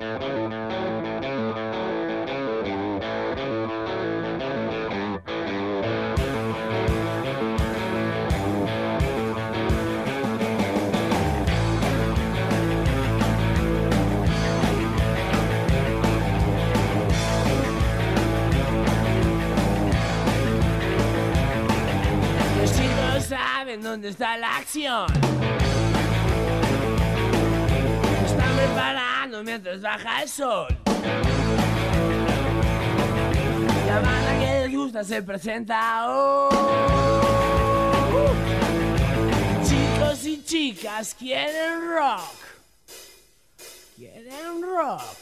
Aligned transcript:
Los 0.00 0.06
chicos 22.72 23.24
saben 23.28 23.82
dónde 23.82 24.10
está 24.10 24.36
la 24.36 24.58
acción. 24.58 25.06
Mientras 29.48 29.80
baja 29.80 30.22
el 30.22 30.28
sol. 30.28 30.68
La 33.86 34.00
banda 34.00 34.38
que 34.38 34.60
les 34.60 34.76
gusta 34.76 35.02
se 35.02 35.22
presenta 35.22 36.06
hoy. 36.10 36.54
Chicos 39.66 40.26
y 40.26 40.44
chicas 40.44 41.14
quieren 41.18 41.80
rock. 41.96 42.34
Quieren 43.96 44.62
rock. 44.62 45.16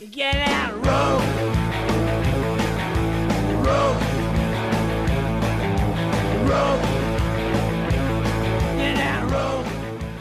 Y 0.00 0.06
quieren 0.06 0.84
rock. 0.84 1.22
Rock. 3.64 3.96
Rock. 6.46 6.80
Quieren 8.76 9.30
rock. 9.30 9.66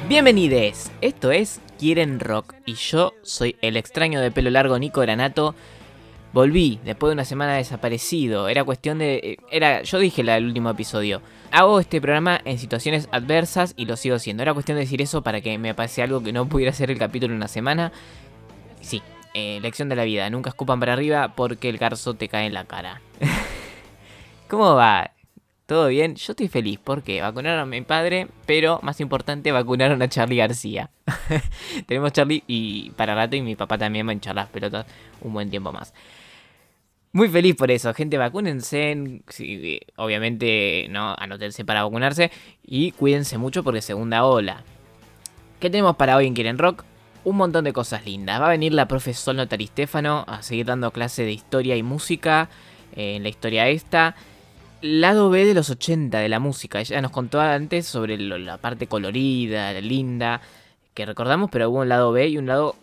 Bienvenides, 0.08 0.92
esto 1.02 1.32
es 1.32 1.60
Quieren 1.80 2.20
Rock 2.20 2.56
y 2.66 2.76
yo 2.76 3.14
soy 3.22 3.56
el 3.62 3.76
extraño 3.78 4.22
de 4.22 4.32
pelo 4.32 4.50
largo 4.50 4.80
Nico 4.80 5.02
Granato. 5.02 5.56
Volví 6.32 6.80
después 6.84 7.10
de 7.10 7.14
una 7.14 7.26
semana 7.26 7.56
desaparecido. 7.56 8.50
Era 8.50 8.64
cuestión 8.64 8.98
de. 8.98 9.16
eh, 9.16 9.38
Era. 9.52 9.84
Yo 9.84 10.00
dije 10.00 10.24
la 10.24 10.34
del 10.34 10.46
último 10.46 10.70
episodio. 10.70 11.22
Hago 11.52 11.80
este 11.80 12.02
programa 12.02 12.42
en 12.44 12.58
situaciones 12.60 13.08
adversas 13.12 13.74
y 13.78 13.86
lo 13.86 13.96
sigo 13.96 14.16
haciendo. 14.16 14.44
Era 14.44 14.54
cuestión 14.54 14.76
de 14.76 14.82
decir 14.82 15.02
eso 15.02 15.22
para 15.22 15.40
que 15.42 15.58
me 15.58 15.74
pase 15.74 16.02
algo 16.02 16.22
que 16.24 16.34
no 16.34 16.48
pudiera 16.48 16.72
hacer 16.72 16.92
el 16.92 16.98
capítulo 16.98 17.32
en 17.34 17.38
una 17.38 17.48
semana. 17.48 17.94
Sí, 18.82 19.02
eh, 19.34 19.60
lección 19.62 19.88
de 19.88 19.96
la 19.96 20.04
vida. 20.04 20.30
Nunca 20.30 20.50
escupan 20.50 20.80
para 20.80 20.94
arriba 20.94 21.34
porque 21.36 21.70
el 21.70 21.78
garzo 21.78 22.16
te 22.16 22.28
cae 22.28 22.48
en 22.48 22.54
la 22.54 22.66
cara. 22.66 23.02
¿Cómo 24.50 24.76
va? 24.76 25.12
¿Todo 25.66 25.88
bien? 25.88 26.16
Yo 26.16 26.34
estoy 26.34 26.48
feliz 26.48 26.80
porque 26.84 27.22
vacunaron 27.22 27.60
a 27.60 27.66
mi 27.66 27.82
padre, 27.82 28.28
pero 28.46 28.80
más 28.84 29.02
importante, 29.02 29.52
vacunaron 29.52 30.00
a 30.04 30.08
Charlie 30.08 30.38
García. 30.38 30.92
Tenemos 31.88 32.14
Charlie 32.14 32.44
y 32.46 32.92
para 32.92 33.16
rato 33.16 33.36
y 33.36 33.42
mi 33.42 33.56
papá 33.56 33.80
también 33.80 34.06
va 34.06 34.12
a 34.12 34.14
hinchar 34.14 34.36
las 34.36 34.48
pelotas 34.50 34.86
un 35.22 35.34
buen 35.34 35.50
tiempo 35.50 35.72
más. 35.72 35.92
Muy 37.14 37.30
feliz 37.30 37.56
por 37.56 37.72
eso, 37.72 37.92
gente, 37.96 38.18
vacúnense, 38.18 39.22
sí, 39.30 39.80
obviamente 39.96 40.86
no 40.92 41.16
anótense 41.18 41.66
para 41.66 41.84
vacunarse 41.84 42.30
y 42.62 42.92
cuídense 42.92 43.40
mucho 43.40 43.64
porque 43.64 43.82
segunda 43.82 44.24
ola. 44.24 44.64
¿Qué 45.60 45.72
tenemos 45.72 45.96
para 45.96 46.16
hoy 46.16 46.28
en 46.28 46.36
Quieren 46.36 46.60
Rock? 46.60 46.84
Un 47.24 47.38
montón 47.38 47.64
de 47.64 47.74
cosas 47.74 48.06
lindas. 48.06 48.40
Va 48.40 48.48
a 48.48 48.50
venir 48.50 48.72
la 48.74 48.88
profesor 48.88 49.34
Notari 49.34 49.66
Stefano 49.66 50.26
a 50.28 50.44
seguir 50.44 50.68
dando 50.68 50.92
clase 50.92 51.24
de 51.24 51.32
historia 51.32 51.76
y 51.76 51.82
música 51.82 52.50
eh, 52.96 53.16
en 53.16 53.24
la 53.24 53.30
historia 53.30 53.68
esta 53.70 54.16
lado 54.82 55.30
B 55.30 55.46
de 55.46 55.54
los 55.54 55.70
80 55.70 56.20
de 56.20 56.30
la 56.30 56.40
música. 56.40 56.80
Ella 56.80 57.02
nos 57.02 57.12
contó 57.12 57.40
antes 57.40 57.86
sobre 57.86 58.18
la 58.18 58.58
parte 58.58 58.88
colorida, 58.88 59.74
linda, 59.82 60.42
que 60.94 61.06
recordamos, 61.06 61.50
pero 61.52 61.70
hubo 61.70 61.82
un 61.82 61.90
lado 61.90 62.12
B 62.12 62.28
y 62.28 62.38
un 62.38 62.48
lado 62.48 62.76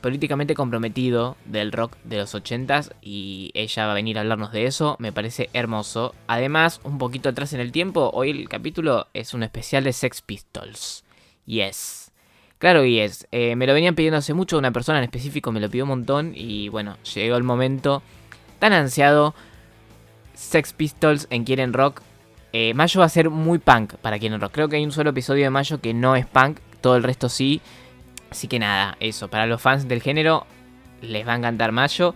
políticamente 0.00 0.54
comprometido 0.54 1.36
del 1.44 1.72
rock 1.72 1.96
de 2.04 2.18
los 2.18 2.34
80s 2.34 2.92
y 3.02 3.50
ella 3.54 3.86
va 3.86 3.92
a 3.92 3.94
venir 3.94 4.16
a 4.16 4.22
hablarnos 4.22 4.52
de 4.52 4.66
eso, 4.66 4.96
me 4.98 5.12
parece 5.12 5.50
hermoso. 5.52 6.14
Además, 6.26 6.80
un 6.84 6.98
poquito 6.98 7.28
atrás 7.28 7.52
en 7.52 7.60
el 7.60 7.72
tiempo, 7.72 8.10
hoy 8.14 8.30
el 8.30 8.48
capítulo 8.48 9.08
es 9.14 9.34
un 9.34 9.42
especial 9.42 9.84
de 9.84 9.92
Sex 9.92 10.22
Pistols. 10.22 11.04
Yes. 11.46 12.12
Claro 12.58 12.82
que 12.82 12.92
yes. 12.92 13.26
Eh, 13.30 13.56
me 13.56 13.66
lo 13.66 13.74
venían 13.74 13.94
pidiendo 13.94 14.18
hace 14.18 14.34
mucho, 14.34 14.58
una 14.58 14.72
persona 14.72 14.98
en 14.98 15.04
específico 15.04 15.52
me 15.52 15.60
lo 15.60 15.70
pidió 15.70 15.84
un 15.84 15.90
montón 15.90 16.32
y 16.34 16.68
bueno, 16.68 16.96
llegó 17.14 17.36
el 17.36 17.42
momento 17.42 18.02
tan 18.58 18.72
ansiado 18.72 19.34
Sex 20.40 20.72
Pistols 20.72 21.26
en 21.30 21.44
Quieren 21.44 21.74
Rock. 21.74 22.00
Eh, 22.52 22.72
Mayo 22.72 23.00
va 23.00 23.06
a 23.06 23.10
ser 23.10 23.28
muy 23.28 23.58
punk 23.58 23.94
para 23.96 24.18
Quieren 24.18 24.40
Rock. 24.40 24.52
Creo 24.52 24.68
que 24.68 24.76
hay 24.76 24.84
un 24.84 24.90
solo 24.90 25.10
episodio 25.10 25.44
de 25.44 25.50
Mayo 25.50 25.80
que 25.80 25.92
no 25.92 26.16
es 26.16 26.26
punk, 26.26 26.58
todo 26.80 26.96
el 26.96 27.02
resto 27.02 27.28
sí. 27.28 27.60
Así 28.30 28.48
que 28.48 28.58
nada, 28.58 28.96
eso, 29.00 29.28
para 29.28 29.46
los 29.46 29.60
fans 29.60 29.86
del 29.86 30.00
género 30.00 30.46
les 31.02 31.28
va 31.28 31.34
a 31.34 31.36
encantar 31.36 31.72
Mayo. 31.72 32.14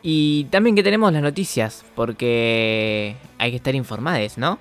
Y 0.00 0.44
también 0.44 0.76
que 0.76 0.84
tenemos 0.84 1.12
las 1.12 1.22
noticias, 1.22 1.84
porque 1.96 3.16
hay 3.36 3.50
que 3.50 3.56
estar 3.56 3.74
informados, 3.74 4.38
¿no? 4.38 4.58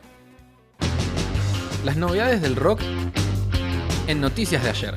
Las 1.85 1.95
novedades 1.95 2.41
del 2.41 2.55
rock 2.55 2.81
en 4.07 4.19
noticias 4.19 4.63
de 4.63 4.69
ayer. 4.71 4.95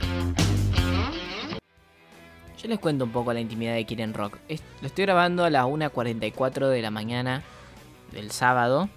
Yo 2.61 2.69
les 2.69 2.79
cuento 2.79 3.05
un 3.05 3.13
poco 3.13 3.33
la 3.35 3.41
intimidad 3.41 3.75
de 3.75 3.85
Quieren 3.85 4.15
Rock. 4.15 4.39
Lo 4.81 4.87
estoy 4.87 5.05
grabando 5.05 5.45
a 5.45 5.51
las 5.51 5.67
1.44 5.67 6.69
de 6.69 6.81
la 6.81 6.91
mañana 6.91 7.43
del 8.13 8.31
sábado. 8.31 8.89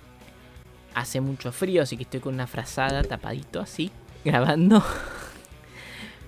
Hace 0.94 1.22
mucho 1.22 1.52
frío, 1.52 1.84
así 1.84 1.98
que 1.98 2.04
estoy 2.04 2.20
con 2.20 2.34
una 2.34 2.48
frazada 2.48 3.04
tapadito 3.04 3.60
así, 3.60 3.92
grabando. 4.26 4.84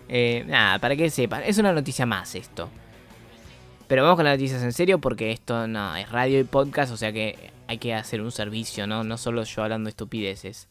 Eh, 0.10 0.44
nada, 0.48 0.80
para 0.80 0.96
que 0.96 1.10
sepan, 1.10 1.44
es 1.44 1.58
una 1.58 1.74
noticia 1.74 2.06
más 2.06 2.36
esto. 2.36 2.70
Pero 3.88 4.04
vamos 4.04 4.18
con 4.18 4.26
las 4.26 4.38
noticias 4.38 4.62
en 4.64 4.74
serio 4.74 5.00
porque 5.00 5.32
esto 5.32 5.68
no 5.68 5.96
es 5.96 6.10
radio 6.10 6.40
y 6.40 6.44
podcast, 6.44 6.92
o 6.92 6.98
sea 6.98 7.14
que 7.14 7.52
hay 7.68 7.78
que 7.78 7.94
hacer 7.94 8.22
un 8.22 8.32
servicio, 8.32 8.88
¿no? 8.88 9.04
No 9.04 9.18
solo 9.18 9.44
yo 9.44 9.64
hablando 9.64 9.90
estupideces. 9.90 10.68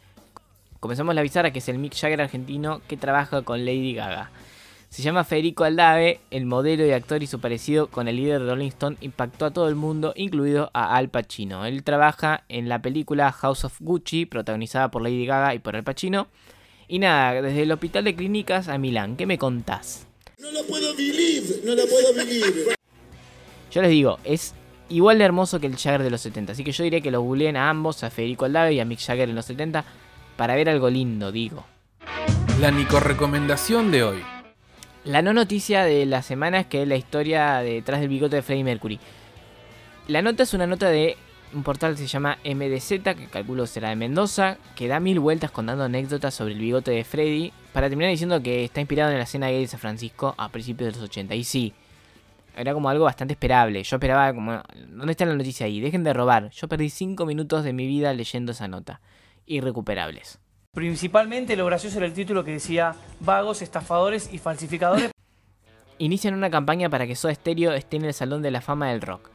Comenzamos 0.80 1.14
la 1.14 1.22
bizarra 1.22 1.50
que 1.50 1.60
es 1.60 1.68
el 1.68 1.78
Mick 1.78 1.94
Jagger 1.94 2.20
argentino 2.20 2.82
que 2.86 2.96
trabaja 2.96 3.42
con 3.42 3.64
Lady 3.64 3.94
Gaga. 3.94 4.30
Se 4.96 5.02
llama 5.02 5.24
Federico 5.24 5.64
Aldave, 5.64 6.20
el 6.30 6.46
modelo 6.46 6.86
y 6.86 6.92
actor 6.92 7.22
y 7.22 7.26
su 7.26 7.38
parecido 7.38 7.88
con 7.88 8.08
el 8.08 8.16
líder 8.16 8.40
de 8.40 8.48
Rolling 8.48 8.68
Stone 8.68 8.96
impactó 9.02 9.44
a 9.44 9.50
todo 9.50 9.68
el 9.68 9.74
mundo, 9.74 10.14
incluido 10.16 10.70
a 10.72 10.96
Al 10.96 11.10
Pacino. 11.10 11.66
Él 11.66 11.82
trabaja 11.82 12.44
en 12.48 12.70
la 12.70 12.80
película 12.80 13.30
House 13.30 13.66
of 13.66 13.76
Gucci, 13.78 14.24
protagonizada 14.24 14.90
por 14.90 15.02
Lady 15.02 15.26
Gaga 15.26 15.54
y 15.54 15.58
por 15.58 15.76
Al 15.76 15.84
Pacino. 15.84 16.28
Y 16.88 16.98
nada, 16.98 17.42
desde 17.42 17.64
el 17.64 17.72
hospital 17.72 18.04
de 18.04 18.16
clínicas 18.16 18.68
a 18.68 18.78
Milán, 18.78 19.18
¿qué 19.18 19.26
me 19.26 19.36
contás? 19.36 20.06
No 20.38 20.50
lo 20.50 20.64
puedo 20.64 20.96
believe, 20.96 21.60
no 21.62 21.74
lo 21.74 21.86
puedo 21.86 22.14
believe. 22.14 22.74
Yo 23.70 23.82
les 23.82 23.90
digo, 23.90 24.18
es 24.24 24.54
igual 24.88 25.18
de 25.18 25.24
hermoso 25.24 25.60
que 25.60 25.66
el 25.66 25.76
Jagger 25.76 26.04
de 26.04 26.10
los 26.10 26.22
70, 26.22 26.52
así 26.52 26.64
que 26.64 26.72
yo 26.72 26.84
diría 26.84 27.02
que 27.02 27.10
lo 27.10 27.20
googleen 27.20 27.58
a 27.58 27.68
ambos, 27.68 28.02
a 28.02 28.08
Federico 28.08 28.46
Aldave 28.46 28.72
y 28.72 28.80
a 28.80 28.86
Mick 28.86 29.00
Jagger 29.00 29.28
en 29.28 29.34
los 29.34 29.44
70, 29.44 29.84
para 30.38 30.54
ver 30.54 30.70
algo 30.70 30.88
lindo, 30.88 31.32
digo. 31.32 31.66
La 32.62 32.70
Nico 32.70 32.98
recomendación 32.98 33.90
de 33.90 34.02
hoy. 34.02 34.35
La 35.06 35.22
no 35.22 35.32
noticia 35.32 35.84
de 35.84 36.04
la 36.04 36.20
semana 36.20 36.58
es 36.58 36.66
que 36.66 36.82
es 36.82 36.88
la 36.88 36.96
historia 36.96 37.58
detrás 37.58 38.00
del 38.00 38.08
bigote 38.08 38.34
de 38.34 38.42
Freddie 38.42 38.64
Mercury. 38.64 38.98
La 40.08 40.20
nota 40.20 40.42
es 40.42 40.52
una 40.52 40.66
nota 40.66 40.88
de 40.88 41.16
un 41.54 41.62
portal 41.62 41.92
que 41.92 41.98
se 41.98 42.08
llama 42.08 42.38
MDZ, 42.44 42.88
que 42.88 43.28
calculo 43.30 43.68
será 43.68 43.90
de 43.90 43.94
Mendoza, 43.94 44.58
que 44.74 44.88
da 44.88 44.98
mil 44.98 45.20
vueltas 45.20 45.52
contando 45.52 45.84
anécdotas 45.84 46.34
sobre 46.34 46.54
el 46.54 46.58
bigote 46.58 46.90
de 46.90 47.04
Freddie, 47.04 47.52
para 47.72 47.88
terminar 47.88 48.10
diciendo 48.10 48.42
que 48.42 48.64
está 48.64 48.80
inspirado 48.80 49.12
en 49.12 49.18
la 49.18 49.22
escena 49.22 49.46
gay 49.48 49.60
de 49.60 49.68
San 49.68 49.78
Francisco 49.78 50.34
a 50.36 50.48
principios 50.48 50.92
de 50.92 50.98
los 50.98 51.08
80. 51.08 51.36
Y 51.36 51.44
sí, 51.44 51.72
era 52.56 52.74
como 52.74 52.88
algo 52.88 53.04
bastante 53.04 53.34
esperable. 53.34 53.84
Yo 53.84 53.96
esperaba 53.98 54.34
como... 54.34 54.60
¿Dónde 54.88 55.12
está 55.12 55.24
la 55.24 55.36
noticia 55.36 55.66
ahí? 55.66 55.78
Dejen 55.78 56.02
de 56.02 56.14
robar. 56.14 56.50
Yo 56.50 56.66
perdí 56.66 56.90
5 56.90 57.24
minutos 57.26 57.62
de 57.62 57.72
mi 57.72 57.86
vida 57.86 58.12
leyendo 58.12 58.50
esa 58.50 58.66
nota. 58.66 59.00
Irrecuperables. 59.46 60.40
Principalmente 60.76 61.56
lo 61.56 61.64
gracioso 61.64 61.96
era 61.96 62.06
el 62.06 62.12
título 62.12 62.44
que 62.44 62.50
decía 62.50 62.94
vagos, 63.20 63.62
estafadores 63.62 64.30
y 64.30 64.36
falsificadores. 64.36 65.10
Inician 65.98 66.34
una 66.34 66.50
campaña 66.50 66.90
para 66.90 67.06
que 67.06 67.16
Soda 67.16 67.34
Stereo 67.34 67.72
esté 67.72 67.96
en 67.96 68.04
el 68.04 68.12
Salón 68.12 68.42
de 68.42 68.50
la 68.50 68.60
Fama 68.60 68.90
del 68.90 69.00
Rock. 69.00 69.30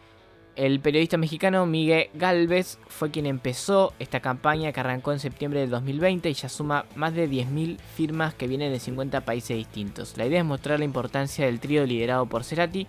El 0.55 0.79
periodista 0.81 1.17
mexicano 1.17 1.65
Miguel 1.65 2.09
Galvez 2.13 2.77
fue 2.87 3.09
quien 3.09 3.25
empezó 3.25 3.91
esta 3.97 4.19
campaña 4.19 4.71
que 4.71 4.81
arrancó 4.81 5.13
en 5.13 5.19
septiembre 5.19 5.61
del 5.61 5.71
2020 5.71 6.29
y 6.29 6.33
ya 6.33 6.47
suma 6.47 6.85
más 6.95 7.15
de 7.15 7.27
10.000 7.27 7.79
firmas 7.79 8.35
que 8.35 8.45
vienen 8.45 8.71
de 8.71 8.79
50 8.79 9.21
países 9.21 9.57
distintos. 9.57 10.17
La 10.17 10.27
idea 10.27 10.41
es 10.41 10.45
mostrar 10.45 10.77
la 10.77 10.85
importancia 10.85 11.47
del 11.47 11.59
trío 11.59 11.87
liderado 11.87 12.27
por 12.27 12.43
Cerati 12.43 12.85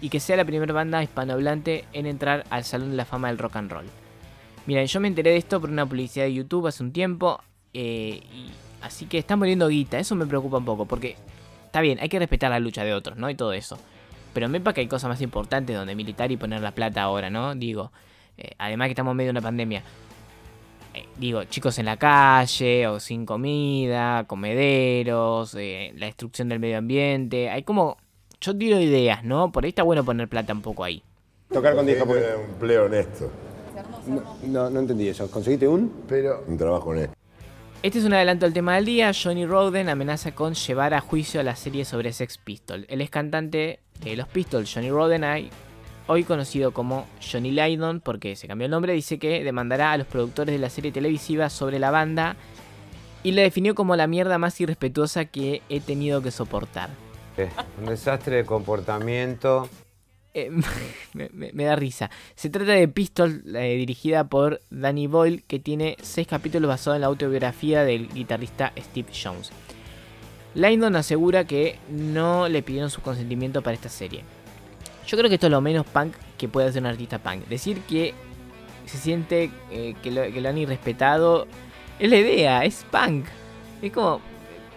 y 0.00 0.08
que 0.08 0.20
sea 0.20 0.36
la 0.36 0.44
primera 0.44 0.72
banda 0.72 1.02
hispanohablante 1.02 1.84
en 1.92 2.06
entrar 2.06 2.44
al 2.50 2.62
Salón 2.62 2.92
de 2.92 2.96
la 2.96 3.04
Fama 3.04 3.26
del 3.26 3.38
Rock 3.38 3.56
and 3.56 3.72
Roll. 3.72 3.86
Miren, 4.66 4.86
yo 4.86 5.00
me 5.00 5.08
enteré 5.08 5.32
de 5.32 5.38
esto 5.38 5.60
por 5.60 5.70
una 5.70 5.84
publicidad 5.84 6.26
de 6.26 6.34
YouTube 6.34 6.68
hace 6.68 6.84
un 6.84 6.92
tiempo, 6.92 7.40
eh, 7.74 8.20
y 8.32 8.50
así 8.82 9.06
que 9.06 9.18
están 9.18 9.38
poniendo 9.38 9.68
guita, 9.68 9.98
eso 9.98 10.14
me 10.14 10.26
preocupa 10.26 10.58
un 10.58 10.64
poco, 10.64 10.86
porque 10.86 11.16
está 11.66 11.80
bien, 11.80 11.98
hay 12.00 12.08
que 12.08 12.18
respetar 12.18 12.50
la 12.50 12.60
lucha 12.60 12.84
de 12.84 12.94
otros, 12.94 13.16
¿no? 13.18 13.28
Y 13.30 13.34
todo 13.34 13.52
eso. 13.52 13.78
Pero 14.34 14.48
me 14.48 14.60
parece 14.60 14.74
que 14.76 14.80
hay 14.82 14.88
cosas 14.88 15.08
más 15.08 15.20
importantes 15.20 15.74
donde 15.76 15.94
militar 15.94 16.30
y 16.30 16.36
poner 16.36 16.60
la 16.60 16.72
plata 16.72 17.02
ahora, 17.02 17.30
¿no? 17.30 17.54
Digo, 17.54 17.90
eh, 18.36 18.52
además 18.58 18.86
que 18.86 18.92
estamos 18.92 19.12
en 19.12 19.16
medio 19.16 19.28
de 19.28 19.32
una 19.32 19.40
pandemia. 19.42 19.82
Eh, 20.94 21.04
digo, 21.18 21.44
chicos 21.44 21.78
en 21.78 21.86
la 21.86 21.96
calle 21.96 22.86
o 22.86 23.00
sin 23.00 23.26
comida, 23.26 24.24
comederos, 24.26 25.54
eh, 25.58 25.92
la 25.96 26.06
destrucción 26.06 26.48
del 26.48 26.60
medio 26.60 26.78
ambiente. 26.78 27.50
Hay 27.50 27.62
como 27.62 27.96
yo 28.40 28.56
tiro 28.56 28.78
ideas, 28.78 29.24
¿no? 29.24 29.50
Por 29.50 29.64
ahí 29.64 29.70
está 29.70 29.82
bueno 29.82 30.04
poner 30.04 30.28
plata 30.28 30.52
un 30.52 30.62
poco 30.62 30.84
ahí. 30.84 31.02
Tocar 31.52 31.74
con 31.74 31.86
10 31.86 31.98
Tengo 31.98 32.12
japoneses. 32.12 32.38
un 32.38 32.50
empleo 32.52 32.84
honesto, 32.84 33.30
No, 34.06 34.22
no, 34.46 34.70
no 34.70 34.80
entendí 34.80 35.08
eso. 35.08 35.30
¿Conseguiste 35.30 35.66
un? 35.66 36.04
pero 36.08 36.44
un 36.46 36.56
trabajo 36.56 36.90
honesto. 36.90 37.14
Este 37.80 38.00
es 38.00 38.04
un 38.04 38.12
adelanto 38.12 38.44
del 38.44 38.52
tema 38.52 38.74
del 38.74 38.86
día. 38.86 39.12
Johnny 39.14 39.46
Roden 39.46 39.88
amenaza 39.88 40.34
con 40.34 40.54
llevar 40.54 40.94
a 40.94 41.00
juicio 41.00 41.40
a 41.40 41.44
la 41.44 41.54
serie 41.54 41.84
sobre 41.84 42.12
Sex 42.12 42.36
Pistols. 42.36 42.84
Él 42.88 43.00
es 43.00 43.08
cantante 43.08 43.78
de 44.00 44.16
los 44.16 44.26
Pistols, 44.26 44.74
Johnny 44.74 44.90
Roden, 44.90 45.24
hoy 46.08 46.24
conocido 46.24 46.72
como 46.72 47.06
Johnny 47.20 47.52
Lydon, 47.52 48.00
porque 48.00 48.34
se 48.34 48.48
cambió 48.48 48.64
el 48.64 48.72
nombre, 48.72 48.94
dice 48.94 49.20
que 49.20 49.44
demandará 49.44 49.92
a 49.92 49.96
los 49.96 50.08
productores 50.08 50.52
de 50.52 50.58
la 50.58 50.70
serie 50.70 50.90
televisiva 50.90 51.50
sobre 51.50 51.78
la 51.78 51.92
banda 51.92 52.34
y 53.22 53.30
la 53.30 53.42
definió 53.42 53.76
como 53.76 53.94
la 53.94 54.08
mierda 54.08 54.38
más 54.38 54.60
irrespetuosa 54.60 55.26
que 55.26 55.62
he 55.68 55.78
tenido 55.78 56.20
que 56.20 56.32
soportar. 56.32 56.90
Un 57.78 57.86
desastre 57.86 58.36
de 58.36 58.44
comportamiento. 58.44 59.68
Eh, 60.34 60.50
me, 60.52 61.64
da 61.64 61.74
risa. 61.74 62.10
Se 62.36 62.50
trata 62.50 62.72
de 62.72 62.86
Pistol, 62.86 63.42
eh, 63.56 63.76
dirigida 63.76 64.28
por 64.28 64.60
Danny 64.70 65.06
Boyle, 65.06 65.42
que 65.42 65.58
tiene 65.58 65.96
seis 66.02 66.26
capítulos 66.28 66.68
basados 66.68 66.96
en 66.96 67.00
la 67.00 67.06
autobiografía 67.08 67.82
del 67.82 68.08
guitarrista 68.08 68.72
Steve 68.78 69.08
Jones. 69.10 69.50
Lyndon 70.54 70.96
asegura 70.96 71.44
que 71.44 71.78
no 71.88 72.48
le 72.48 72.62
pidieron 72.62 72.90
su 72.90 73.00
consentimiento 73.00 73.62
para 73.62 73.74
esta 73.74 73.88
serie. 73.88 74.22
Yo 75.06 75.16
creo 75.16 75.28
que 75.28 75.36
esto 75.36 75.46
es 75.46 75.52
lo 75.52 75.60
menos 75.60 75.86
punk 75.86 76.14
que 76.36 76.48
puede 76.48 76.68
hacer 76.68 76.82
un 76.82 76.88
artista 76.88 77.18
punk. 77.18 77.46
Decir 77.48 77.80
que 77.82 78.14
se 78.86 78.98
siente 78.98 79.50
eh, 79.70 79.94
que, 80.02 80.10
lo, 80.10 80.22
que 80.22 80.40
lo 80.40 80.48
han 80.48 80.58
irrespetado 80.58 81.46
es 81.98 82.10
la 82.10 82.16
idea, 82.16 82.64
es 82.64 82.84
punk. 82.90 83.26
Es 83.82 83.92
como. 83.92 84.20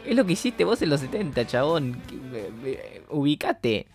Es 0.05 0.15
lo 0.15 0.25
que 0.25 0.33
hiciste 0.33 0.63
vos 0.63 0.81
en 0.81 0.89
los 0.89 1.01
70, 1.01 1.45
chabón. 1.45 2.01
Eh, 2.33 3.03
Ubicate. 3.09 3.85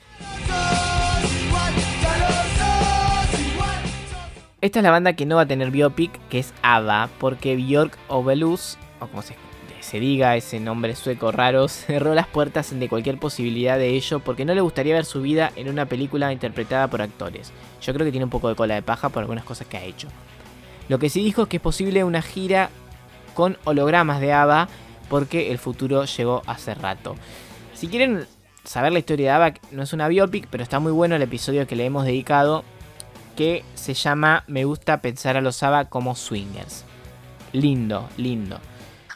Esta 4.67 4.81
es 4.81 4.83
la 4.83 4.91
banda 4.91 5.13
que 5.13 5.27
no 5.27 5.37
va 5.37 5.43
a 5.43 5.47
tener 5.47 5.71
biopic, 5.71 6.19
que 6.29 6.41
es 6.41 6.53
ABBA, 6.63 7.09
porque 7.21 7.55
Björk 7.55 7.97
Obelus, 8.09 8.79
o 8.99 9.07
como 9.07 9.23
se, 9.23 9.37
se 9.79 10.01
diga 10.01 10.35
ese 10.35 10.59
nombre 10.59 10.97
sueco 10.97 11.31
raro, 11.31 11.69
cerró 11.69 12.17
las 12.17 12.27
puertas 12.27 12.73
ante 12.73 12.89
cualquier 12.89 13.17
posibilidad 13.17 13.79
de 13.79 13.91
ello 13.91 14.19
porque 14.19 14.45
no 14.45 14.55
le 14.55 14.61
gustaría 14.61 14.97
ver 14.97 15.05
su 15.05 15.23
vida 15.23 15.53
en 15.55 15.69
una 15.69 15.87
película 15.87 16.33
interpretada 16.33 16.89
por 16.89 17.01
actores. 17.01 17.53
Yo 17.81 17.95
creo 17.95 18.05
que 18.05 18.11
tiene 18.11 18.25
un 18.25 18.31
poco 18.31 18.49
de 18.49 18.57
cola 18.57 18.75
de 18.75 18.83
paja 18.83 19.09
por 19.09 19.23
algunas 19.23 19.45
cosas 19.45 19.69
que 19.69 19.77
ha 19.77 19.85
hecho. 19.85 20.09
Lo 20.89 20.99
que 20.99 21.11
sí 21.11 21.23
dijo 21.23 21.43
es 21.43 21.49
que 21.49 21.59
es 21.59 21.63
posible 21.63 22.03
una 22.03 22.21
gira 22.21 22.71
con 23.35 23.59
hologramas 23.63 24.21
de 24.21 24.33
ABBA 24.33 24.69
porque 25.09 25.53
el 25.53 25.59
futuro 25.59 26.07
llegó 26.07 26.43
hace 26.49 26.75
rato. 26.75 27.15
Si 27.73 27.87
quieren 27.87 28.27
saber 28.65 28.93
la 28.93 28.99
historia 28.99 29.27
de 29.27 29.45
ABBA, 29.45 29.55
no 29.71 29.85
es 29.85 29.93
una 29.93 30.09
biopic, 30.09 30.49
pero 30.51 30.65
está 30.65 30.81
muy 30.81 30.91
bueno 30.91 31.15
el 31.15 31.23
episodio 31.23 31.69
que 31.69 31.77
le 31.77 31.85
hemos 31.85 32.05
dedicado 32.05 32.65
que 33.37 33.65
se 33.75 33.95
llama 33.95 34.43
Me 34.49 34.65
gusta 34.65 35.01
pensar 35.01 35.37
a 35.37 35.41
los 35.41 35.63
ABBA 35.63 35.85
como 35.85 36.17
swingers. 36.17 36.85
Lindo, 37.53 38.09
lindo. 38.17 38.59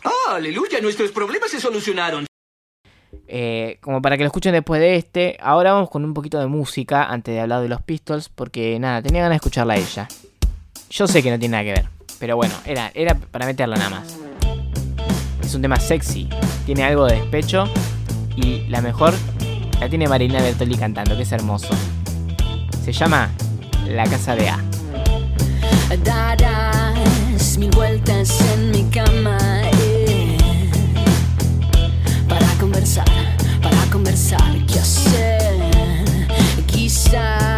¡Ah, 0.05 0.37
aleluya! 0.37 0.81
Nuestros 0.81 1.11
problemas 1.11 1.51
se 1.51 1.61
solucionaron. 1.61 2.27
Eh, 3.27 3.79
como 3.81 4.01
para 4.03 4.17
que 4.17 4.23
lo 4.23 4.29
escuchen 4.29 4.53
después 4.53 4.81
de 4.81 4.97
este, 4.97 5.37
ahora 5.41 5.73
vamos 5.73 5.91
con 5.91 6.05
un 6.05 6.15
poquito 6.15 6.39
de 6.39 6.47
música 6.47 7.05
antes 7.05 7.35
de 7.35 7.41
hablar 7.41 7.63
de 7.63 7.69
los 7.69 7.83
Pistols, 7.83 8.29
porque 8.29 8.79
nada, 8.79 9.03
tenía 9.03 9.23
ganas 9.23 9.35
de 9.35 9.37
escucharla 9.37 9.75
a 9.75 9.77
ella. 9.77 10.09
Yo 10.91 11.07
sé 11.07 11.23
que 11.23 11.31
no 11.31 11.39
tiene 11.39 11.53
nada 11.53 11.65
que 11.65 11.73
ver, 11.73 11.89
pero 12.19 12.37
bueno, 12.37 12.55
era, 12.65 12.91
era 12.95 13.15
para 13.15 13.47
meterla 13.47 13.77
nada 13.77 13.91
más. 13.91 14.19
Es 15.43 15.55
un 15.55 15.63
tema 15.63 15.77
sexy, 15.77 16.29
tiene 16.67 16.85
algo 16.85 17.07
de 17.07 17.17
despecho 17.17 17.65
y 18.37 18.63
la 18.69 18.81
mejor 18.81 19.15
la 19.81 19.89
tiene 19.89 20.09
Marina 20.09 20.43
Bertoli 20.43 20.77
cantando, 20.77 21.17
que 21.17 21.23
es 21.23 21.33
hermoso. 21.33 21.75
Se 22.85 22.93
llama 22.93 23.31
La 23.91 24.05
Casa 24.05 24.37
de 24.37 24.49
A. 24.49 24.59
Darás 26.05 27.59
mil 27.59 27.71
vueltas 27.71 28.41
en 28.53 28.71
mi 28.71 28.85
cama 28.85 29.37
eh, 29.83 30.39
para 32.29 32.47
conversar, 32.61 33.05
para 33.61 33.85
conversar 33.91 34.53
qué 34.67 34.79
hacer. 34.79 36.29
Quizás 36.67 37.50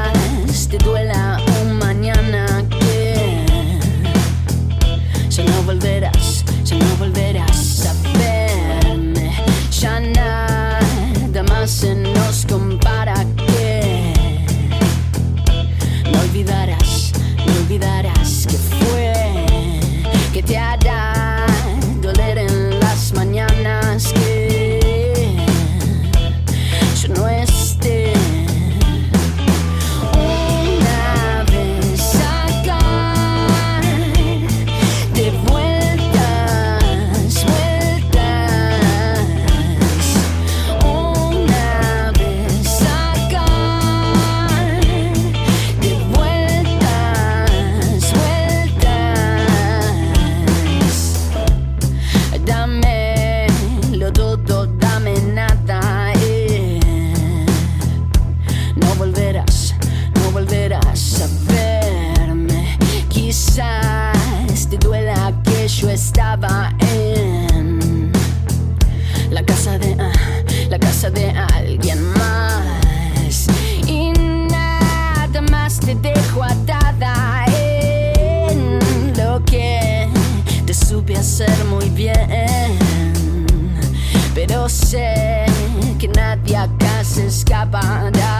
que 86.44 86.54
nadie 86.54 87.52
acá 87.54 88.31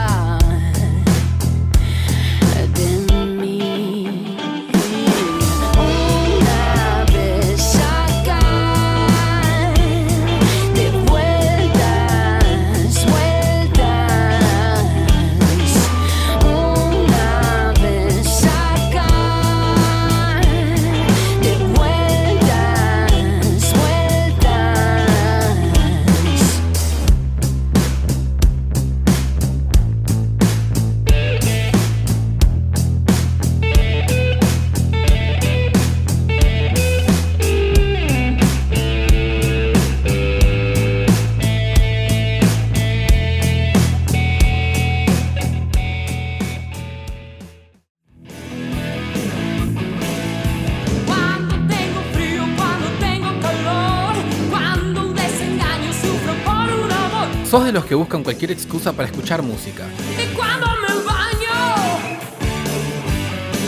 buscan 58.12 58.25
cualquier 58.25 58.50
excusa 58.50 58.92
para 58.92 59.09
escuchar 59.09 59.42
música. 59.42 59.87
Y 60.23 60.35
cuando 60.35 60.66
me 60.66 61.02
baño, 61.02 61.97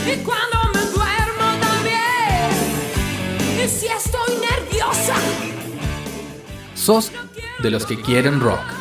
y 0.05 0.17
cuando 0.17 0.57
me 0.71 0.81
duermo 0.91 1.59
también. 1.59 2.51
Y 3.63 3.67
si 3.67 3.87
estoy 3.87 4.35
nerviosa, 4.35 5.15
Sos 6.75 7.11
de 7.57 7.71
los 7.71 7.87
que 7.87 7.99
quieren 7.99 8.39
rock. 8.39 8.74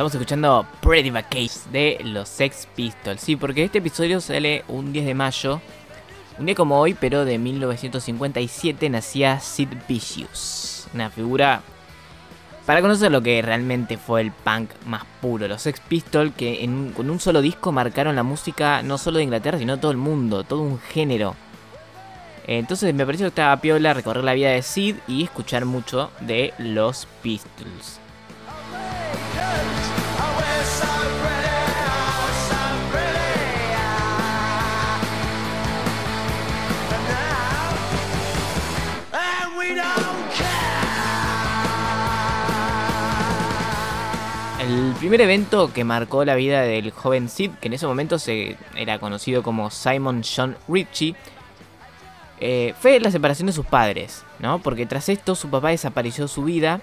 Estamos 0.00 0.14
escuchando 0.14 0.66
Pretty 0.80 1.10
Vacation 1.10 1.72
de 1.72 2.00
los 2.04 2.26
Sex 2.26 2.66
Pistols. 2.74 3.20
Sí, 3.20 3.36
porque 3.36 3.64
este 3.64 3.80
episodio 3.80 4.18
sale 4.22 4.64
un 4.66 4.94
10 4.94 5.04
de 5.04 5.14
mayo. 5.14 5.60
Un 6.38 6.46
día 6.46 6.54
como 6.54 6.80
hoy, 6.80 6.94
pero 6.94 7.26
de 7.26 7.36
1957 7.36 8.88
nacía 8.88 9.38
Sid 9.40 9.68
Vicious. 9.86 10.88
Una 10.94 11.10
figura 11.10 11.60
para 12.64 12.80
conocer 12.80 13.12
lo 13.12 13.20
que 13.20 13.42
realmente 13.42 13.98
fue 13.98 14.22
el 14.22 14.32
punk 14.32 14.70
más 14.86 15.04
puro. 15.20 15.46
Los 15.46 15.60
Sex 15.60 15.80
Pistols 15.80 16.32
que 16.34 16.66
con 16.96 17.10
un 17.10 17.20
solo 17.20 17.42
disco 17.42 17.70
marcaron 17.70 18.16
la 18.16 18.22
música 18.22 18.80
no 18.82 18.96
solo 18.96 19.18
de 19.18 19.24
Inglaterra, 19.24 19.58
sino 19.58 19.80
todo 19.80 19.90
el 19.90 19.98
mundo, 19.98 20.44
todo 20.44 20.62
un 20.62 20.80
género. 20.80 21.36
Entonces 22.46 22.94
me 22.94 23.04
pareció 23.04 23.26
que 23.26 23.40
estaba 23.40 23.60
piola 23.60 23.92
recorrer 23.92 24.24
la 24.24 24.32
vida 24.32 24.48
de 24.48 24.62
Sid 24.62 24.96
y 25.06 25.24
escuchar 25.24 25.66
mucho 25.66 26.10
de 26.22 26.54
los 26.56 27.06
Pistols. 27.20 27.99
El 44.70 44.94
primer 45.00 45.20
evento 45.22 45.72
que 45.72 45.82
marcó 45.82 46.24
la 46.24 46.36
vida 46.36 46.62
del 46.62 46.92
joven 46.92 47.28
Sid, 47.28 47.50
que 47.60 47.66
en 47.66 47.72
ese 47.72 47.88
momento 47.88 48.20
se 48.20 48.56
era 48.76 49.00
conocido 49.00 49.42
como 49.42 49.68
Simon 49.68 50.22
John 50.22 50.56
Ritchie, 50.68 51.16
eh, 52.38 52.72
fue 52.78 53.00
la 53.00 53.10
separación 53.10 53.46
de 53.46 53.52
sus 53.52 53.66
padres, 53.66 54.24
¿no? 54.38 54.60
Porque 54.60 54.86
tras 54.86 55.08
esto 55.08 55.34
su 55.34 55.50
papá 55.50 55.70
desapareció 55.70 56.24
de 56.24 56.28
su 56.28 56.44
vida, 56.44 56.80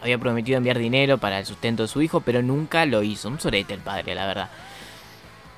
había 0.00 0.18
prometido 0.18 0.56
enviar 0.56 0.78
dinero 0.78 1.18
para 1.18 1.40
el 1.40 1.46
sustento 1.46 1.82
de 1.82 1.88
su 1.88 2.00
hijo, 2.00 2.20
pero 2.20 2.42
nunca 2.42 2.86
lo 2.86 3.02
hizo. 3.02 3.28
Un 3.28 3.40
sorete 3.40 3.74
el 3.74 3.80
padre, 3.80 4.14
la 4.14 4.26
verdad. 4.26 4.50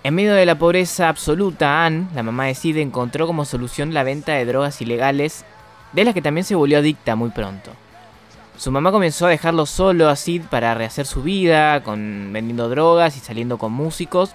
En 0.05 0.15
medio 0.15 0.33
de 0.33 0.47
la 0.47 0.59
pobreza 0.59 1.11
absoluta, 1.11 1.85
Anne, 1.85 2.07
la 2.15 2.23
mamá 2.23 2.47
de 2.47 2.55
Sid, 2.55 2.79
encontró 2.79 3.27
como 3.27 3.45
solución 3.45 3.93
la 3.93 4.05
venta 4.05 4.33
de 4.33 4.47
drogas 4.47 4.81
ilegales, 4.81 5.45
de 5.93 6.05
las 6.05 6.15
que 6.15 6.23
también 6.23 6.45
se 6.45 6.55
volvió 6.55 6.79
adicta 6.79 7.15
muy 7.15 7.29
pronto. 7.29 7.73
Su 8.57 8.71
mamá 8.71 8.93
comenzó 8.93 9.27
a 9.27 9.31
dejarlo 9.31 9.67
solo 9.67 10.09
a 10.09 10.17
Sid 10.17 10.43
para 10.43 10.75
rehacer 10.75 11.07
su 11.07 11.23
vida, 11.23 11.83
con 11.83 12.31
vendiendo 12.33 12.69
drogas 12.69 13.17
y 13.17 13.21
saliendo 13.21 13.59
con 13.59 13.73
músicos. 13.73 14.35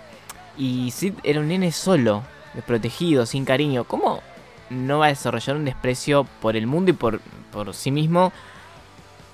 Y 0.58 0.92
Sid 0.92 1.14
era 1.24 1.40
un 1.40 1.48
nene 1.48 1.72
solo, 1.72 2.24
desprotegido, 2.54 3.26
sin 3.26 3.46
cariño. 3.46 3.84
¿Cómo 3.84 4.22
no 4.70 5.00
va 5.00 5.06
a 5.06 5.10
desarrollar 5.10 5.56
un 5.56 5.66
desprecio 5.66 6.26
por 6.42 6.56
el 6.56 6.68
mundo 6.68 6.92
y 6.92 6.94
por, 6.94 7.22
por 7.52 7.74
sí 7.74 7.92
mismo? 7.92 8.34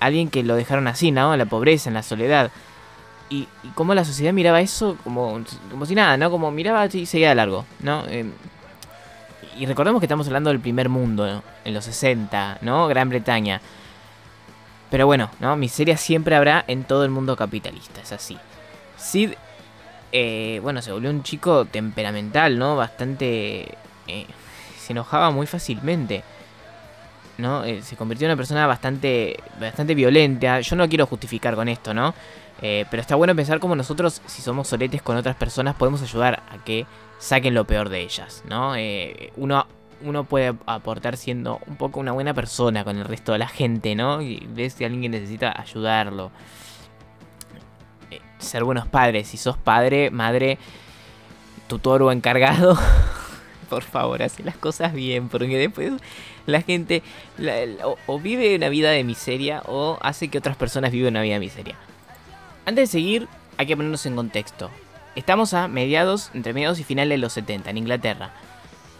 Alguien 0.00 0.28
que 0.28 0.42
lo 0.42 0.54
dejaron 0.54 0.86
así, 0.86 1.10
¿no? 1.10 1.32
En 1.32 1.38
la 1.38 1.46
pobreza, 1.46 1.88
en 1.88 1.94
la 1.94 2.02
soledad. 2.02 2.50
Y, 3.30 3.48
y 3.62 3.68
cómo 3.74 3.94
la 3.94 4.04
sociedad 4.04 4.34
miraba 4.34 4.60
eso 4.60 4.98
como, 5.02 5.40
como 5.70 5.86
si 5.86 5.94
nada, 5.94 6.18
¿no? 6.18 6.30
Como 6.30 6.50
miraba 6.50 6.86
y 6.86 7.06
seguía 7.06 7.30
de 7.30 7.34
largo, 7.34 7.64
¿no? 7.80 8.04
Eh, 8.08 8.30
y 9.58 9.66
recordemos 9.66 10.00
que 10.00 10.06
estamos 10.06 10.26
hablando 10.26 10.50
del 10.50 10.60
primer 10.60 10.88
mundo, 10.88 11.26
¿no? 11.26 11.42
En 11.64 11.72
los 11.74 11.84
60, 11.86 12.58
¿no? 12.60 12.86
Gran 12.86 13.08
Bretaña. 13.08 13.60
Pero 14.94 15.06
bueno, 15.06 15.28
¿no? 15.40 15.56
Miseria 15.56 15.96
siempre 15.96 16.36
habrá 16.36 16.64
en 16.68 16.84
todo 16.84 17.04
el 17.04 17.10
mundo 17.10 17.34
capitalista, 17.34 18.00
es 18.00 18.12
así. 18.12 18.38
Sid, 18.96 19.32
eh, 20.12 20.60
bueno, 20.62 20.80
se 20.82 20.92
volvió 20.92 21.10
un 21.10 21.24
chico 21.24 21.64
temperamental, 21.64 22.56
¿no? 22.56 22.76
Bastante... 22.76 23.76
eh, 24.06 24.26
se 24.78 24.92
enojaba 24.92 25.32
muy 25.32 25.48
fácilmente. 25.48 26.22
¿no? 27.38 27.64
Eh, 27.64 27.82
se 27.82 27.96
convirtió 27.96 28.26
en 28.26 28.30
una 28.30 28.36
persona 28.36 28.68
bastante, 28.68 29.36
bastante 29.58 29.96
violenta. 29.96 30.60
Yo 30.60 30.76
no 30.76 30.88
quiero 30.88 31.06
justificar 31.06 31.56
con 31.56 31.68
esto, 31.68 31.92
¿no? 31.92 32.14
Eh, 32.62 32.86
pero 32.88 33.00
está 33.00 33.16
bueno 33.16 33.34
pensar 33.34 33.58
cómo 33.58 33.74
nosotros, 33.74 34.22
si 34.26 34.42
somos 34.42 34.68
soletes 34.68 35.02
con 35.02 35.16
otras 35.16 35.34
personas, 35.34 35.74
podemos 35.74 36.02
ayudar 36.02 36.44
a 36.52 36.62
que 36.62 36.86
saquen 37.18 37.52
lo 37.52 37.64
peor 37.64 37.88
de 37.88 38.00
ellas, 38.02 38.44
¿no? 38.48 38.74
Uno, 39.38 39.66
uno 40.04 40.24
puede 40.24 40.54
aportar 40.66 41.16
siendo 41.16 41.60
un 41.66 41.76
poco 41.76 42.00
una 42.00 42.12
buena 42.12 42.34
persona 42.34 42.84
con 42.84 42.96
el 42.98 43.04
resto 43.04 43.32
de 43.32 43.38
la 43.38 43.48
gente, 43.48 43.94
¿no? 43.94 44.20
Y 44.22 44.46
ves 44.50 44.74
si 44.74 44.84
alguien 44.84 45.12
necesita 45.12 45.58
ayudarlo. 45.60 46.30
Eh, 48.10 48.20
ser 48.38 48.64
buenos 48.64 48.86
padres. 48.86 49.28
Si 49.28 49.36
sos 49.36 49.56
padre, 49.56 50.10
madre, 50.10 50.58
tutor 51.66 52.02
o 52.02 52.12
encargado, 52.12 52.78
por 53.70 53.82
favor, 53.82 54.22
haz 54.22 54.38
las 54.40 54.56
cosas 54.56 54.92
bien, 54.92 55.28
porque 55.28 55.56
después 55.58 55.92
la 56.46 56.60
gente 56.62 57.02
la- 57.38 57.86
o, 57.86 57.96
o 58.06 58.18
vive 58.20 58.54
una 58.56 58.68
vida 58.68 58.90
de 58.90 59.04
miseria 59.04 59.62
o 59.66 59.98
hace 60.02 60.28
que 60.28 60.38
otras 60.38 60.56
personas 60.56 60.92
vivan 60.92 61.14
una 61.14 61.22
vida 61.22 61.34
de 61.34 61.40
miseria. 61.40 61.76
Antes 62.66 62.88
de 62.90 62.92
seguir, 62.92 63.28
hay 63.56 63.66
que 63.66 63.76
ponernos 63.76 64.04
en 64.06 64.16
contexto. 64.16 64.70
Estamos 65.16 65.54
a 65.54 65.68
mediados, 65.68 66.30
entre 66.34 66.52
mediados 66.52 66.80
y 66.80 66.84
finales 66.84 67.10
de 67.10 67.18
los 67.18 67.32
70 67.34 67.70
en 67.70 67.78
Inglaterra. 67.78 68.32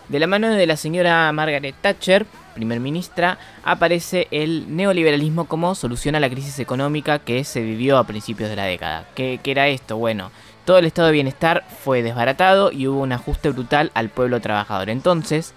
De 0.09 0.19
la 0.19 0.27
mano 0.27 0.51
de 0.51 0.67
la 0.67 0.77
señora 0.77 1.33
Margaret 1.33 1.75
Thatcher, 1.81 2.27
primer 2.55 2.79
ministra, 2.79 3.39
aparece 3.65 4.29
el 4.31 4.77
neoliberalismo 4.77 5.47
como 5.47 5.75
solución 5.75 6.15
a 6.15 6.21
la 6.21 6.29
crisis 6.29 6.59
económica 6.59 7.21
que 7.21 7.43
se 7.45 7.63
vivió 7.63 7.97
a 7.97 8.05
principios 8.05 8.51
de 8.51 8.57
la 8.57 8.65
década. 8.65 9.07
¿Qué, 9.15 9.41
era 9.43 9.69
esto? 9.69 9.97
Bueno, 9.97 10.31
todo 10.67 10.77
el 10.77 10.85
estado 10.85 11.07
de 11.07 11.15
bienestar 11.15 11.65
fue 11.83 12.03
desbaratado 12.03 12.71
y 12.71 12.87
hubo 12.87 13.01
un 13.01 13.13
ajuste 13.13 13.49
brutal 13.49 13.93
al 13.95 14.11
pueblo 14.11 14.41
trabajador. 14.41 14.91
Entonces, 14.91 15.55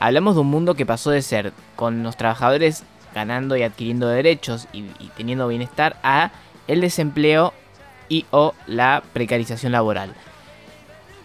hablamos 0.00 0.34
de 0.34 0.40
un 0.40 0.48
mundo 0.48 0.74
que 0.74 0.84
pasó 0.84 1.12
de 1.12 1.22
ser 1.22 1.52
con 1.76 2.02
los 2.02 2.16
trabajadores 2.16 2.82
ganando 3.14 3.56
y 3.56 3.62
adquiriendo 3.62 4.08
derechos 4.08 4.66
y, 4.72 4.80
y 4.98 5.12
teniendo 5.16 5.46
bienestar 5.46 5.96
a 6.02 6.32
el 6.66 6.80
desempleo 6.80 7.54
y 8.08 8.26
o 8.32 8.52
la 8.66 9.04
precarización 9.12 9.70
laboral. 9.70 10.12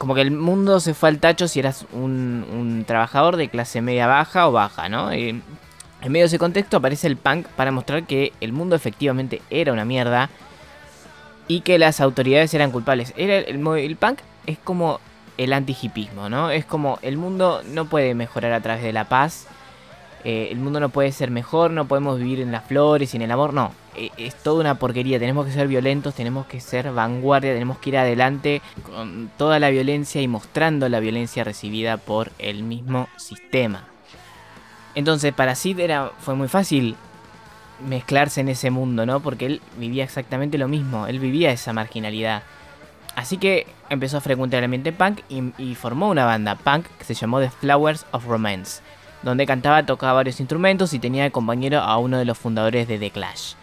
Como 0.02 0.16
que 0.16 0.22
el 0.22 0.32
mundo 0.32 0.80
se 0.80 0.96
fue 0.96 1.10
al 1.10 1.20
tacho 1.20 1.48
si 1.48 1.60
eras 1.60 1.86
un, 1.94 2.86
trabajador 2.88 3.38
de 3.38 3.50
clase 3.50 3.82
media 3.82 4.08
baja 4.08 4.48
o 4.48 4.52
baja, 4.52 4.90
¿no? 4.90 5.12
Eh, 5.12 5.30
en 5.30 6.12
medio 6.12 6.24
de 6.24 6.26
ese 6.26 6.40
contexto 6.40 6.78
aparece 6.78 7.06
el 7.06 7.18
punk 7.18 7.46
para 7.50 7.72
mostrar 7.72 8.08
que 8.08 8.34
el 8.42 8.52
mundo 8.52 8.76
efectivamente 8.76 9.44
era 9.52 9.72
una 9.72 9.86
mierda 9.86 10.32
y 11.48 11.62
que 11.62 11.78
las 11.78 12.02
autoridades 12.02 12.52
eran 12.56 12.72
culpables. 12.72 13.14
Era 13.16 13.38
el 13.38 13.96
punk 13.96 14.22
es 14.48 14.58
como 14.58 15.00
el 15.38 15.54
anti-hipismo, 15.54 16.30
¿no? 16.30 16.50
Es 16.50 16.66
como 16.66 16.98
el 17.04 17.18
mundo 17.18 17.62
no 17.68 17.86
puede 17.86 18.16
mejorar 18.16 18.54
a 18.54 18.62
través 18.62 18.82
de 18.82 18.94
la 18.94 19.04
paz, 19.04 19.46
eh, 20.24 20.50
el 20.52 20.60
mundo 20.60 20.80
no 20.80 20.90
puede 20.90 21.12
ser 21.12 21.32
mejor, 21.32 21.72
no 21.72 21.88
podemos 21.88 22.20
vivir 22.20 22.40
en 22.42 22.52
las 22.52 22.66
flores 22.66 23.14
y 23.14 23.18
en 23.18 23.24
el 23.24 23.32
amor, 23.32 23.54
no. 23.54 23.72
Eh, 23.96 24.12
es 24.18 24.36
toda 24.36 24.62
una 24.62 24.76
porquería, 24.76 25.20
tenemos 25.20 25.46
que 25.46 25.52
ser 25.52 25.68
violentos, 25.68 26.14
tenemos 26.14 26.46
que 26.46 26.60
ser 26.60 26.92
vanguardia, 26.92 27.54
tenemos 27.54 27.80
que 27.80 27.90
ir 27.90 27.98
adelante 27.98 28.62
con 28.84 29.32
toda 29.38 29.60
la 29.60 29.70
violencia 29.70 30.22
y 30.22 30.28
mostrando 30.28 30.90
la 30.90 31.00
violencia 31.00 31.44
recibida 31.44 31.98
por 31.98 32.32
el 32.38 32.64
mismo 32.64 33.08
sistema. 33.18 33.88
Entonces 34.94 35.34
para 35.34 35.56
Sid 35.56 35.80
fue 36.20 36.36
muy 36.36 36.48
fácil 36.48 36.96
mezclarse 37.88 38.42
en 38.42 38.50
ese 38.50 38.70
mundo, 38.70 39.06
¿no? 39.06 39.22
Porque 39.22 39.46
él 39.48 39.62
vivía 39.78 40.04
exactamente 40.04 40.58
lo 40.58 40.68
mismo, 40.68 41.08
él 41.08 41.20
vivía 41.20 41.52
esa 41.52 41.74
marginalidad. 41.74 42.44
Así 43.16 43.38
que 43.38 43.68
empezó 43.90 44.18
a 44.18 44.22
frecuentar 44.22 44.60
el 44.60 44.66
ambiente 44.66 44.94
punk 44.94 45.22
y 45.30 45.76
formó 45.76 46.10
una 46.10 46.26
banda 46.26 46.56
punk 46.56 46.86
que 46.98 47.04
se 47.04 47.14
llamó 47.14 47.40
The 47.40 47.50
Flowers 47.50 48.06
of 48.12 48.26
Romance, 48.26 48.82
donde 49.24 49.46
cantaba, 49.46 49.86
tocaba 49.86 50.14
varios 50.14 50.40
instrumentos 50.40 50.94
y 50.94 51.00
tenía 51.00 51.24
de 51.24 51.32
compañero 51.32 51.80
a 51.80 51.98
uno 51.98 52.18
de 52.18 52.26
los 52.26 52.38
fundadores 52.38 52.88
de 52.88 52.98
The 52.98 53.12
Clash. 53.12 53.54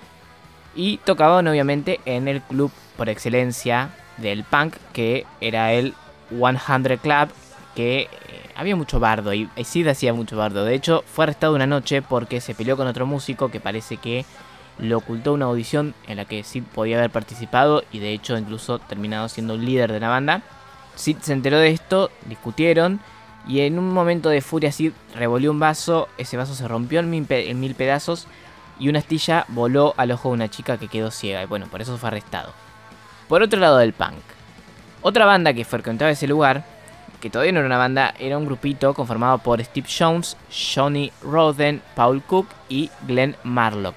Y 0.75 0.99
tocaban 0.99 1.49
obviamente 1.49 2.01
en 2.05 2.29
el 2.29 2.41
club 2.43 2.71
por 2.97 3.09
excelencia 3.09 3.91
del 4.19 4.45
punk, 4.45 4.77
que 4.93 5.27
era 5.41 5.73
el 5.73 5.95
100 6.31 6.99
Club, 6.99 7.29
que 7.75 8.03
eh, 8.03 8.09
había 8.55 8.77
mucho 8.77 9.01
bardo 9.01 9.33
y, 9.33 9.49
Sid 9.65 9.89
hacía 9.89 10.13
mucho 10.13 10.37
bardo. 10.37 10.65
De 10.65 10.75
hecho, 10.75 11.05
fue 11.07 11.25
arrestado 11.25 11.55
una 11.55 11.67
noche 11.67 12.03
porque 12.03 12.41
se 12.41 12.55
peleó 12.55 12.77
con 12.77 12.87
otro 12.87 13.07
músico 13.07 13.51
que 13.51 13.61
parece 13.61 13.97
que 13.97 14.25
le 14.79 14.95
ocultó 14.95 15.33
una 15.33 15.47
audición 15.47 15.95
en 16.07 16.19
la 16.19 16.25
que 16.25 16.45
Sid 16.45 16.65
podía 16.75 16.99
haber 16.99 17.11
participado 17.11 17.83
y 17.93 17.99
de 17.99 18.13
hecho 18.13 18.39
incluso 18.39 18.79
terminado 18.79 19.29
siendo 19.29 19.55
un 19.55 19.65
líder 19.65 19.93
de 19.93 20.01
la 20.01 20.09
banda. 20.09 20.43
Sid 20.95 21.19
se 21.21 21.33
enteró 21.33 21.59
de 21.59 21.71
esto, 21.71 22.11
discutieron 22.27 23.01
y 23.49 23.63
en 23.63 23.79
un 23.79 23.93
momento 23.93 24.29
de 24.29 24.43
furia 24.43 24.71
Sid 24.71 24.93
revolvió 25.17 25.51
un 25.51 25.59
vaso, 25.59 26.07
ese 26.19 26.37
vaso 26.37 26.55
se 26.55 26.69
rompió 26.69 27.01
en 27.01 27.09
mil, 27.11 27.75
pedazos 27.75 28.29
y 28.79 28.91
una 28.91 28.99
astilla 28.99 29.47
voló 29.49 29.95
al 29.97 30.13
ojo 30.13 30.29
de 30.29 30.35
una 30.35 30.49
chica 30.49 30.77
que 30.77 30.89
quedó 30.89 31.11
ciega 31.11 31.43
y 31.43 31.47
bueno, 31.47 31.67
por 31.67 31.81
eso 31.81 31.97
fue 31.97 32.09
arrestado. 32.09 32.53
Por 33.27 33.43
otro 33.43 33.59
lado 33.59 33.79
del 33.79 33.95
punk. 33.95 34.21
Otra 35.01 35.25
banda 35.25 35.55
que 35.55 35.65
frecuentaba 35.65 36.11
ese 36.11 36.29
lugar, 36.29 36.65
que 37.21 37.31
todavía 37.31 37.53
no 37.53 37.61
era 37.61 37.67
una 37.67 37.79
banda, 37.79 38.15
era 38.19 38.37
un 38.37 38.45
grupito 38.45 38.93
conformado 38.93 39.39
por 39.39 39.65
Steve 39.65 39.89
Jones, 39.89 40.37
Johnny 40.51 41.11
Roden, 41.23 41.81
Paul 41.97 42.23
Cook 42.23 42.49
y 42.69 42.91
Glenn 43.07 43.35
Marlock. 43.45 43.97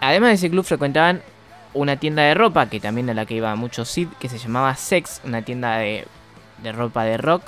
Además 0.00 0.28
de 0.28 0.34
ese 0.34 0.50
club 0.50 0.64
frecuentaban 0.64 1.22
una 1.72 1.96
tienda 1.96 2.22
de 2.22 2.34
ropa, 2.34 2.68
que 2.68 2.80
también 2.80 3.08
a 3.08 3.14
la 3.14 3.24
que 3.24 3.34
iba 3.34 3.54
mucho 3.56 3.86
Sid, 3.86 4.08
que 4.20 4.28
se 4.28 4.38
llamaba 4.38 4.74
Sex, 4.76 5.22
una 5.24 5.40
tienda 5.42 5.78
de 5.78 6.06
ropa 6.72 7.04
de 7.04 7.16
rock. 7.16 7.42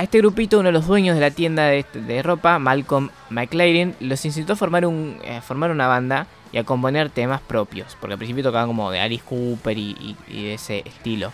A 0.00 0.04
este 0.04 0.16
grupito, 0.16 0.60
uno 0.60 0.68
de 0.68 0.72
los 0.72 0.86
dueños 0.86 1.14
de 1.14 1.20
la 1.20 1.30
tienda 1.30 1.66
de, 1.66 2.22
ropa, 2.22 2.58
Malcolm 2.58 3.10
McLaren, 3.28 3.94
los 4.00 4.24
incitó 4.24 4.54
a 4.54 4.56
formar, 4.56 4.86
un, 4.86 5.18
eh, 5.22 5.42
formar 5.42 5.70
una 5.70 5.88
banda 5.88 6.26
y 6.52 6.56
a 6.56 6.64
componer 6.64 7.10
temas 7.10 7.42
propios. 7.42 7.98
Porque 8.00 8.14
al 8.14 8.18
principio 8.18 8.42
tocaban 8.42 8.66
como 8.66 8.90
de 8.90 8.98
Alice 8.98 9.22
Cooper 9.28 9.76
y, 9.76 10.16
de 10.26 10.54
ese 10.54 10.82
estilo. 10.86 11.32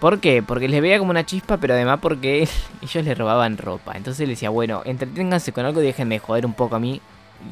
¿Por 0.00 0.18
qué? 0.18 0.42
Porque 0.42 0.66
les 0.68 0.82
veía 0.82 0.98
como 0.98 1.12
una 1.12 1.24
chispa, 1.24 1.58
pero 1.58 1.74
además 1.74 2.00
porque 2.02 2.48
ellos 2.82 3.04
le 3.04 3.14
robaban 3.14 3.56
ropa. 3.56 3.92
Entonces 3.96 4.26
les 4.26 4.36
decía, 4.38 4.50
bueno, 4.50 4.82
entreténganse 4.84 5.52
con 5.52 5.64
algo 5.64 5.80
y 5.80 5.86
déjenme 5.86 6.18
joder 6.18 6.44
un 6.44 6.54
poco 6.54 6.74
a 6.74 6.80
mí 6.80 7.00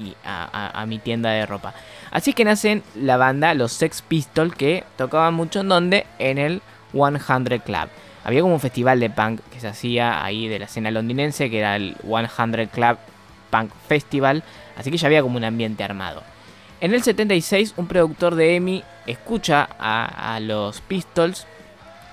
y 0.02 0.16
a, 0.24 0.48
a- 0.52 0.82
a 0.82 0.86
mi 0.86 0.98
tienda 0.98 1.30
de 1.30 1.46
ropa. 1.46 1.74
Así 2.10 2.32
que 2.32 2.44
nacen 2.44 2.82
la 2.96 3.16
banda, 3.18 3.54
los 3.54 3.70
Sex 3.70 4.02
Pistols, 4.02 4.56
que 4.56 4.82
tocaban 4.96 5.34
mucho 5.34 5.60
en 5.60 5.68
donde? 5.68 6.06
En 6.18 6.38
el 6.38 6.60
100 6.90 7.60
Club. 7.60 7.88
Había 8.24 8.40
como 8.40 8.54
un 8.54 8.60
festival 8.60 9.00
de 9.00 9.10
punk 9.10 9.40
que 9.52 9.60
se 9.60 9.68
hacía 9.68 10.24
ahí 10.24 10.48
de 10.48 10.58
la 10.58 10.64
escena 10.64 10.90
londinense, 10.90 11.50
que 11.50 11.58
era 11.58 11.76
el 11.76 11.94
100 12.02 12.68
Club 12.68 12.96
Punk 13.50 13.70
Festival. 13.86 14.42
Así 14.76 14.90
que 14.90 14.96
ya 14.96 15.06
había 15.06 15.22
como 15.22 15.36
un 15.36 15.44
ambiente 15.44 15.84
armado. 15.84 16.22
En 16.80 16.92
el 16.92 17.02
76, 17.02 17.74
un 17.76 17.86
productor 17.86 18.34
de 18.34 18.56
EMI 18.56 18.82
escucha 19.06 19.68
a, 19.78 20.38
los 20.40 20.80
Pistols 20.80 21.46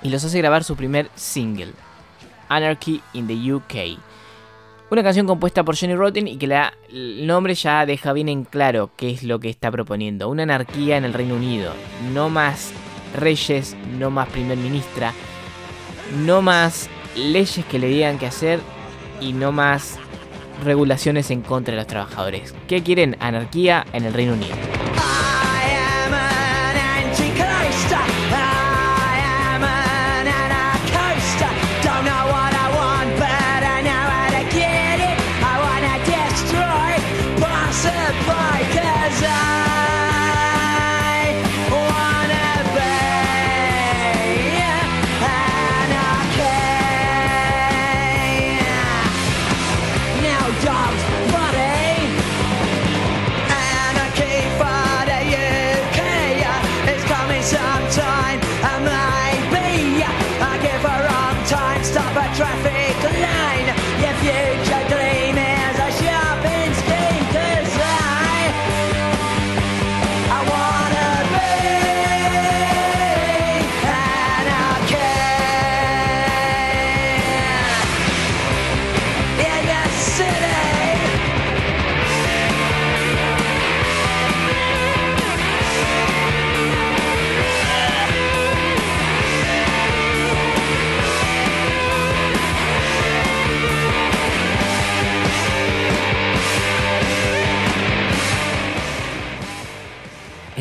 y 0.03 0.09
los 0.09 0.23
hace 0.23 0.37
grabar 0.37 0.63
su 0.63 0.75
primer 0.75 1.09
single, 1.15 1.73
Anarchy 2.49 3.01
in 3.13 3.27
the 3.27 3.53
UK. 3.53 3.99
Una 4.89 5.03
canción 5.03 5.25
compuesta 5.25 5.63
por 5.63 5.77
Johnny 5.77 5.95
Rotten 5.95 6.27
y 6.27 6.37
que 6.37 6.45
el 6.89 7.25
nombre 7.25 7.55
ya 7.55 7.85
deja 7.85 8.11
bien 8.13 8.27
en 8.27 8.43
claro 8.43 8.91
qué 8.97 9.09
es 9.11 9.23
lo 9.23 9.39
que 9.39 9.49
está 9.49 9.71
proponiendo. 9.71 10.27
Una 10.29 10.43
anarquía 10.43 10.97
en 10.97 11.05
el 11.05 11.13
Reino 11.13 11.35
Unido. 11.35 11.73
No 12.13 12.29
más 12.29 12.73
reyes, 13.15 13.75
no 13.97 14.09
más 14.09 14.27
primer 14.29 14.57
ministra, 14.57 15.13
no 16.17 16.41
más 16.41 16.89
leyes 17.15 17.65
que 17.65 17.79
le 17.79 17.87
digan 17.87 18.17
qué 18.17 18.27
hacer 18.27 18.59
y 19.19 19.33
no 19.33 19.51
más 19.51 19.97
regulaciones 20.63 21.31
en 21.31 21.41
contra 21.41 21.73
de 21.73 21.77
los 21.77 21.87
trabajadores. 21.87 22.53
¿Qué 22.67 22.83
quieren? 22.83 23.17
Anarquía 23.19 23.85
en 23.93 24.05
el 24.05 24.13
Reino 24.13 24.33
Unido. 24.33 24.55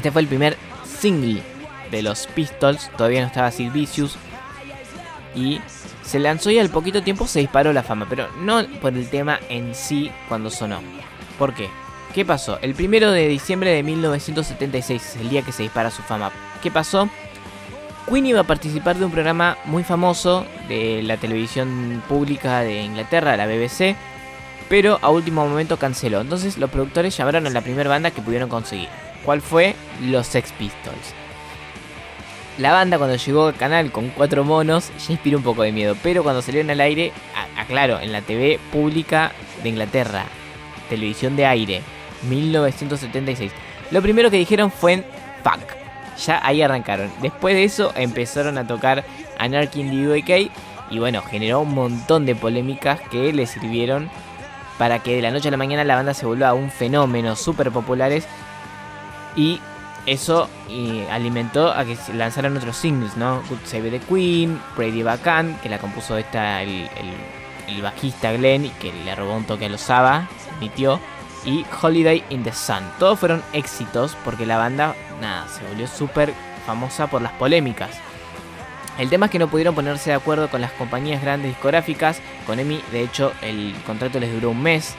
Este 0.01 0.13
fue 0.13 0.23
el 0.23 0.29
primer 0.29 0.57
single 0.99 1.43
de 1.91 2.01
los 2.01 2.27
Pistols, 2.29 2.91
todavía 2.97 3.21
no 3.21 3.27
estaba 3.27 3.51
Sid 3.51 3.71
Vicious. 3.71 4.17
Y 5.35 5.61
se 6.03 6.19
lanzó 6.19 6.51
y 6.51 6.59
al 6.59 6.71
poquito 6.71 7.03
tiempo 7.03 7.27
se 7.27 7.41
disparó 7.41 7.75
la 7.75 7.83
fama, 7.83 8.07
pero 8.09 8.27
no 8.39 8.67
por 8.81 8.95
el 8.95 9.11
tema 9.11 9.39
en 9.51 9.75
sí 9.75 10.11
cuando 10.27 10.49
sonó. 10.49 10.81
¿Por 11.39 11.53
qué? 11.53 11.69
¿Qué 12.15 12.25
pasó? 12.25 12.59
El 12.63 12.75
primero 12.75 13.13
de 13.13 13.29
diciembre 13.29 13.73
de 13.73 13.83
1976 13.83 15.05
es 15.05 15.17
el 15.17 15.29
día 15.29 15.43
que 15.43 15.53
se 15.53 15.65
dispara 15.65 15.91
su 15.91 16.01
fama. 16.01 16.33
¿Qué 16.63 16.71
pasó? 16.71 17.11
Queen 18.09 18.25
iba 18.25 18.41
a 18.41 18.45
participar 18.45 18.97
de 18.97 19.05
un 19.05 19.13
programa 19.13 19.59
muy 19.67 19.85
famoso 19.85 20.47
de 20.67 21.03
la 21.03 21.19
televisión 21.19 22.03
pública 22.09 22.61
de 22.61 22.81
Inglaterra, 22.81 23.37
la 23.37 23.45
BBC, 23.45 23.97
pero 24.71 24.99
a 25.03 25.11
último 25.11 25.47
momento 25.47 25.77
canceló. 25.77 26.23
Entonces 26.23 26.57
los 26.57 26.71
productores 26.71 27.15
llamaron 27.15 27.47
a 27.47 27.51
la 27.51 27.61
primera 27.61 27.91
banda 27.91 28.11
que 28.11 28.23
pudieron 28.23 28.49
conseguir. 28.49 28.89
¿Cuál 29.25 29.41
fue? 29.43 29.75
Los 30.03 30.27
Sex 30.27 30.53
Pistols. 30.53 31.15
La 32.59 32.73
banda 32.73 32.99
cuando 32.99 33.17
llegó 33.17 33.47
al 33.47 33.55
canal 33.55 33.91
con 33.91 34.09
cuatro 34.11 34.45
monos 34.45 34.91
ya 35.07 35.13
inspiró 35.13 35.39
un 35.39 35.45
poco 35.45 35.63
de 35.63 35.73
miedo, 35.73 35.97
pero 36.03 36.23
cuando 36.23 36.43
salieron 36.43 36.71
al 36.71 36.81
aire, 36.81 37.13
a- 37.57 37.61
aclaro, 37.63 38.01
en 38.01 38.13
la 38.13 38.21
TV 38.23 38.59
pública 38.73 39.33
de 39.63 39.69
Inglaterra, 39.71 40.25
televisión 40.89 41.37
de 41.37 41.47
aire, 41.47 41.83
1976, 42.29 43.53
lo 43.91 44.03
primero 44.03 44.31
que 44.31 44.37
dijeron 44.37 44.71
fue 44.71 45.05
fuck. 45.43 45.61
Ya 46.27 46.45
ahí 46.45 46.61
arrancaron. 46.61 47.11
Después 47.23 47.55
de 47.55 47.65
eso 47.65 47.93
empezaron 47.97 48.59
a 48.59 48.67
tocar 48.67 49.05
Anarchy 49.39 49.81
in 49.81 49.91
the 49.91 50.19
UK 50.19 50.51
y 50.91 50.99
bueno, 50.99 51.23
generó 51.23 51.61
un 51.61 51.73
montón 51.75 52.27
de 52.27 52.35
polémicas 52.35 53.01
que 53.11 53.33
le 53.33 53.47
sirvieron 53.47 54.11
para 54.77 54.99
que 54.99 55.17
de 55.17 55.23
la 55.23 55.31
noche 55.31 55.49
a 55.49 55.51
la 55.51 55.57
mañana 55.57 55.85
la 55.85 55.95
banda 55.95 56.13
se 56.13 56.27
vuelva 56.27 56.53
un 56.53 56.71
fenómeno 56.71 57.37
súper 57.37 57.71
populares 57.71 58.27
y 59.37 59.61
eso 60.07 60.49
alimentó 61.11 61.71
a 61.73 61.85
que 61.85 61.97
se 61.97 62.15
lanzaran 62.15 62.57
otros 62.57 62.77
singles, 62.77 63.17
¿no? 63.17 63.43
Good 63.49 63.59
Save 63.65 63.91
the 63.91 64.01
Queen, 64.01 64.61
Brady 64.77 65.03
Bacán, 65.03 65.59
que 65.63 65.69
la 65.69 65.79
compuso 65.79 66.17
esta 66.17 66.63
el, 66.63 66.71
el- 66.97 67.41
el 67.75 67.83
bajista 67.83 68.33
Glenn 68.33 68.67
y 68.67 68.71
que 68.71 68.93
le 68.93 69.15
robó 69.15 69.37
un 69.37 69.45
toque 69.45 69.67
a 69.67 69.69
los 69.69 69.81
Saba, 69.81 70.27
emitió, 70.59 70.99
y 71.45 71.65
Holiday 71.81 72.25
in 72.31 72.43
the 72.43 72.53
Sun. 72.53 72.83
Todos 72.99 73.19
fueron 73.21 73.43
éxitos 73.53 74.17
porque 74.25 74.45
la 74.45 74.59
banda, 74.59 74.95
nada, 75.21 75.47
se 75.49 75.65
volvió 75.67 75.87
súper 75.87 76.35
famosa 76.67 77.07
por 77.07 77.23
las 77.23 77.33
polémicas. 77.33 77.91
El 78.99 79.09
tema 79.09 79.27
es 79.27 79.33
que 79.33 79.39
no 79.39 79.49
pudieron 79.49 79.75
ponerse 79.75 80.11
de 80.11 80.17
acuerdo 80.17 80.49
con 80.51 80.61
las 80.61 80.73
compañías 80.73 81.23
grandes 81.23 81.53
discográficas. 81.53 82.21
Con 82.45 82.59
EMI, 82.59 82.83
de 82.91 83.03
hecho, 83.03 83.33
el 83.41 83.75
contrato 83.87 84.19
les 84.19 84.33
duró 84.33 84.51
un 84.51 84.63
mes. 84.63 84.95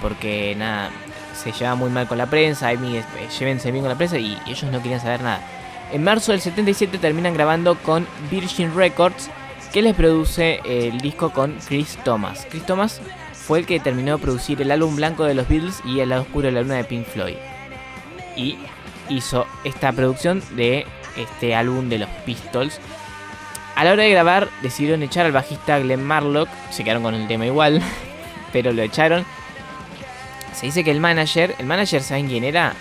Porque 0.00 0.54
nada, 0.56 0.90
se 1.34 1.52
llevaba 1.52 1.76
muy 1.76 1.90
mal 1.90 2.06
con 2.06 2.18
la 2.18 2.26
prensa. 2.26 2.72
EMI, 2.72 2.96
eh, 2.96 3.04
llévense 3.38 3.70
bien 3.70 3.82
con 3.82 3.90
la 3.90 3.96
prensa 3.98 4.18
y 4.18 4.38
ellos 4.46 4.64
no 4.64 4.82
querían 4.82 5.00
saber 5.00 5.22
nada. 5.22 5.40
En 5.92 6.02
marzo 6.04 6.32
del 6.32 6.40
77 6.40 6.98
terminan 6.98 7.34
grabando 7.34 7.76
con 7.76 8.06
Virgin 8.30 8.74
Records, 8.74 9.30
que 9.72 9.82
les 9.82 9.94
produce 9.94 10.60
el 10.64 11.00
disco 11.00 11.30
con 11.30 11.56
Chris 11.66 11.98
Thomas. 12.04 12.46
Chris 12.50 12.64
Thomas 12.64 13.00
fue 13.32 13.58
el 13.58 13.66
que 13.66 13.80
terminó 13.80 14.16
de 14.16 14.22
producir 14.22 14.62
el 14.62 14.70
álbum 14.70 14.96
blanco 14.96 15.24
de 15.24 15.34
los 15.34 15.48
Beatles 15.48 15.80
y 15.84 16.00
el 16.00 16.10
lado 16.10 16.22
oscuro 16.22 16.46
de 16.46 16.52
la 16.52 16.62
luna 16.62 16.76
de 16.76 16.84
Pink 16.84 17.06
Floyd. 17.06 17.36
Y 18.36 18.56
hizo 19.08 19.46
esta 19.64 19.92
producción 19.92 20.42
de 20.56 20.86
este 21.16 21.54
álbum 21.54 21.88
de 21.88 21.98
los 21.98 22.08
Pistols. 22.24 22.80
A 23.74 23.84
la 23.84 23.92
hora 23.92 24.04
de 24.04 24.10
grabar 24.10 24.48
decidieron 24.62 25.02
echar 25.02 25.26
al 25.26 25.32
bajista 25.32 25.78
Glenn 25.78 26.04
Marlock, 26.04 26.48
se 26.70 26.84
quedaron 26.84 27.02
con 27.02 27.14
el 27.14 27.26
tema 27.26 27.46
igual, 27.46 27.82
pero 28.52 28.72
lo 28.72 28.82
echaron. 28.82 29.24
Se 30.54 30.66
dice 30.66 30.84
que 30.84 30.90
el 30.90 31.00
manager, 31.00 31.54
el 31.58 31.66
manager, 31.66 32.02
¿saben 32.02 32.28
quién 32.28 32.44
era? 32.44 32.74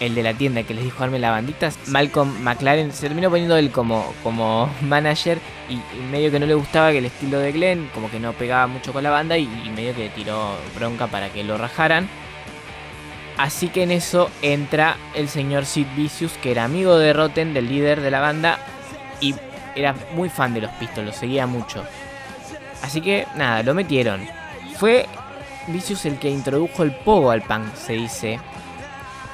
El 0.00 0.14
de 0.14 0.22
la 0.22 0.34
tienda 0.34 0.62
que 0.62 0.74
les 0.74 0.84
dijo 0.84 1.02
arme 1.02 1.18
la 1.18 1.30
bandita, 1.30 1.70
Malcolm 1.86 2.42
McLaren, 2.42 2.92
se 2.92 3.06
terminó 3.06 3.30
poniendo 3.30 3.56
él 3.56 3.70
como, 3.70 4.12
como 4.22 4.70
manager 4.82 5.38
y, 5.68 5.80
medio 6.10 6.30
que 6.30 6.38
no 6.38 6.46
le 6.46 6.54
gustaba 6.54 6.92
que 6.92 6.98
el 6.98 7.06
estilo 7.06 7.38
de 7.38 7.52
Glenn, 7.52 7.90
como 7.94 8.10
que 8.10 8.20
no 8.20 8.32
pegaba 8.32 8.66
mucho 8.66 8.92
con 8.92 9.02
la 9.02 9.10
banda 9.10 9.38
y, 9.38 9.44
y 9.64 9.70
medio 9.70 9.94
que 9.94 10.10
tiró 10.10 10.56
bronca 10.74 11.06
para 11.06 11.30
que 11.30 11.44
lo 11.44 11.56
rajaran. 11.56 12.08
Así 13.38 13.68
que 13.68 13.82
en 13.82 13.90
eso 13.90 14.30
entra 14.40 14.96
el 15.14 15.28
señor 15.28 15.66
Sid 15.66 15.86
Vicious, 15.94 16.32
que 16.38 16.50
era 16.50 16.64
amigo 16.64 16.98
de 16.98 17.12
Rotten, 17.12 17.52
del 17.52 17.68
líder 17.68 18.00
de 18.00 18.10
la 18.10 18.20
banda, 18.20 18.58
y 19.20 19.34
era 19.74 19.94
muy 20.14 20.28
fan 20.28 20.54
de 20.54 20.62
los 20.62 20.70
Pistols, 20.72 21.06
lo 21.06 21.12
seguía 21.12 21.46
mucho. 21.46 21.84
Así 22.82 23.00
que 23.00 23.26
nada, 23.36 23.62
lo 23.62 23.74
metieron. 23.74 24.26
Fue 24.78 25.06
Vicious 25.68 26.06
el 26.06 26.18
que 26.18 26.30
introdujo 26.30 26.82
el 26.82 26.92
pogo 26.92 27.30
al 27.30 27.42
punk, 27.42 27.74
se 27.74 27.94
dice. 27.94 28.40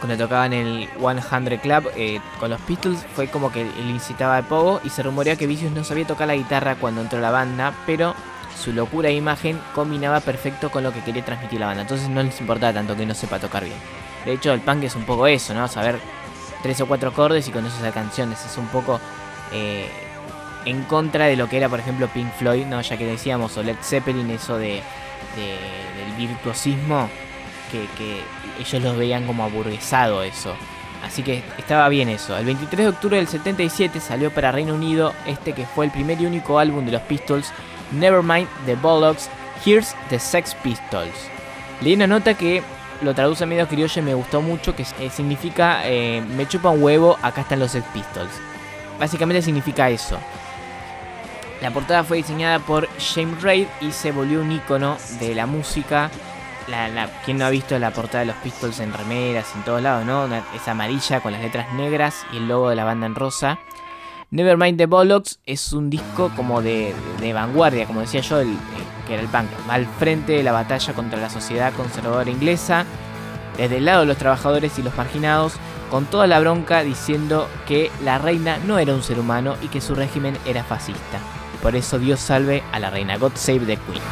Cuando 0.00 0.16
tocaban 0.24 0.52
el 0.52 0.88
100 0.98 1.58
Club 1.58 1.90
eh, 1.94 2.20
con 2.40 2.50
los 2.50 2.60
Pistols, 2.62 3.04
fue 3.14 3.28
como 3.28 3.52
que 3.52 3.60
él 3.60 3.90
incitaba 3.90 4.36
al 4.36 4.44
pogo 4.44 4.80
y 4.82 4.90
se 4.90 5.02
rumorea 5.02 5.36
que 5.36 5.46
Vicious 5.46 5.72
no 5.72 5.84
sabía 5.84 6.06
tocar 6.06 6.26
la 6.26 6.34
guitarra 6.34 6.74
cuando 6.74 7.02
entró 7.02 7.18
a 7.18 7.22
la 7.22 7.30
banda, 7.30 7.72
pero 7.86 8.14
su 8.58 8.72
locura 8.72 9.08
de 9.08 9.14
imagen 9.14 9.60
combinaba 9.74 10.20
perfecto 10.20 10.70
con 10.70 10.82
lo 10.82 10.92
que 10.92 11.00
quería 11.00 11.24
transmitir 11.24 11.60
la 11.60 11.66
banda. 11.66 11.82
Entonces 11.82 12.08
no 12.08 12.22
les 12.22 12.40
importaba 12.40 12.72
tanto 12.72 12.96
que 12.96 13.06
no 13.06 13.14
sepa 13.14 13.38
tocar 13.38 13.64
bien. 13.64 13.76
De 14.24 14.32
hecho, 14.32 14.52
el 14.52 14.60
punk 14.60 14.84
es 14.84 14.96
un 14.96 15.04
poco 15.04 15.26
eso, 15.26 15.54
¿no? 15.54 15.68
Saber 15.68 15.98
tres 16.62 16.80
o 16.80 16.86
cuatro 16.86 17.10
acordes 17.10 17.46
y 17.48 17.52
con 17.52 17.66
eso 17.66 17.76
hacer 17.76 17.92
canciones. 17.92 18.44
Es 18.44 18.56
un 18.58 18.66
poco 18.68 19.00
eh, 19.52 19.88
en 20.64 20.82
contra 20.84 21.26
de 21.26 21.36
lo 21.36 21.48
que 21.48 21.56
era, 21.56 21.68
por 21.68 21.80
ejemplo, 21.80 22.08
Pink 22.08 22.32
Floyd, 22.34 22.66
¿no? 22.66 22.80
Ya 22.80 22.96
que 22.96 23.06
decíamos, 23.06 23.56
o 23.56 23.62
Led 23.62 23.76
Zeppelin, 23.82 24.30
eso 24.30 24.58
de, 24.58 24.82
de- 25.36 26.02
del 26.04 26.16
virtuosismo, 26.16 27.08
que, 27.70 28.22
ellos 28.60 28.82
los 28.82 28.96
veían 28.98 29.26
como 29.26 29.44
aburguesado 29.44 30.22
eso. 30.22 30.54
Así 31.04 31.22
que 31.22 31.42
estaba 31.58 31.88
bien 31.88 32.08
eso. 32.10 32.36
El 32.36 32.44
23 32.44 32.84
de 32.86 32.88
octubre 32.90 33.16
del 33.16 33.26
77 33.26 33.98
salió 33.98 34.30
para 34.30 34.52
Reino 34.52 34.74
Unido 34.74 35.14
este 35.26 35.52
que 35.52 35.66
fue 35.66 35.86
el 35.86 35.90
primer 35.90 36.20
y 36.20 36.26
único 36.26 36.58
álbum 36.58 36.84
de 36.84 36.92
los 36.92 37.02
Pistols, 37.02 37.50
Nevermind 37.92 38.46
the 38.66 38.74
Bollocks, 38.76 39.28
Here's 39.64 39.96
the 40.10 40.18
Sex 40.18 40.54
Pistols. 40.62 41.14
Leí 41.80 41.94
una 41.94 42.06
nota 42.06 42.34
que 42.34 42.62
lo 43.00 43.14
traduce 43.14 43.42
a 43.42 43.46
medio 43.46 43.66
criollo 43.66 44.00
y 44.00 44.04
me 44.04 44.14
gustó 44.14 44.42
mucho, 44.42 44.76
que 44.76 44.84
eh, 45.00 45.10
significa 45.10 45.80
eh, 45.84 46.22
me 46.36 46.46
chupa 46.46 46.68
un 46.70 46.82
huevo, 46.82 47.18
acá 47.22 47.40
están 47.40 47.58
los 47.58 47.72
Sex 47.72 47.84
Pistols. 47.92 48.30
Básicamente 49.00 49.42
significa 49.42 49.88
eso. 49.90 50.18
La 51.62 51.70
portada 51.70 52.02
fue 52.02 52.16
diseñada 52.16 52.58
por 52.58 52.88
James 52.98 53.40
Reid 53.40 53.68
y 53.80 53.92
se 53.92 54.10
volvió 54.10 54.40
un 54.40 54.50
icono 54.50 54.96
de 55.20 55.32
la 55.34 55.46
música. 55.46 56.10
La, 56.66 57.08
¿Quién 57.24 57.38
no 57.38 57.44
ha 57.46 57.50
visto 57.50 57.78
la 57.78 57.92
portada 57.92 58.20
de 58.20 58.26
los 58.26 58.36
Pistols 58.36 58.80
en 58.80 58.92
remeras, 58.92 59.46
en 59.54 59.62
todos 59.62 59.80
lados, 59.80 60.04
no? 60.04 60.24
Una- 60.24 60.42
es 60.54 60.66
amarilla 60.66 61.20
con 61.20 61.32
las 61.32 61.40
letras 61.40 61.72
negras 61.74 62.26
y 62.32 62.38
el 62.38 62.48
logo 62.48 62.68
de 62.68 62.76
la 62.76 62.84
banda 62.84 63.06
en 63.06 63.14
rosa. 63.14 63.58
Nevermind 64.32 64.76
the 64.78 64.86
Bollocks 64.86 65.38
es 65.46 65.72
un 65.72 65.88
disco 65.88 66.32
como 66.34 66.62
de, 66.62 66.94
vanguardia, 67.32 67.86
como 67.86 68.00
decía 68.00 68.22
yo, 68.22 68.40
que 69.06 69.14
era 69.14 69.22
el 69.22 69.28
punk. 69.28 69.48
Va 69.68 69.74
al 69.74 69.86
frente 69.86 70.32
de 70.32 70.42
la 70.42 70.52
batalla 70.52 70.94
contra 70.94 71.20
la 71.20 71.30
sociedad 71.30 71.72
conservadora 71.74 72.30
inglesa, 72.30 72.86
desde 73.56 73.76
el 73.76 73.84
lado 73.84 74.00
de 74.00 74.06
los 74.06 74.16
trabajadores 74.16 74.78
y 74.78 74.82
los 74.82 74.96
marginados, 74.96 75.54
con 75.90 76.06
toda 76.06 76.26
la 76.26 76.40
bronca 76.40 76.82
diciendo 76.82 77.48
que 77.68 77.90
la 78.02 78.18
reina 78.18 78.56
no 78.66 78.78
era 78.78 78.94
un 78.94 79.02
ser 79.02 79.20
humano 79.20 79.54
y 79.62 79.68
que 79.68 79.80
su 79.82 79.94
régimen 79.94 80.36
era 80.46 80.64
fascista. 80.64 81.18
Por 81.62 81.76
eso 81.76 81.98
Dios 81.98 82.18
salve 82.18 82.62
a 82.72 82.80
la 82.80 82.90
reina. 82.90 83.16
God 83.16 83.36
save 83.36 83.66
the 83.66 83.76
Queen. 83.86 84.02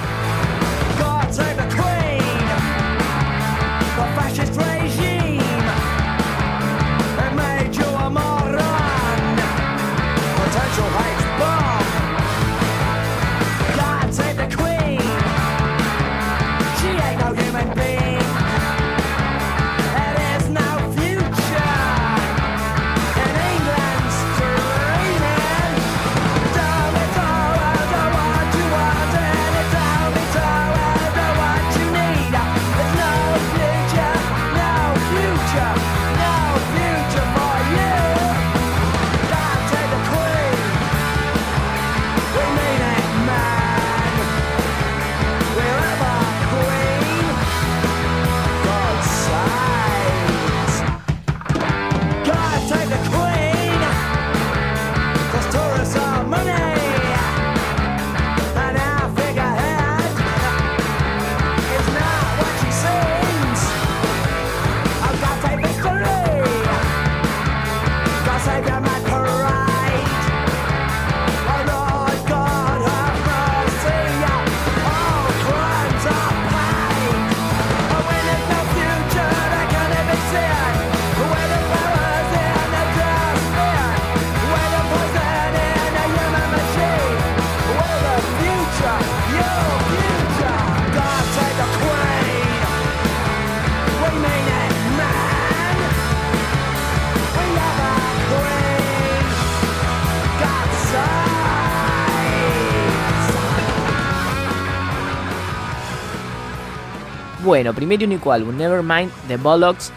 Bueno, 107.60 107.74
primer 107.74 108.00
y 108.00 108.06
único 108.06 108.32
álbum, 108.32 108.56
Nevermind 108.56 109.12
the 109.28 109.36
Bollocks, 109.36 109.92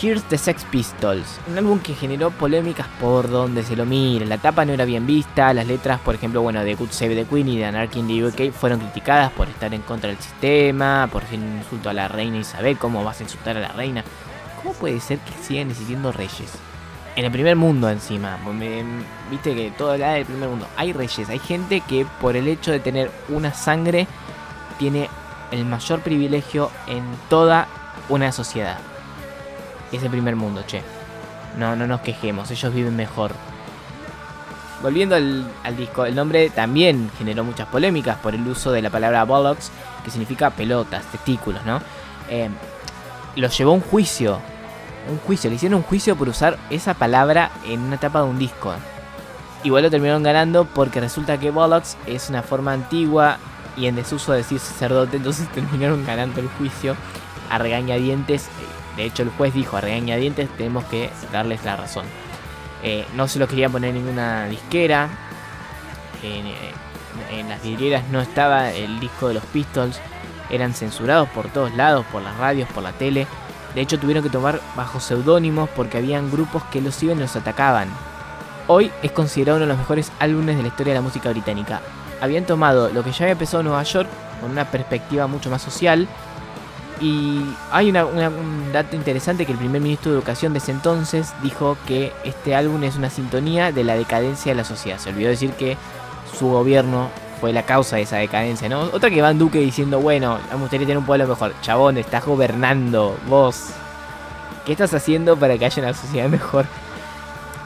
Here's 0.00 0.22
the 0.30 0.38
Sex 0.38 0.64
Pistols. 0.70 1.38
Un 1.46 1.58
álbum 1.58 1.78
que 1.80 1.92
generó 1.92 2.30
polémicas 2.30 2.86
por 2.98 3.28
donde 3.28 3.62
se 3.62 3.76
lo 3.76 3.84
mire. 3.84 4.24
La 4.24 4.38
tapa 4.38 4.64
no 4.64 4.72
era 4.72 4.86
bien 4.86 5.06
vista, 5.06 5.52
las 5.52 5.66
letras, 5.66 6.00
por 6.00 6.14
ejemplo, 6.14 6.40
bueno, 6.40 6.64
de 6.64 6.74
Good 6.74 6.88
Save 6.92 7.14
the 7.14 7.24
Queen 7.26 7.46
y 7.46 7.58
de 7.58 7.66
Anarchy 7.66 7.98
in 7.98 8.08
the 8.08 8.24
UK 8.24 8.54
fueron 8.54 8.80
criticadas 8.80 9.30
por 9.32 9.50
estar 9.50 9.74
en 9.74 9.82
contra 9.82 10.08
del 10.08 10.16
sistema, 10.16 11.10
por 11.12 11.24
ser 11.24 11.40
un 11.40 11.58
insulto 11.58 11.90
a 11.90 11.92
la 11.92 12.08
reina 12.08 12.38
Isabel. 12.38 12.78
¿Cómo 12.78 13.04
vas 13.04 13.20
a 13.20 13.24
insultar 13.24 13.58
a 13.58 13.60
la 13.60 13.72
reina? 13.72 14.02
¿Cómo 14.62 14.72
puede 14.72 14.98
ser 15.00 15.18
que 15.18 15.32
sigan 15.42 15.68
existiendo 15.68 16.10
reyes? 16.10 16.54
En 17.16 17.26
el 17.26 17.30
primer 17.30 17.56
mundo 17.56 17.90
encima, 17.90 18.38
viste 19.30 19.54
que 19.54 19.72
todo 19.72 19.92
habla 19.92 20.14
del 20.14 20.24
primer 20.24 20.48
mundo. 20.48 20.66
Hay 20.78 20.94
reyes, 20.94 21.28
hay 21.28 21.38
gente 21.38 21.82
que 21.82 22.06
por 22.18 22.34
el 22.34 22.48
hecho 22.48 22.72
de 22.72 22.80
tener 22.80 23.10
una 23.28 23.52
sangre 23.52 24.06
tiene 24.78 25.10
el 25.52 25.64
mayor 25.64 26.00
privilegio 26.00 26.70
en 26.88 27.04
toda 27.28 27.68
una 28.08 28.32
sociedad. 28.32 28.78
Es 29.92 30.02
el 30.02 30.10
primer 30.10 30.34
mundo, 30.34 30.64
che. 30.66 30.82
No, 31.58 31.76
no 31.76 31.86
nos 31.86 32.00
quejemos, 32.00 32.50
ellos 32.50 32.74
viven 32.74 32.96
mejor. 32.96 33.32
Volviendo 34.82 35.14
al, 35.14 35.46
disco, 35.76 36.06
el 36.06 36.14
nombre 36.14 36.50
también 36.50 37.10
generó 37.16 37.44
muchas 37.44 37.68
polémicas 37.68 38.16
por 38.16 38.34
el 38.34 38.46
uso 38.48 38.72
de 38.72 38.82
la 38.82 38.90
palabra 38.90 39.24
bollocks, 39.24 39.70
que 40.02 40.10
significa 40.10 40.50
pelotas, 40.50 41.04
testículos, 41.12 41.64
¿no? 41.64 41.80
Eh, 42.28 42.48
lo 43.36 43.48
llevó 43.48 43.70
a 43.70 43.74
un 43.74 43.80
juicio. 43.80 44.40
Un 45.08 45.18
juicio, 45.18 45.50
le 45.50 45.56
hicieron 45.56 45.78
un 45.78 45.84
juicio 45.84 46.16
por 46.16 46.28
usar 46.28 46.58
esa 46.70 46.94
palabra 46.94 47.50
en 47.66 47.80
una 47.80 47.96
etapa 47.96 48.20
de 48.22 48.28
un 48.28 48.38
disco. 48.38 48.72
Igual 49.62 49.84
lo 49.84 49.90
terminaron 49.90 50.22
ganando 50.22 50.64
porque 50.64 51.00
resulta 51.00 51.38
que 51.38 51.50
bollocks 51.50 51.96
es 52.06 52.30
una 52.30 52.42
forma 52.42 52.72
antigua 52.72 53.38
y 53.76 53.86
en 53.86 53.96
desuso 53.96 54.32
de 54.32 54.38
decir 54.38 54.58
sacerdote, 54.58 55.16
entonces 55.16 55.48
terminaron 55.54 56.04
ganando 56.04 56.40
el 56.40 56.48
juicio 56.48 56.96
a 57.50 57.58
regañadientes. 57.58 58.48
De 58.96 59.04
hecho, 59.04 59.22
el 59.22 59.30
juez 59.30 59.54
dijo 59.54 59.76
a 59.76 59.80
regañadientes 59.80 60.48
tenemos 60.56 60.84
que 60.84 61.10
darles 61.32 61.64
la 61.64 61.76
razón. 61.76 62.04
Eh, 62.82 63.06
no 63.14 63.28
se 63.28 63.38
lo 63.38 63.46
quería 63.46 63.68
poner 63.68 63.94
ninguna 63.94 64.46
disquera. 64.46 65.08
En, 66.22 66.46
eh, 66.46 66.56
en 67.30 67.48
las 67.48 67.62
vidrieras 67.62 68.08
no 68.10 68.20
estaba 68.20 68.70
el 68.70 69.00
disco 69.00 69.28
de 69.28 69.34
los 69.34 69.44
Pistols. 69.44 70.00
Eran 70.50 70.74
censurados 70.74 71.28
por 71.30 71.48
todos 71.48 71.74
lados, 71.74 72.04
por 72.12 72.22
las 72.22 72.36
radios, 72.36 72.68
por 72.70 72.82
la 72.82 72.92
tele. 72.92 73.26
De 73.74 73.80
hecho, 73.80 73.98
tuvieron 73.98 74.22
que 74.22 74.28
tomar 74.28 74.60
bajo 74.76 75.00
seudónimos 75.00 75.70
porque 75.70 75.98
habían 75.98 76.30
grupos 76.30 76.62
que 76.64 76.82
los 76.82 77.02
iban 77.02 77.18
y 77.18 77.22
los 77.22 77.36
atacaban. 77.36 77.88
Hoy 78.66 78.92
es 79.02 79.12
considerado 79.12 79.56
uno 79.56 79.66
de 79.66 79.72
los 79.72 79.78
mejores 79.78 80.12
álbumes 80.18 80.56
de 80.56 80.62
la 80.62 80.68
historia 80.68 80.92
de 80.92 80.98
la 80.98 81.02
música 81.02 81.30
británica. 81.30 81.80
Habían 82.22 82.44
tomado 82.44 82.88
lo 82.88 83.02
que 83.02 83.10
ya 83.10 83.24
había 83.24 83.32
empezado 83.32 83.60
en 83.60 83.66
Nueva 83.66 83.82
York 83.82 84.08
con 84.40 84.52
una 84.52 84.64
perspectiva 84.64 85.26
mucho 85.26 85.50
más 85.50 85.60
social. 85.60 86.06
Y 87.00 87.42
hay 87.72 87.90
un 87.90 88.72
dato 88.72 88.94
interesante 88.94 89.44
que 89.44 89.50
el 89.50 89.58
primer 89.58 89.80
ministro 89.80 90.12
de 90.12 90.18
Educación 90.18 90.52
de 90.52 90.60
ese 90.60 90.70
entonces 90.70 91.32
dijo 91.42 91.76
que 91.88 92.12
este 92.22 92.54
álbum 92.54 92.84
es 92.84 92.94
una 92.94 93.10
sintonía 93.10 93.72
de 93.72 93.82
la 93.82 93.96
decadencia 93.96 94.52
de 94.52 94.56
la 94.56 94.64
sociedad. 94.64 94.98
Se 94.98 95.10
olvidó 95.10 95.30
decir 95.30 95.50
que 95.54 95.76
su 96.38 96.48
gobierno 96.48 97.08
fue 97.40 97.52
la 97.52 97.64
causa 97.64 97.96
de 97.96 98.02
esa 98.02 98.18
decadencia, 98.18 98.68
¿no? 98.68 98.82
Otra 98.92 99.10
que 99.10 99.20
Van 99.20 99.36
Duque 99.36 99.58
diciendo, 99.58 100.00
bueno, 100.00 100.38
me 100.52 100.58
gustaría 100.58 100.86
tener 100.86 100.98
un 100.98 101.06
pueblo 101.06 101.26
mejor. 101.26 101.52
Chabón, 101.60 101.98
estás 101.98 102.24
gobernando, 102.24 103.16
vos. 103.26 103.70
¿Qué 104.64 104.70
estás 104.70 104.94
haciendo 104.94 105.36
para 105.36 105.58
que 105.58 105.64
haya 105.64 105.82
una 105.82 105.92
sociedad 105.92 106.28
mejor? 106.28 106.66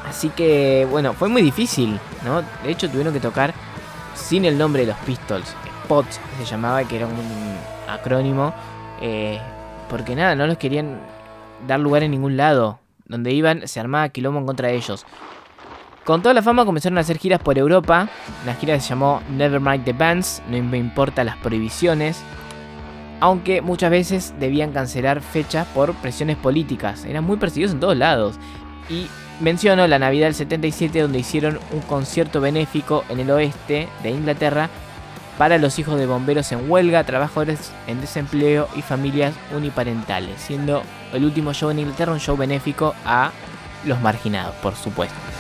Así 0.08 0.30
que, 0.30 0.88
bueno, 0.90 1.12
fue 1.12 1.28
muy 1.28 1.42
difícil, 1.42 2.00
¿no? 2.24 2.40
De 2.62 2.70
hecho, 2.70 2.88
tuvieron 2.88 3.12
que 3.12 3.20
tocar 3.20 3.52
sin 4.16 4.44
el 4.44 4.58
nombre 4.58 4.82
de 4.82 4.88
los 4.88 4.96
Pistols. 4.98 5.54
POTS 5.88 6.20
se 6.38 6.44
llamaba, 6.44 6.82
que 6.84 6.96
era 6.96 7.06
un 7.06 7.14
acrónimo, 7.88 8.52
eh, 9.00 9.40
porque 9.88 10.16
nada, 10.16 10.34
no 10.34 10.46
los 10.46 10.58
querían 10.58 10.98
dar 11.66 11.80
lugar 11.80 12.02
en 12.02 12.10
ningún 12.10 12.36
lado. 12.36 12.80
Donde 13.06 13.32
iban, 13.32 13.68
se 13.68 13.78
armaba 13.78 14.08
quilombo 14.08 14.40
en 14.40 14.46
contra 14.46 14.68
de 14.68 14.74
ellos. 14.74 15.06
Con 16.04 16.22
toda 16.22 16.34
la 16.34 16.42
fama 16.42 16.64
comenzaron 16.64 16.98
a 16.98 17.00
hacer 17.00 17.18
giras 17.18 17.40
por 17.40 17.58
Europa. 17.58 18.08
La 18.44 18.54
gira 18.54 18.78
se 18.80 18.88
llamó 18.88 19.22
Nevermind 19.30 19.84
the 19.84 19.92
Bands, 19.92 20.42
no 20.48 20.62
me 20.62 20.78
importa 20.78 21.24
las 21.24 21.36
prohibiciones. 21.36 22.22
Aunque 23.20 23.62
muchas 23.62 23.90
veces 23.90 24.34
debían 24.38 24.72
cancelar 24.72 25.20
fechas 25.20 25.66
por 25.68 25.94
presiones 25.94 26.36
políticas. 26.36 27.04
Eran 27.04 27.24
muy 27.24 27.36
perseguidos 27.38 27.72
en 27.72 27.80
todos 27.80 27.96
lados. 27.96 28.36
Y 28.88 29.08
menciono 29.40 29.86
la 29.86 29.98
Navidad 29.98 30.26
del 30.26 30.34
77 30.34 31.00
donde 31.00 31.18
hicieron 31.18 31.58
un 31.72 31.80
concierto 31.82 32.40
benéfico 32.40 33.04
en 33.08 33.20
el 33.20 33.30
oeste 33.30 33.88
de 34.02 34.10
Inglaterra 34.10 34.70
para 35.38 35.58
los 35.58 35.78
hijos 35.78 35.98
de 35.98 36.06
bomberos 36.06 36.50
en 36.52 36.70
huelga, 36.70 37.04
trabajadores 37.04 37.70
en 37.86 38.00
desempleo 38.00 38.68
y 38.74 38.82
familias 38.82 39.34
uniparentales, 39.54 40.40
siendo 40.40 40.82
el 41.12 41.24
último 41.24 41.52
show 41.52 41.70
en 41.70 41.80
Inglaterra 41.80 42.12
un 42.12 42.20
show 42.20 42.36
benéfico 42.36 42.94
a 43.04 43.32
los 43.84 44.00
marginados, 44.00 44.54
por 44.56 44.74
supuesto. 44.74 45.35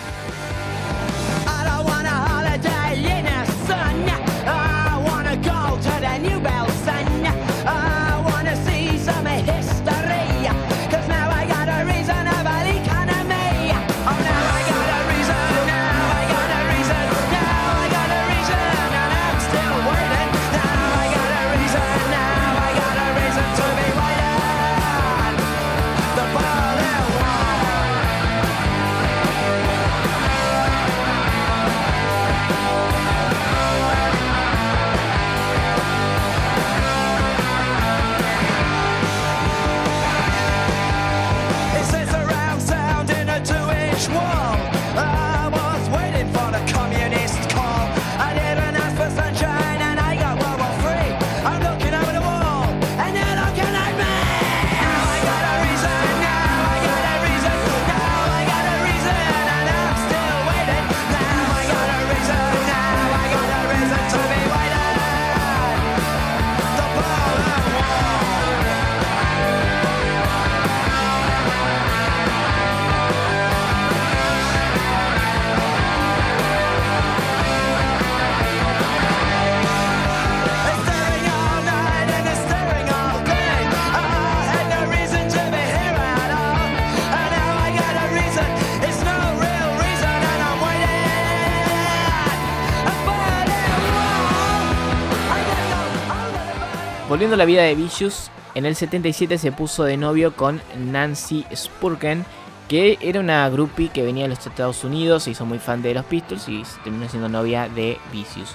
Volviendo 97.16 97.36
a 97.36 97.38
la 97.38 97.46
vida 97.46 97.62
de 97.62 97.74
Vicious, 97.74 98.30
en 98.54 98.66
el 98.66 98.76
77 98.76 99.38
se 99.38 99.50
puso 99.50 99.84
de 99.84 99.96
novio 99.96 100.36
con 100.36 100.60
Nancy 100.76 101.46
Spurken, 101.50 102.26
que 102.68 102.98
era 103.00 103.20
una 103.20 103.48
groupie 103.48 103.88
que 103.88 104.02
venía 104.02 104.24
de 104.24 104.28
los 104.28 104.46
Estados 104.46 104.84
Unidos, 104.84 105.22
se 105.22 105.30
hizo 105.30 105.46
muy 105.46 105.58
fan 105.58 105.80
de 105.80 105.94
los 105.94 106.04
Pistols 106.04 106.46
y 106.46 106.62
se 106.66 106.78
terminó 106.80 107.08
siendo 107.08 107.30
novia 107.30 107.70
de 107.70 107.96
Vicious. 108.12 108.54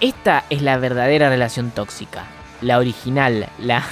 Esta 0.00 0.42
es 0.50 0.60
la 0.60 0.76
verdadera 0.78 1.28
relación 1.28 1.70
tóxica, 1.70 2.24
la 2.62 2.78
original, 2.78 3.48
la... 3.60 3.84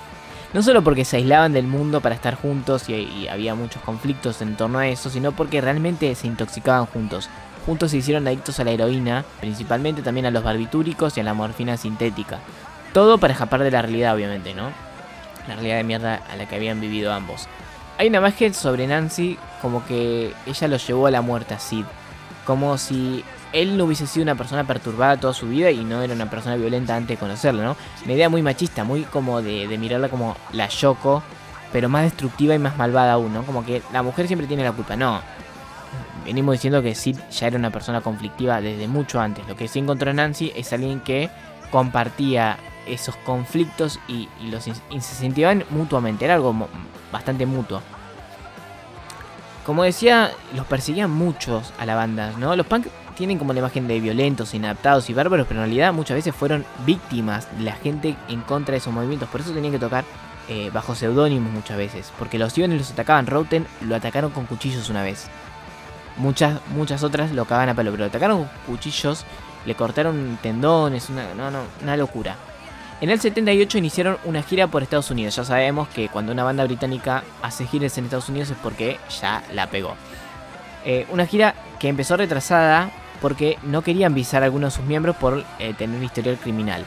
No 0.54 0.62
solo 0.62 0.82
porque 0.82 1.04
se 1.04 1.18
aislaban 1.18 1.52
del 1.52 1.66
mundo 1.66 2.00
para 2.00 2.14
estar 2.14 2.36
juntos 2.36 2.88
y, 2.88 2.94
y 2.94 3.28
había 3.28 3.54
muchos 3.54 3.82
conflictos 3.82 4.40
en 4.40 4.56
torno 4.56 4.78
a 4.78 4.88
eso, 4.88 5.10
sino 5.10 5.32
porque 5.32 5.60
realmente 5.60 6.14
se 6.14 6.28
intoxicaban 6.28 6.86
juntos. 6.86 7.28
Juntos 7.66 7.90
se 7.90 7.98
hicieron 7.98 8.26
adictos 8.26 8.58
a 8.58 8.64
la 8.64 8.70
heroína, 8.70 9.22
principalmente 9.40 10.00
también 10.00 10.24
a 10.24 10.30
los 10.30 10.42
barbitúricos 10.42 11.18
y 11.18 11.20
a 11.20 11.24
la 11.24 11.34
morfina 11.34 11.76
sintética. 11.76 12.40
Todo 12.94 13.18
para 13.18 13.32
escapar 13.32 13.62
de 13.62 13.72
la 13.72 13.82
realidad, 13.82 14.14
obviamente, 14.14 14.54
¿no? 14.54 14.70
La 15.48 15.54
realidad 15.54 15.76
de 15.76 15.84
mierda 15.84 16.22
a 16.30 16.36
la 16.36 16.46
que 16.48 16.54
habían 16.54 16.80
vivido 16.80 17.12
ambos. 17.12 17.48
Hay 17.98 18.06
una 18.06 18.18
imagen 18.18 18.54
sobre 18.54 18.86
Nancy 18.86 19.36
como 19.60 19.84
que 19.84 20.32
ella 20.46 20.68
lo 20.68 20.76
llevó 20.76 21.08
a 21.08 21.10
la 21.10 21.20
muerte 21.20 21.54
a 21.54 21.58
Sid. 21.58 21.84
Como 22.46 22.78
si 22.78 23.24
él 23.52 23.76
no 23.76 23.84
hubiese 23.84 24.06
sido 24.06 24.22
una 24.22 24.36
persona 24.36 24.64
perturbada 24.64 25.16
toda 25.16 25.34
su 25.34 25.48
vida 25.48 25.72
y 25.72 25.84
no 25.84 26.02
era 26.02 26.14
una 26.14 26.30
persona 26.30 26.54
violenta 26.54 26.94
antes 26.94 27.16
de 27.16 27.20
conocerla, 27.20 27.64
¿no? 27.64 27.76
Una 28.04 28.12
idea 28.12 28.28
muy 28.28 28.42
machista, 28.42 28.84
muy 28.84 29.02
como 29.02 29.42
de, 29.42 29.66
mirarla 29.76 30.08
como 30.08 30.36
la 30.52 30.68
Yoko, 30.68 31.20
pero 31.72 31.88
más 31.88 32.04
destructiva 32.04 32.54
y 32.54 32.60
más 32.60 32.76
malvada 32.76 33.14
aún, 33.14 33.34
¿no? 33.34 33.42
Como 33.42 33.66
que 33.66 33.82
la 33.92 34.04
mujer 34.04 34.28
siempre 34.28 34.46
tiene 34.46 34.62
la 34.62 34.70
culpa. 34.70 34.94
No, 34.94 35.20
venimos 36.24 36.52
diciendo 36.52 36.80
que 36.80 36.94
Sid 36.94 37.18
ya 37.28 37.48
era 37.48 37.58
una 37.58 37.70
persona 37.70 38.00
conflictiva 38.02 38.60
desde 38.60 38.86
mucho 38.86 39.20
antes. 39.20 39.44
Lo 39.48 39.56
que 39.56 39.66
sí 39.66 39.80
encontró 39.80 40.12
Nancy 40.12 40.52
es 40.54 40.72
alguien 40.72 41.00
que 41.00 41.28
compartía 41.70 42.56
esos 42.86 43.16
conflictos 43.16 43.98
y, 44.08 44.28
y 44.40 44.48
los 44.48 44.66
in- 44.66 44.74
incentivaban 44.90 45.64
mutuamente. 45.70 46.24
Era 46.24 46.34
algo 46.34 46.54
bastante 47.12 47.46
mutuo. 47.46 47.80
Como 49.64 49.82
decía, 49.82 50.32
los 50.54 50.66
perseguían 50.66 51.10
muchos 51.10 51.72
a 51.78 51.86
la 51.86 51.94
banda, 51.94 52.32
¿no? 52.38 52.54
Los 52.54 52.66
punk 52.66 52.86
tienen 53.16 53.38
como 53.38 53.52
la 53.52 53.60
imagen 53.60 53.88
de 53.88 53.98
violentos, 54.00 54.52
inadaptados 54.52 55.08
y 55.08 55.14
bárbaros, 55.14 55.46
pero 55.46 55.60
en 55.60 55.66
realidad 55.66 55.92
muchas 55.92 56.16
veces 56.16 56.34
fueron 56.34 56.66
víctimas 56.84 57.48
de 57.56 57.64
la 57.64 57.72
gente 57.72 58.16
en 58.28 58.42
contra 58.42 58.72
de 58.72 58.78
esos 58.78 58.92
movimientos. 58.92 59.28
Por 59.28 59.40
eso 59.40 59.52
tenían 59.52 59.72
que 59.72 59.78
tocar 59.78 60.04
eh, 60.48 60.70
bajo 60.74 60.94
seudónimos 60.94 61.50
muchas 61.52 61.78
veces. 61.78 62.12
Porque 62.18 62.38
los 62.38 62.58
y 62.58 62.66
los 62.66 62.90
atacaban. 62.90 63.26
Roten 63.26 63.66
lo 63.80 63.96
atacaron 63.96 64.32
con 64.32 64.44
cuchillos 64.46 64.90
una 64.90 65.02
vez. 65.02 65.28
Muchas, 66.16 66.60
muchas 66.68 67.02
otras 67.02 67.32
lo 67.32 67.44
cagaban 67.44 67.70
a 67.70 67.74
palo, 67.74 67.90
pero 67.90 68.02
lo 68.04 68.08
atacaron 68.08 68.38
con 68.38 68.50
cuchillos, 68.66 69.24
le 69.64 69.74
cortaron 69.74 70.38
tendones, 70.42 71.08
no, 71.08 71.22
una 71.82 71.96
locura. 71.96 72.36
En 73.00 73.10
el 73.10 73.20
78 73.20 73.78
iniciaron 73.78 74.16
una 74.24 74.42
gira 74.42 74.66
por 74.68 74.82
Estados 74.82 75.10
Unidos. 75.10 75.36
Ya 75.36 75.44
sabemos 75.44 75.88
que 75.88 76.08
cuando 76.08 76.32
una 76.32 76.44
banda 76.44 76.64
británica 76.64 77.22
hace 77.42 77.66
giras 77.66 77.96
en 77.98 78.04
Estados 78.04 78.28
Unidos 78.28 78.50
es 78.50 78.56
porque 78.62 78.98
ya 79.20 79.42
la 79.52 79.66
pegó. 79.68 79.94
Eh, 80.84 81.06
una 81.10 81.26
gira 81.26 81.54
que 81.78 81.88
empezó 81.88 82.16
retrasada 82.16 82.90
porque 83.20 83.58
no 83.62 83.82
querían 83.82 84.14
visar 84.14 84.42
a 84.42 84.46
algunos 84.46 84.72
de 84.72 84.76
sus 84.80 84.86
miembros 84.86 85.16
por 85.16 85.44
eh, 85.58 85.74
tener 85.74 86.02
historial 86.02 86.36
criminal. 86.38 86.84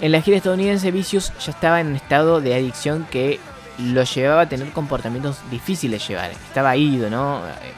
En 0.00 0.12
la 0.12 0.20
gira 0.20 0.36
estadounidense, 0.36 0.90
Vicious 0.92 1.32
ya 1.44 1.50
estaba 1.50 1.80
en 1.80 1.88
un 1.88 1.96
estado 1.96 2.40
de 2.40 2.54
adicción 2.54 3.06
que 3.10 3.40
lo 3.78 4.02
llevaba 4.04 4.42
a 4.42 4.48
tener 4.48 4.70
comportamientos 4.72 5.38
difíciles 5.50 6.00
de 6.02 6.08
llevar. 6.08 6.30
Estaba 6.30 6.76
ido, 6.76 7.10
¿no? 7.10 7.38
Eh, 7.46 7.72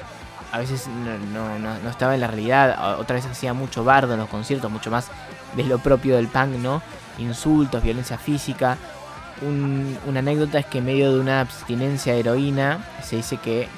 A 0.52 0.58
veces 0.58 0.88
no, 1.32 1.58
no- 1.60 1.88
estaba 1.90 2.14
en 2.14 2.20
la 2.20 2.26
realidad, 2.26 2.98
otra 2.98 3.14
vez 3.14 3.24
hacía 3.24 3.54
mucho 3.54 3.84
bardo 3.84 4.14
en 4.14 4.18
los 4.20 4.28
conciertos, 4.28 4.68
mucho 4.68 4.90
más 4.90 5.06
de 5.54 5.62
lo 5.62 5.78
propio 5.78 6.16
del 6.16 6.26
punk, 6.26 6.56
¿no? 6.58 6.82
Insultos, 7.20 7.83
violencia 7.83 8.18
física. 8.18 8.76
Un- 9.42 9.96
una 10.06 10.18
anécdota 10.20 10.59
es 10.59 10.66
que 10.66 10.78
en 10.78 10.87
medio 10.87 11.12
de 11.14 11.20
una 11.20 11.40
abstinencia 11.40 12.12
de 12.12 12.20
heroína 12.20 12.85
se 13.02 13.16
dice 13.16 13.37
que 13.38 13.62
eh, 13.62 13.68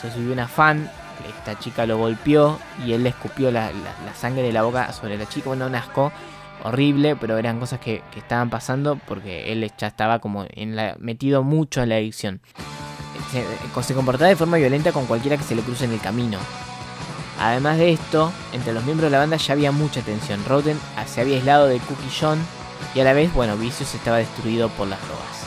se 0.00 0.10
subió 0.12 0.32
una 0.32 0.48
fan, 0.48 0.90
esta 1.28 1.58
chica 1.58 1.86
lo 1.86 1.98
golpeó 1.98 2.58
y 2.86 2.92
él 2.92 3.02
le 3.04 3.08
escupió 3.10 3.50
la, 3.50 3.70
sangre 4.18 4.42
de 4.42 4.52
la 4.52 4.62
boca 4.62 4.92
sobre 4.92 5.16
la 5.18 5.26
chica, 5.28 5.48
bueno, 5.48 5.66
un 5.66 5.74
asco 5.74 6.12
horrible, 6.64 7.16
pero 7.16 7.38
eran 7.38 7.58
cosas 7.60 7.80
que, 7.80 8.02
que 8.12 8.18
estaban 8.18 8.50
pasando 8.50 8.96
porque 9.06 9.52
él 9.52 9.70
ya 9.78 9.86
estaba 9.86 10.18
como 10.18 10.44
en 10.50 10.76
la- 10.76 10.96
metido 10.98 11.42
mucho 11.42 11.82
en 11.82 11.88
la 11.88 11.96
adicción. 11.96 12.40
Se, 13.32 13.82
se 13.82 13.94
comportaba 13.94 14.28
de 14.28 14.36
forma 14.36 14.56
violenta 14.58 14.92
con 14.92 15.06
cualquiera 15.06 15.36
que 15.36 15.42
se 15.44 15.54
le 15.54 15.62
cruce 15.62 15.84
en 15.84 15.92
el 15.92 16.00
camino. 16.00 16.38
Además 17.40 17.78
de 17.78 17.92
esto, 17.92 18.32
entre 18.52 18.72
los 18.72 18.84
miembros 18.84 19.10
de 19.10 19.16
la 19.16 19.18
banda 19.20 19.36
ya 19.36 19.52
había 19.54 19.70
mucha 19.72 20.00
tensión. 20.02 20.44
Roten 20.46 20.78
se 21.06 21.20
había 21.20 21.36
aislado 21.36 21.66
de 21.68 21.78
Cookie 21.78 22.10
John 22.20 22.38
y 22.94 23.00
a 23.00 23.04
la 23.04 23.12
vez, 23.12 23.32
bueno, 23.32 23.56
Vicious 23.56 23.94
estaba 23.94 24.18
destruido 24.18 24.68
por 24.70 24.88
las 24.88 25.00
drogas. 25.02 25.37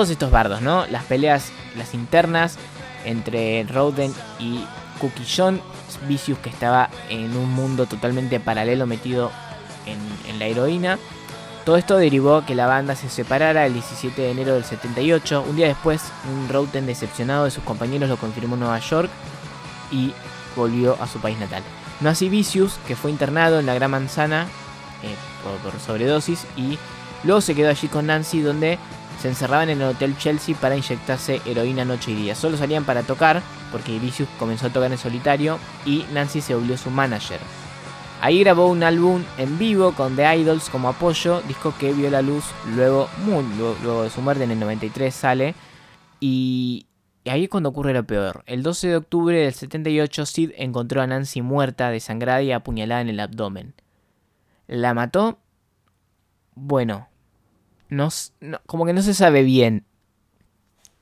Todos 0.00 0.08
estos 0.08 0.30
bardos, 0.30 0.62
¿no? 0.62 0.86
Las 0.86 1.04
peleas, 1.04 1.52
las 1.76 1.92
internas 1.92 2.56
entre 3.04 3.64
Roden 3.64 4.10
y 4.38 4.64
Cookie 4.98 5.26
John, 5.36 5.60
Vicious 6.08 6.38
que 6.38 6.48
estaba 6.48 6.88
en 7.10 7.36
un 7.36 7.52
mundo 7.52 7.84
totalmente 7.84 8.40
paralelo 8.40 8.86
metido 8.86 9.30
en, 9.84 10.38
la 10.38 10.46
heroína. 10.46 10.98
Todo 11.66 11.76
esto 11.76 11.98
derivó 11.98 12.46
que 12.46 12.54
la 12.54 12.66
banda 12.66 12.96
se 12.96 13.10
separara 13.10 13.66
el 13.66 13.74
17 13.74 14.22
de 14.22 14.30
enero 14.30 14.54
del 14.54 14.64
78. 14.64 15.44
Un 15.46 15.56
día 15.56 15.66
después, 15.66 16.00
un 16.32 16.48
Roden 16.48 16.86
decepcionado 16.86 17.44
de 17.44 17.50
sus 17.50 17.62
compañeros 17.64 18.08
lo 18.08 18.16
confirmó 18.16 18.54
en 18.54 18.60
Nueva 18.60 18.78
York 18.78 19.10
y 19.92 20.14
volvió 20.56 20.96
a 20.98 21.08
su 21.08 21.20
país 21.20 21.38
natal. 21.38 21.62
No 22.00 22.08
así 22.08 22.30
Vicious, 22.30 22.78
que 22.86 22.96
fue 22.96 23.10
internado 23.10 23.60
en 23.60 23.66
la 23.66 23.74
Gran 23.74 23.90
Manzana 23.90 24.46
eh, 25.02 25.14
por 25.62 25.78
sobredosis 25.78 26.46
y 26.56 26.78
luego 27.22 27.42
se 27.42 27.54
quedó 27.54 27.68
allí 27.68 27.88
con 27.88 28.06
Nancy 28.06 28.40
donde 28.40 28.78
se 29.20 29.28
encerraban 29.28 29.68
en 29.68 29.82
el 29.82 29.88
Hotel 29.88 30.16
Chelsea 30.16 30.56
para 30.58 30.76
inyectarse 30.76 31.42
heroína 31.44 31.84
noche 31.84 32.12
y 32.12 32.14
día. 32.14 32.34
Solo 32.34 32.56
salían 32.56 32.84
para 32.84 33.02
tocar, 33.02 33.42
porque 33.70 33.98
Vicious 33.98 34.28
comenzó 34.38 34.66
a 34.66 34.70
tocar 34.70 34.90
en 34.90 34.96
solitario 34.96 35.58
y 35.84 36.06
Nancy 36.14 36.40
se 36.40 36.54
volvió 36.54 36.78
su 36.78 36.90
manager. 36.90 37.38
Ahí 38.22 38.40
grabó 38.40 38.68
un 38.68 38.82
álbum 38.82 39.22
en 39.36 39.58
vivo 39.58 39.92
con 39.92 40.16
The 40.16 40.36
Idols 40.38 40.70
como 40.70 40.88
apoyo, 40.88 41.42
disco 41.42 41.74
que 41.78 41.92
vio 41.92 42.10
la 42.10 42.22
luz 42.22 42.44
luego, 42.74 43.08
muy, 43.24 43.44
luego, 43.56 44.04
de 44.04 44.10
su 44.10 44.22
muerte 44.22 44.44
en 44.44 44.52
el 44.52 44.60
93 44.60 45.14
sale. 45.14 45.54
Y, 46.18 46.86
y 47.22 47.30
ahí 47.30 47.44
es 47.44 47.50
cuando 47.50 47.68
ocurre 47.68 47.92
lo 47.92 48.04
peor. 48.04 48.42
El 48.46 48.62
12 48.62 48.88
de 48.88 48.96
octubre 48.96 49.38
del 49.38 49.52
78 49.52 50.24
Sid 50.24 50.52
encontró 50.56 51.02
a 51.02 51.06
Nancy 51.06 51.42
muerta, 51.42 51.90
desangrada 51.90 52.42
y 52.42 52.52
apuñalada 52.52 53.02
en 53.02 53.10
el 53.10 53.20
abdomen. 53.20 53.74
¿La 54.66 54.94
mató? 54.94 55.38
Bueno, 56.54 57.09
no, 57.90 58.08
como 58.66 58.86
que 58.86 58.92
no 58.92 59.02
se 59.02 59.14
sabe 59.14 59.42
bien. 59.42 59.84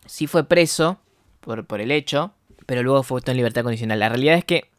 Sí 0.07 0.27
fue 0.27 0.45
preso 0.49 1.01
por, 1.41 1.67
por 1.67 1.81
el 1.81 1.91
hecho, 1.91 2.33
pero 2.67 2.83
luego 2.83 3.03
fue 3.03 3.17
puesto 3.17 3.31
en 3.31 3.37
libertad 3.37 3.63
condicional. 3.63 3.99
La 3.99 4.09
realidad 4.09 4.37
es 4.37 4.45
que 4.45 4.71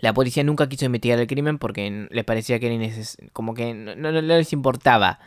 la 0.00 0.14
policía 0.14 0.42
nunca 0.42 0.68
quiso 0.68 0.86
investigar 0.86 1.18
el 1.18 1.26
crimen 1.26 1.58
porque 1.58 2.08
les 2.10 2.24
parecía 2.24 2.58
que 2.58 2.66
era 2.66 2.74
inneces- 2.74 3.16
como 3.32 3.54
que 3.54 3.74
no 3.74 4.10
les 4.10 4.52
importaba 4.52 5.20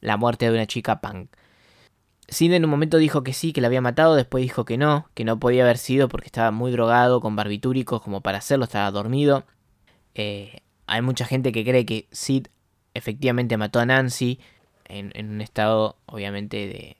la 0.00 0.16
muerte 0.16 0.46
de 0.46 0.52
una 0.52 0.66
chica 0.66 1.00
punk. 1.00 1.30
Sid 2.28 2.52
en 2.52 2.64
un 2.64 2.70
momento 2.70 2.98
dijo 2.98 3.24
que 3.24 3.32
sí, 3.32 3.52
que 3.52 3.60
la 3.60 3.66
había 3.66 3.80
matado, 3.80 4.14
después 4.14 4.42
dijo 4.42 4.64
que 4.64 4.78
no, 4.78 5.08
que 5.14 5.24
no 5.24 5.40
podía 5.40 5.64
haber 5.64 5.78
sido 5.78 6.08
porque 6.08 6.26
estaba 6.26 6.52
muy 6.52 6.70
drogado, 6.70 7.20
con 7.20 7.34
barbitúricos 7.34 8.02
como 8.02 8.20
para 8.20 8.38
hacerlo, 8.38 8.64
estaba 8.66 8.90
dormido. 8.92 9.44
Eh, 10.14 10.60
hay 10.86 11.02
mucha 11.02 11.24
gente 11.24 11.50
que 11.50 11.64
cree 11.64 11.84
que 11.84 12.06
Sid 12.12 12.46
efectivamente 12.94 13.56
mató 13.56 13.80
a 13.80 13.86
Nancy 13.86 14.38
en, 14.90 15.30
un 15.30 15.40
estado 15.40 15.96
obviamente 16.06 16.96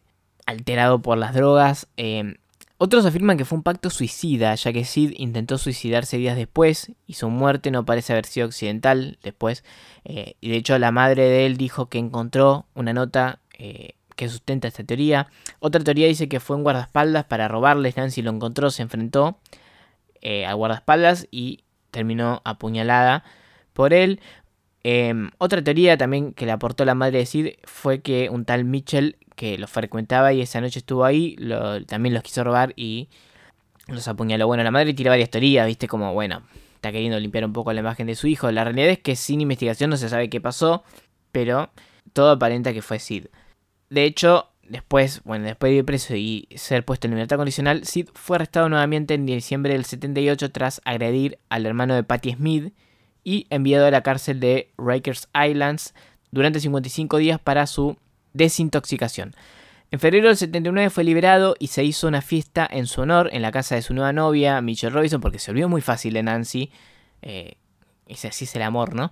alterado 0.46 1.02
por 1.02 1.18
las 1.18 1.34
drogas. 1.34 1.88
Eh, 1.96 2.36
otros 2.82 3.04
afirman 3.04 3.36
que 3.36 3.44
fue 3.44 3.58
un 3.58 3.62
pacto 3.62 3.90
suicida, 3.90 4.54
ya 4.54 4.72
que 4.72 4.86
Sid 4.86 5.12
intentó 5.18 5.58
suicidarse 5.58 6.16
días 6.16 6.34
después 6.34 6.92
y 7.06 7.12
su 7.12 7.28
muerte 7.28 7.70
no 7.70 7.84
parece 7.84 8.14
haber 8.14 8.24
sido 8.24 8.46
accidental 8.46 9.18
después. 9.22 9.64
Eh, 10.06 10.36
y 10.40 10.48
de 10.48 10.56
hecho 10.56 10.78
la 10.78 10.90
madre 10.90 11.24
de 11.24 11.44
él 11.44 11.58
dijo 11.58 11.90
que 11.90 11.98
encontró 11.98 12.64
una 12.74 12.94
nota 12.94 13.38
eh, 13.58 13.96
que 14.16 14.30
sustenta 14.30 14.66
esta 14.66 14.82
teoría. 14.82 15.28
Otra 15.58 15.84
teoría 15.84 16.06
dice 16.06 16.30
que 16.30 16.40
fue 16.40 16.56
un 16.56 16.62
guardaespaldas 16.62 17.24
para 17.24 17.48
robarles. 17.48 17.98
Nancy 17.98 18.22
lo 18.22 18.30
encontró, 18.30 18.70
se 18.70 18.80
enfrentó 18.80 19.36
eh, 20.22 20.46
al 20.46 20.56
guardaespaldas 20.56 21.28
y 21.30 21.64
terminó 21.90 22.40
apuñalada 22.44 23.24
por 23.74 23.92
él. 23.92 24.20
Eh, 24.82 25.14
otra 25.38 25.62
teoría 25.62 25.96
también 25.98 26.32
que 26.32 26.46
le 26.46 26.52
aportó 26.52 26.84
la 26.84 26.94
madre 26.94 27.18
de 27.18 27.26
Sid 27.26 27.48
fue 27.64 28.00
que 28.00 28.30
un 28.30 28.44
tal 28.44 28.64
Mitchell 28.64 29.16
que 29.36 29.58
los 29.58 29.70
frecuentaba 29.70 30.32
y 30.32 30.40
esa 30.40 30.60
noche 30.60 30.80
estuvo 30.80 31.04
ahí, 31.04 31.36
también 31.86 32.14
los 32.14 32.22
quiso 32.22 32.44
robar 32.44 32.72
y 32.76 33.08
los 33.88 34.06
apuñaló. 34.08 34.46
Bueno, 34.46 34.62
la 34.62 34.70
madre 34.70 34.94
tira 34.94 35.10
varias 35.10 35.30
teorías, 35.30 35.66
viste, 35.66 35.88
como, 35.88 36.12
bueno, 36.12 36.42
está 36.74 36.92
queriendo 36.92 37.18
limpiar 37.18 37.44
un 37.44 37.52
poco 37.52 37.72
la 37.72 37.80
imagen 37.80 38.06
de 38.06 38.14
su 38.14 38.26
hijo. 38.26 38.50
La 38.50 38.64
realidad 38.64 38.88
es 38.88 38.98
que 38.98 39.16
sin 39.16 39.40
investigación 39.40 39.90
no 39.90 39.96
se 39.96 40.08
sabe 40.08 40.30
qué 40.30 40.40
pasó, 40.40 40.84
pero 41.32 41.70
todo 42.12 42.30
aparenta 42.30 42.72
que 42.72 42.82
fue 42.82 42.98
Sid. 42.98 43.26
De 43.88 44.04
hecho, 44.04 44.50
después, 44.62 45.22
bueno, 45.24 45.46
después 45.46 45.70
de 45.70 45.76
ir 45.76 45.84
preso 45.84 46.14
y 46.16 46.48
ser 46.54 46.84
puesto 46.84 47.06
en 47.06 47.14
libertad 47.14 47.36
condicional, 47.36 47.84
Sid 47.84 48.08
fue 48.14 48.36
arrestado 48.36 48.68
nuevamente 48.68 49.14
en 49.14 49.26
diciembre 49.26 49.72
del 49.72 49.84
78 49.84 50.50
tras 50.52 50.80
agredir 50.84 51.38
al 51.48 51.66
hermano 51.66 51.94
de 51.94 52.02
Patti 52.02 52.34
Smith 52.34 52.74
y 53.24 53.46
enviado 53.50 53.86
a 53.86 53.90
la 53.90 54.02
cárcel 54.02 54.40
de 54.40 54.70
Rikers 54.78 55.28
Islands 55.34 55.94
durante 56.30 56.60
55 56.60 57.18
días 57.18 57.40
para 57.40 57.66
su 57.66 57.96
desintoxicación. 58.32 59.34
En 59.90 59.98
febrero 59.98 60.28
del 60.28 60.36
79 60.36 60.90
fue 60.90 61.02
liberado 61.02 61.56
y 61.58 61.66
se 61.66 61.82
hizo 61.82 62.06
una 62.06 62.22
fiesta 62.22 62.68
en 62.70 62.86
su 62.86 63.00
honor 63.00 63.28
en 63.32 63.42
la 63.42 63.50
casa 63.50 63.74
de 63.74 63.82
su 63.82 63.92
nueva 63.92 64.12
novia, 64.12 64.60
Michelle 64.60 64.94
Robinson, 64.94 65.20
porque 65.20 65.40
se 65.40 65.50
olvidó 65.50 65.68
muy 65.68 65.80
fácil 65.80 66.14
de 66.14 66.22
Nancy. 66.22 66.70
Eh, 67.22 67.54
ese 68.06 68.28
así 68.28 68.44
es 68.44 68.54
el 68.54 68.62
amor, 68.62 68.94
¿no? 68.94 69.10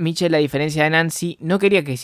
Mitchell, 0.00 0.34
a 0.34 0.38
diferencia 0.38 0.84
de 0.84 0.90
Nancy, 0.90 1.36
no 1.40 1.58
quería 1.58 1.84
que 1.84 1.94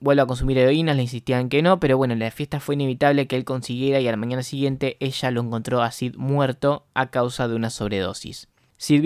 vuelva 0.00 0.24
a 0.24 0.26
consumir 0.26 0.58
heroína, 0.58 0.92
le 0.92 1.02
insistían 1.02 1.48
que 1.48 1.62
no, 1.62 1.78
pero 1.78 1.96
bueno, 1.96 2.12
en 2.12 2.18
la 2.18 2.32
fiesta 2.32 2.58
fue 2.58 2.74
inevitable 2.74 3.28
que 3.28 3.36
él 3.36 3.44
consiguiera 3.44 4.00
y 4.00 4.08
a 4.08 4.10
la 4.10 4.16
mañana 4.16 4.42
siguiente 4.42 4.96
ella 4.98 5.30
lo 5.30 5.40
encontró 5.40 5.80
a 5.80 5.92
Sid 5.92 6.16
muerto 6.16 6.86
a 6.94 7.10
causa 7.10 7.46
de 7.46 7.54
una 7.54 7.70
sobredosis. 7.70 8.48
Sid 8.76 9.02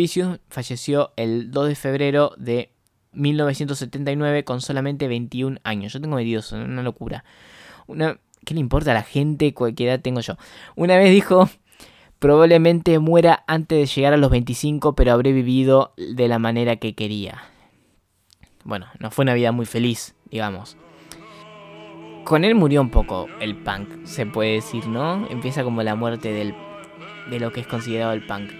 falleció 0.49 1.12
el 1.16 1.51
2 1.51 1.69
de 1.69 1.75
febrero 1.75 2.33
de 2.37 2.73
1979 3.12 4.45
con 4.45 4.61
solamente 4.61 5.09
21 5.09 5.59
años. 5.64 5.93
Yo 5.93 6.01
tengo 6.01 6.16
22, 6.16 6.53
una 6.53 6.83
locura. 6.83 7.25
¿Qué 8.45 8.55
le 8.55 8.61
importa 8.61 8.93
a 8.93 8.95
la 8.95 9.03
gente 9.03 9.53
cualquier 9.55 9.91
edad 9.91 10.01
tengo 10.01 10.21
yo? 10.21 10.37
Una 10.75 10.97
vez 10.97 11.11
dijo, 11.11 11.49
probablemente 12.19 12.99
muera 12.99 13.45
antes 13.47 13.79
de 13.79 13.87
llegar 13.87 14.14
a 14.14 14.16
los 14.16 14.31
25, 14.31 14.95
pero 14.95 15.12
habré 15.12 15.33
vivido 15.33 15.93
de 15.97 16.29
la 16.29 16.39
manera 16.39 16.77
que 16.77 16.95
quería. 16.95 17.43
Bueno, 18.64 18.87
no 19.01 19.11
fue 19.11 19.25
una 19.25 19.35
vida 19.35 19.53
muy 19.53 19.66
feliz, 19.66 20.14
digamos. 20.31 20.77
Con 22.25 22.45
él 22.45 22.55
murió 22.55 22.81
un 22.83 22.91
poco 22.91 23.27
el 23.41 23.57
punk, 23.57 24.05
se 24.05 24.27
puede 24.27 24.53
decir, 24.53 24.87
¿no? 24.87 25.27
Empieza 25.31 25.64
como 25.64 25.83
la 25.83 25.95
muerte 25.95 26.33
del, 26.33 26.55
de 27.31 27.41
lo 27.41 27.53
que 27.53 27.61
es 27.61 27.66
considerado 27.66 28.12
el 28.12 28.27
punk. 28.27 28.51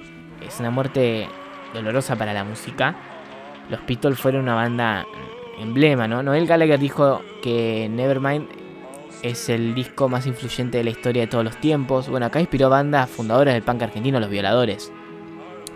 Es 0.41 0.61
una 0.61 0.71
muerte 0.71 1.29
dolorosa 1.75 2.17
para 2.17 2.33
la 2.33 2.45
música. 2.45 2.97
Los 3.71 3.85
Beatles 3.87 4.19
fueron 4.19 4.43
una 4.43 4.55
banda 4.55 5.07
emblema, 5.59 6.09
¿no? 6.09 6.23
Noel 6.23 6.47
Gallagher 6.47 6.79
dijo 6.79 7.23
que 7.43 7.89
Nevermind 7.91 8.49
es 9.23 9.49
el 9.49 9.75
disco 9.75 10.09
más 10.09 10.27
influyente 10.27 10.79
de 10.79 10.85
la 10.85 10.91
historia 10.91 11.23
de 11.23 11.29
todos 11.29 11.45
los 11.45 11.57
tiempos. 11.57 12.09
Bueno, 12.09 12.27
acá 12.27 12.41
inspiró 12.41 12.71
bandas 12.71 13.11
fundadoras 13.11 13.55
del 13.55 13.63
punk 13.63 13.83
argentino, 13.83 14.21
Los 14.21 14.31
Violadores. 14.31 14.93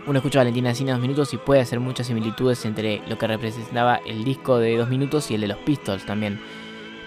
Uno 0.07 0.19
escucha 0.19 0.41
a 0.41 0.43
Valentina 0.43 0.75
Cine 0.75 0.93
dos 0.93 1.01
minutos 1.01 1.33
y 1.33 1.37
puede 1.37 1.61
hacer 1.61 1.79
muchas 1.79 2.09
similitudes 2.09 2.65
entre 2.65 3.03
lo 3.09 3.19
que 3.19 3.27
representaba 3.27 4.01
el 4.07 4.25
disco 4.25 4.59
de 4.59 4.77
dos 4.77 4.89
minutos 4.89 5.31
y 5.31 5.35
el 5.35 5.43
de 5.43 5.49
los 5.49 5.59
Pistols 5.59 6.05
también. 6.05 6.41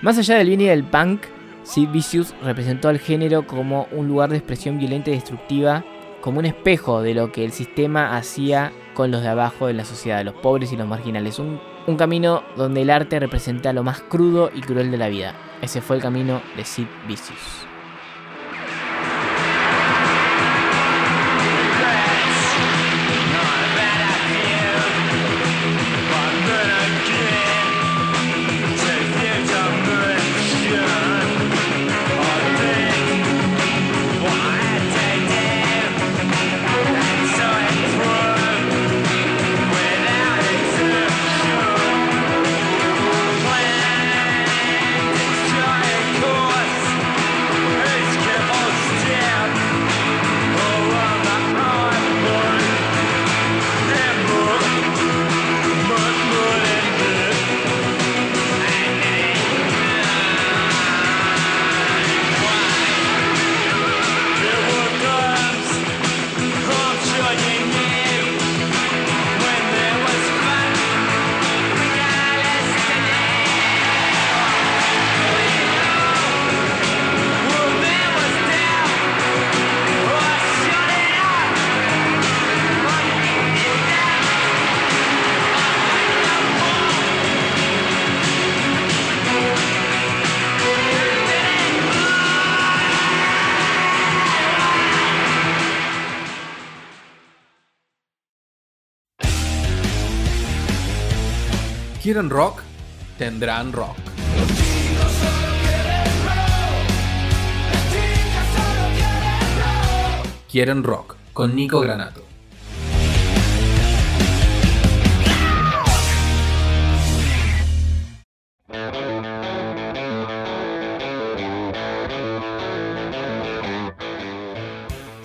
Más 0.01 0.17
allá 0.17 0.35
del 0.35 0.47
bien 0.47 0.61
y 0.61 0.65
del 0.65 0.83
punk, 0.83 1.21
Sid 1.63 1.89
Vicious 1.89 2.33
representó 2.43 2.89
al 2.89 2.99
género 2.99 3.47
como 3.47 3.87
un 3.91 4.07
lugar 4.07 4.29
de 4.29 4.37
expresión 4.37 4.77
violenta 4.77 5.09
y 5.09 5.13
destructiva, 5.13 5.83
como 6.25 6.39
un 6.39 6.47
espejo 6.47 7.03
de 7.03 7.13
lo 7.13 7.31
que 7.31 7.45
el 7.45 7.51
sistema 7.51 8.17
hacía 8.17 8.73
con 8.95 9.11
los 9.11 9.21
de 9.21 9.27
abajo 9.27 9.67
de 9.67 9.73
la 9.73 9.85
sociedad, 9.85 10.25
los 10.25 10.33
pobres 10.33 10.73
y 10.73 10.75
los 10.75 10.87
marginales. 10.87 11.37
Un, 11.37 11.59
camino 11.99 12.41
donde 12.57 12.81
el 12.81 12.89
arte 12.89 13.19
representa 13.19 13.73
lo 13.73 13.83
más 13.83 14.01
crudo 14.01 14.49
y 14.51 14.61
cruel 14.61 14.89
de 14.89 14.97
la 14.97 15.07
vida. 15.07 15.35
Ese 15.61 15.81
fue 15.81 15.97
el 15.97 16.01
camino 16.01 16.41
de 16.57 16.65
Sid 16.65 16.87
Vicious. 17.07 17.64
Quieren 102.15 102.29
rock, 102.29 102.61
tendrán 103.17 103.73
rock. 103.73 103.97
Quieren 110.49 110.83
rock 110.85 111.17
con 111.33 111.53
Nico 111.53 111.81
Granato. 111.81 112.23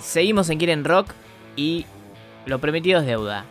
Seguimos 0.01 0.49
en 0.49 0.57
Quieren 0.57 0.83
Rock 0.83 1.13
y 1.55 1.85
lo 2.45 2.59
prometido 2.59 2.99
es 2.99 3.05
deuda. 3.05 3.45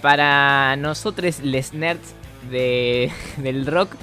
Para 0.00 0.76
nosotros, 0.76 1.40
les 1.40 1.74
nerds 1.74 2.14
de, 2.42 3.12
del 3.36 3.66
rock, 3.66 3.94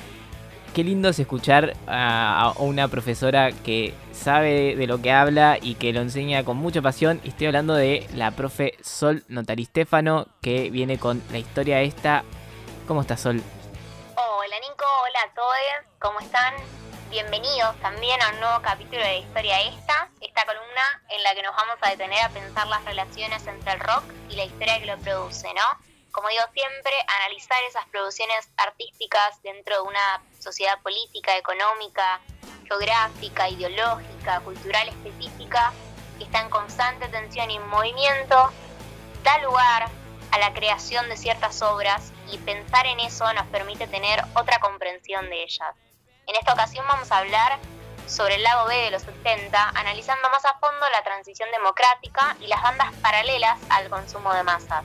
qué 0.73 0.83
lindo 0.83 1.09
es 1.09 1.19
escuchar 1.19 1.75
a, 1.87 2.53
una 2.57 2.87
profesora 2.87 3.51
que 3.51 3.93
sabe 4.11 4.75
de 4.75 4.87
lo 4.87 5.01
que 5.01 5.11
habla 5.11 5.57
y 5.59 5.75
que 5.75 5.91
lo 5.91 6.01
enseña 6.01 6.43
con 6.43 6.57
mucha 6.57 6.81
pasión. 6.81 7.19
Estoy 7.23 7.47
hablando 7.47 7.73
de 7.73 8.07
la 8.13 8.31
profe 8.31 8.75
Sol 8.83 9.23
Notari 9.27 9.65
Stefano, 9.65 10.27
que 10.41 10.69
viene 10.69 10.99
con 10.99 11.23
la 11.31 11.39
historia 11.39 11.81
esta. 11.81 12.23
¿Cómo 12.87 13.01
está 13.01 13.17
Sol? 13.17 13.41
Hola 14.15 14.55
Nico, 14.61 14.85
hola 15.03 15.19
a 15.25 15.33
todos, 15.33 15.97
¿cómo 15.99 16.19
están? 16.19 16.53
Bienvenidos 17.09 17.75
también 17.81 18.21
a 18.21 18.33
un 18.33 18.39
nuevo 18.41 18.61
capítulo 18.61 19.01
de 19.01 19.19
Historia 19.19 19.61
Esta, 19.61 20.09
esta 20.21 20.45
columna 20.45 21.01
en 21.09 21.23
la 21.23 21.33
que 21.33 21.41
nos 21.41 21.55
vamos 21.55 21.77
a 21.81 21.89
detener 21.89 22.21
a 22.21 22.29
pensar 22.29 22.67
las 22.67 22.83
relaciones 22.85 23.47
entre 23.47 23.73
el 23.73 23.79
rock 23.79 24.03
y 24.29 24.35
la 24.35 24.43
historia 24.43 24.79
que 24.79 24.85
lo 24.85 24.97
produce, 24.97 25.47
¿no? 25.55 25.96
Como 26.17 26.29
digo 26.29 26.45
siempre, 26.51 26.93
analizar 27.19 27.61
esas 27.67 27.85
producciones 27.89 28.49
artísticas 28.57 29.39
dentro 29.43 29.75
de 29.75 29.81
una 29.81 30.23
sociedad 30.39 30.81
política, 30.81 31.37
económica, 31.37 32.19
geográfica, 32.65 33.47
ideológica, 33.47 34.39
cultural 34.39 34.87
específica, 34.87 35.71
que 36.17 36.23
está 36.23 36.41
en 36.41 36.49
constante 36.49 37.07
tensión 37.09 37.51
y 37.51 37.59
movimiento, 37.59 38.51
da 39.21 39.37
lugar 39.43 39.89
a 40.31 40.39
la 40.39 40.53
creación 40.55 41.07
de 41.07 41.17
ciertas 41.17 41.61
obras 41.61 42.11
y 42.31 42.39
pensar 42.39 42.87
en 42.87 42.99
eso 42.99 43.31
nos 43.33 43.45
permite 43.49 43.85
tener 43.85 44.19
otra 44.33 44.59
comprensión 44.59 45.29
de 45.29 45.43
ellas. 45.43 45.75
En 46.25 46.35
esta 46.35 46.53
ocasión 46.53 46.87
vamos 46.87 47.11
a 47.11 47.19
hablar 47.19 47.59
sobre 48.07 48.37
el 48.37 48.43
lado 48.43 48.67
B 48.67 48.75
de 48.75 48.89
los 48.89 49.03
70, 49.03 49.69
analizando 49.75 50.31
más 50.31 50.43
a 50.45 50.57
fondo 50.57 50.89
la 50.89 51.03
transición 51.03 51.51
democrática 51.51 52.35
y 52.41 52.47
las 52.47 52.63
bandas 52.63 52.91
paralelas 53.03 53.59
al 53.69 53.87
consumo 53.91 54.33
de 54.33 54.41
masas. 54.41 54.83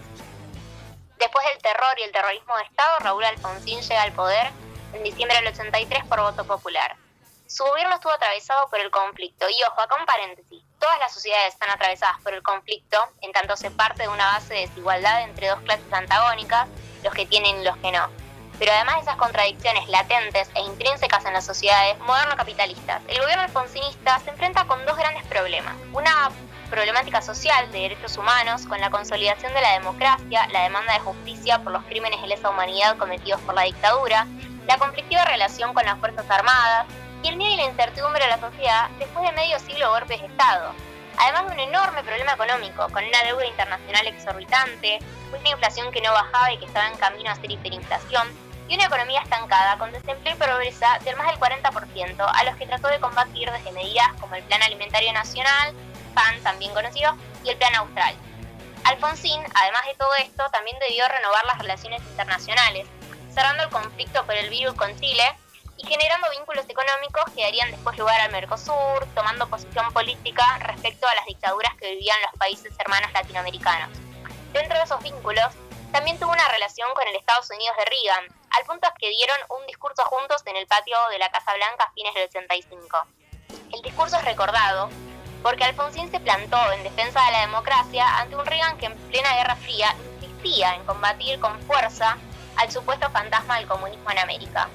Después 1.22 1.46
del 1.46 1.62
terror 1.62 1.96
y 1.98 2.02
el 2.02 2.10
terrorismo 2.10 2.56
de 2.56 2.64
Estado, 2.64 2.98
Raúl 2.98 3.22
Alfonsín 3.22 3.80
llega 3.80 4.02
al 4.02 4.10
poder 4.10 4.50
en 4.92 5.04
diciembre 5.04 5.36
del 5.36 5.46
83 5.46 6.04
por 6.06 6.20
voto 6.20 6.44
popular. 6.44 6.96
Su 7.46 7.62
gobierno 7.62 7.94
estuvo 7.94 8.10
atravesado 8.10 8.68
por 8.68 8.80
el 8.80 8.90
conflicto 8.90 9.46
y 9.48 9.62
ojo, 9.62 9.80
acá 9.80 9.94
un 10.00 10.04
paréntesis, 10.04 10.64
todas 10.80 10.98
las 10.98 11.14
sociedades 11.14 11.54
están 11.54 11.70
atravesadas 11.70 12.20
por 12.22 12.34
el 12.34 12.42
conflicto, 12.42 12.98
en 13.20 13.30
tanto 13.30 13.56
se 13.56 13.70
parte 13.70 14.02
de 14.02 14.08
una 14.08 14.32
base 14.32 14.52
de 14.52 14.60
desigualdad 14.62 15.22
entre 15.22 15.46
dos 15.46 15.60
clases 15.60 15.92
antagónicas, 15.92 16.66
los 17.04 17.14
que 17.14 17.24
tienen 17.24 17.60
y 17.60 17.64
los 17.64 17.76
que 17.76 17.92
no. 17.92 18.08
Pero 18.58 18.72
además 18.72 18.96
de 18.96 19.02
esas 19.02 19.16
contradicciones 19.16 19.88
latentes 19.88 20.50
e 20.56 20.60
intrínsecas 20.62 21.24
en 21.24 21.34
las 21.34 21.46
sociedades 21.46 22.00
moderno-capitalistas, 22.00 23.00
el 23.06 23.20
gobierno 23.20 23.44
alfonsinista 23.44 24.18
se 24.18 24.30
enfrenta 24.30 24.64
con 24.64 24.84
dos 24.86 24.96
grandes 24.96 25.24
problemas. 25.26 25.76
Una 25.92 26.32
problemática 26.72 27.20
social 27.20 27.70
de 27.70 27.80
derechos 27.80 28.16
humanos 28.16 28.66
con 28.66 28.80
la 28.80 28.88
consolidación 28.88 29.52
de 29.52 29.60
la 29.60 29.74
democracia, 29.74 30.48
la 30.52 30.62
demanda 30.62 30.94
de 30.94 31.00
justicia 31.00 31.58
por 31.58 31.70
los 31.70 31.84
crímenes 31.84 32.22
de 32.22 32.28
lesa 32.28 32.48
humanidad 32.48 32.96
cometidos 32.96 33.42
por 33.42 33.54
la 33.54 33.64
dictadura, 33.64 34.26
la 34.66 34.78
conflictiva 34.78 35.22
relación 35.26 35.74
con 35.74 35.84
las 35.84 35.98
Fuerzas 35.98 36.24
Armadas 36.30 36.86
y 37.22 37.28
el 37.28 37.36
miedo 37.36 37.52
y 37.52 37.56
la 37.58 37.64
incertidumbre 37.64 38.24
de 38.24 38.30
la 38.30 38.40
sociedad 38.40 38.88
después 38.98 39.22
de 39.28 39.36
medio 39.36 39.58
siglo 39.58 39.84
de 39.84 40.00
golpes 40.00 40.20
de 40.22 40.26
Estado. 40.28 40.72
Además 41.18 41.46
de 41.46 41.52
un 41.52 41.60
enorme 41.60 42.02
problema 42.04 42.32
económico, 42.32 42.88
con 42.88 43.04
una 43.04 43.22
deuda 43.22 43.46
internacional 43.46 44.06
exorbitante, 44.06 44.98
una 45.38 45.50
inflación 45.50 45.92
que 45.92 46.00
no 46.00 46.10
bajaba 46.10 46.54
y 46.54 46.56
que 46.56 46.64
estaba 46.64 46.88
en 46.88 46.96
camino 46.96 47.30
a 47.30 47.34
ser 47.34 47.50
hiperinflación, 47.50 48.28
y 48.68 48.76
una 48.76 48.86
economía 48.86 49.20
estancada 49.20 49.76
con 49.76 49.92
desempleo 49.92 50.34
y 50.34 50.38
pobreza 50.38 50.98
del 51.04 51.16
más 51.16 51.26
del 51.26 51.38
40%, 51.38 52.16
a 52.18 52.44
los 52.44 52.56
que 52.56 52.66
trató 52.66 52.88
de 52.88 52.98
combatir 52.98 53.50
desde 53.50 53.72
medidas 53.72 54.08
como 54.18 54.34
el 54.36 54.42
Plan 54.44 54.62
Alimentario 54.62 55.12
Nacional, 55.12 55.74
PAN 56.12 56.42
también 56.42 56.72
conocido, 56.72 57.16
y 57.44 57.50
el 57.50 57.56
Plan 57.56 57.74
Austral. 57.76 58.14
Alfonsín, 58.84 59.40
además 59.54 59.86
de 59.86 59.94
todo 59.94 60.14
esto, 60.16 60.44
también 60.50 60.76
debió 60.80 61.06
renovar 61.08 61.44
las 61.44 61.58
relaciones 61.58 62.02
internacionales, 62.02 62.86
cerrando 63.32 63.62
el 63.62 63.70
conflicto 63.70 64.24
por 64.24 64.34
el 64.34 64.50
virus 64.50 64.74
con 64.74 64.98
Chile 64.98 65.22
y 65.76 65.86
generando 65.86 66.30
vínculos 66.30 66.64
económicos 66.68 67.24
que 67.34 67.42
darían 67.42 67.70
después 67.70 67.96
lugar 67.96 68.20
al 68.20 68.32
Mercosur, 68.32 69.06
tomando 69.14 69.48
posición 69.48 69.92
política 69.92 70.44
respecto 70.60 71.06
a 71.06 71.14
las 71.14 71.26
dictaduras 71.26 71.74
que 71.76 71.90
vivían 71.92 72.20
los 72.22 72.38
países 72.38 72.72
hermanos 72.78 73.12
latinoamericanos. 73.12 73.90
Dentro 74.52 74.76
de 74.76 74.84
esos 74.84 75.02
vínculos, 75.02 75.48
también 75.92 76.18
tuvo 76.18 76.32
una 76.32 76.48
relación 76.48 76.88
con 76.94 77.06
el 77.06 77.16
Estados 77.16 77.50
Unidos 77.50 77.76
de 77.76 77.84
Reagan, 77.84 78.24
al 78.50 78.64
punto 78.64 78.88
que 78.98 79.10
dieron 79.10 79.38
un 79.48 79.66
discurso 79.66 80.04
juntos 80.04 80.42
en 80.46 80.56
el 80.56 80.66
patio 80.66 80.96
de 81.10 81.18
la 81.18 81.30
Casa 81.30 81.54
Blanca 81.54 81.84
a 81.84 81.92
fines 81.92 82.14
del 82.14 82.28
85. 82.28 83.06
El 83.72 83.82
discurso 83.82 84.16
es 84.16 84.24
recordado 84.24 84.90
porque 85.42 85.64
Alfonsín 85.64 86.10
se 86.10 86.20
plantó 86.20 86.58
en 86.72 86.82
defensa 86.84 87.24
de 87.26 87.32
la 87.32 87.40
democracia 87.40 88.18
ante 88.18 88.36
un 88.36 88.46
Reagan 88.46 88.78
que 88.78 88.86
en 88.86 88.96
plena 89.10 89.34
Guerra 89.34 89.56
Fría 89.56 89.94
insistía 90.20 90.74
en 90.74 90.84
combatir 90.84 91.38
con 91.40 91.60
fuerza 91.62 92.16
al 92.56 92.70
supuesto 92.70 93.10
fantasma 93.10 93.58
del 93.58 93.66
comunismo 93.66 94.10
en 94.10 94.18
América. 94.18 94.68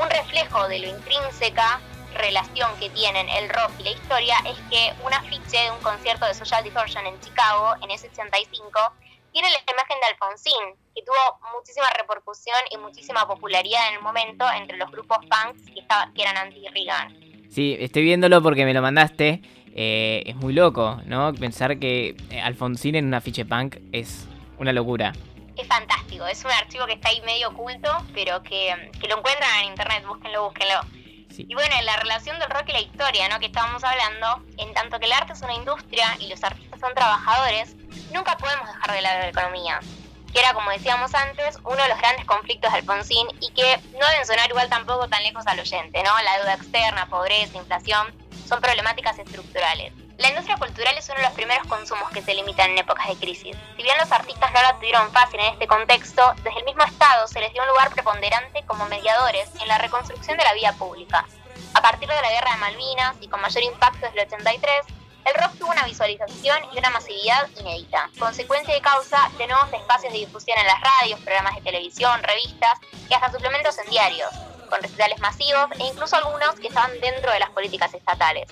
Un 0.00 0.08
reflejo 0.10 0.68
de 0.68 0.78
lo 0.78 0.88
intrínseca 0.88 1.80
relación 2.14 2.70
que 2.80 2.90
tienen 2.90 3.28
el 3.28 3.48
rock 3.48 3.70
y 3.78 3.84
la 3.84 3.90
historia 3.90 4.36
es 4.46 4.56
que 4.70 4.92
un 5.04 5.12
afiche 5.12 5.58
de 5.58 5.70
un 5.70 5.80
concierto 5.80 6.26
de 6.26 6.34
Social 6.34 6.64
Distortion 6.64 7.06
en 7.06 7.20
Chicago 7.20 7.74
en 7.82 7.90
ese 7.90 8.08
85 8.08 8.80
tiene 9.32 9.48
la 9.50 9.72
imagen 9.72 9.96
de 10.00 10.06
Alfonsín, 10.06 10.74
que 10.94 11.02
tuvo 11.02 11.38
muchísima 11.54 11.86
repercusión 11.90 12.58
y 12.72 12.78
muchísima 12.78 13.26
popularidad 13.28 13.88
en 13.90 13.96
el 13.96 14.02
momento 14.02 14.44
entre 14.56 14.78
los 14.78 14.90
grupos 14.90 15.18
punks 15.18 15.66
que, 15.66 15.84
que 16.14 16.22
eran 16.22 16.36
anti-Reagan. 16.38 17.14
Sí, 17.50 17.76
estoy 17.78 18.02
viéndolo 18.02 18.42
porque 18.42 18.64
me 18.64 18.74
lo 18.74 18.82
mandaste. 18.82 19.40
Eh, 19.80 20.24
es 20.26 20.34
muy 20.34 20.54
loco, 20.54 21.00
¿no? 21.06 21.32
Pensar 21.34 21.78
que 21.78 22.16
eh, 22.30 22.40
Alfonsín 22.40 22.96
en 22.96 23.06
un 23.06 23.14
afiche 23.14 23.44
punk 23.44 23.76
es 23.92 24.26
una 24.58 24.72
locura. 24.72 25.12
Es 25.56 25.68
fantástico, 25.68 26.26
es 26.26 26.44
un 26.44 26.50
archivo 26.50 26.84
que 26.86 26.94
está 26.94 27.10
ahí 27.10 27.20
medio 27.24 27.50
oculto, 27.50 27.88
pero 28.12 28.42
que, 28.42 28.74
que 29.00 29.06
lo 29.06 29.18
encuentran 29.18 29.60
en 29.60 29.66
internet, 29.66 30.04
búsquenlo, 30.04 30.46
búsquenlo. 30.46 30.80
Sí. 31.30 31.46
Y 31.48 31.54
bueno, 31.54 31.72
en 31.78 31.86
la 31.86 31.96
relación 31.96 32.40
del 32.40 32.50
rock 32.50 32.70
y 32.70 32.72
la 32.72 32.80
historia, 32.80 33.28
¿no? 33.28 33.38
Que 33.38 33.46
estábamos 33.46 33.84
hablando, 33.84 34.42
en 34.56 34.74
tanto 34.74 34.98
que 34.98 35.06
el 35.06 35.12
arte 35.12 35.34
es 35.34 35.42
una 35.42 35.54
industria 35.54 36.08
y 36.18 36.26
los 36.26 36.42
artistas 36.42 36.80
son 36.80 36.92
trabajadores, 36.96 37.76
nunca 38.12 38.36
podemos 38.36 38.66
dejar 38.66 38.96
de 38.96 39.00
lado 39.00 39.20
la 39.20 39.28
economía. 39.28 39.78
Que 40.32 40.40
era, 40.40 40.54
como 40.54 40.72
decíamos 40.72 41.14
antes, 41.14 41.56
uno 41.62 41.80
de 41.80 41.88
los 41.88 41.98
grandes 41.98 42.24
conflictos 42.24 42.72
de 42.72 42.78
Alfonsín 42.78 43.28
y 43.40 43.52
que 43.52 43.78
no 43.92 44.08
deben 44.08 44.26
sonar 44.26 44.50
igual 44.50 44.68
tampoco 44.68 45.06
tan 45.06 45.22
lejos 45.22 45.46
al 45.46 45.60
oyente, 45.60 46.02
¿no? 46.02 46.10
La 46.24 46.38
deuda 46.38 46.54
externa, 46.54 47.06
pobreza, 47.06 47.56
inflación, 47.58 48.12
son 48.48 48.60
problemáticas 48.62 49.18
estructurales. 49.18 49.92
La 50.16 50.30
industria 50.30 50.56
cultural 50.56 50.96
es 50.96 51.08
uno 51.10 51.18
de 51.18 51.24
los 51.24 51.32
primeros 51.32 51.66
consumos 51.68 52.10
que 52.10 52.22
se 52.22 52.34
limitan 52.34 52.70
en 52.70 52.78
épocas 52.78 53.06
de 53.06 53.16
crisis. 53.16 53.56
Si 53.76 53.82
bien 53.82 53.96
los 53.98 54.10
artistas 54.10 54.52
no 54.52 54.62
la 54.62 54.74
tuvieron 54.74 55.12
fácil 55.12 55.38
en 55.40 55.52
este 55.52 55.66
contexto, 55.66 56.32
desde 56.42 56.58
el 56.58 56.64
mismo 56.64 56.82
Estado 56.82 57.28
se 57.28 57.40
les 57.40 57.52
dio 57.52 57.62
un 57.62 57.68
lugar 57.68 57.90
preponderante 57.90 58.64
como 58.66 58.86
mediadores 58.86 59.48
en 59.60 59.68
la 59.68 59.78
reconstrucción 59.78 60.38
de 60.38 60.44
la 60.44 60.54
vida 60.54 60.72
pública. 60.72 61.26
A 61.74 61.82
partir 61.82 62.08
de 62.08 62.14
la 62.14 62.30
Guerra 62.30 62.52
de 62.52 62.56
Malvinas 62.56 63.16
y 63.20 63.28
con 63.28 63.40
mayor 63.40 63.62
impacto 63.62 64.06
desde 64.06 64.22
el 64.22 64.26
83, 64.26 64.86
el 65.26 65.34
rock 65.34 65.58
tuvo 65.58 65.70
una 65.70 65.84
visualización 65.84 66.58
y 66.72 66.78
una 66.78 66.90
masividad 66.90 67.46
inédita, 67.60 68.10
consecuencia 68.18 68.74
de 68.74 68.80
causa 68.80 69.30
de 69.36 69.46
nuevos 69.46 69.70
espacios 69.72 70.12
de 70.12 70.20
difusión 70.20 70.58
en 70.58 70.66
las 70.66 70.80
radios, 70.80 71.20
programas 71.20 71.54
de 71.54 71.60
televisión, 71.60 72.22
revistas 72.22 72.78
y 73.08 73.14
hasta 73.14 73.30
suplementos 73.30 73.76
en 73.78 73.90
diarios, 73.90 74.30
con 74.68 74.80
recitales 74.82 75.18
masivos 75.20 75.68
e 75.78 75.84
incluso 75.84 76.16
algunos 76.16 76.54
que 76.60 76.68
estaban 76.68 76.90
dentro 77.00 77.32
de 77.32 77.40
las 77.40 77.50
políticas 77.50 77.92
estatales. 77.94 78.48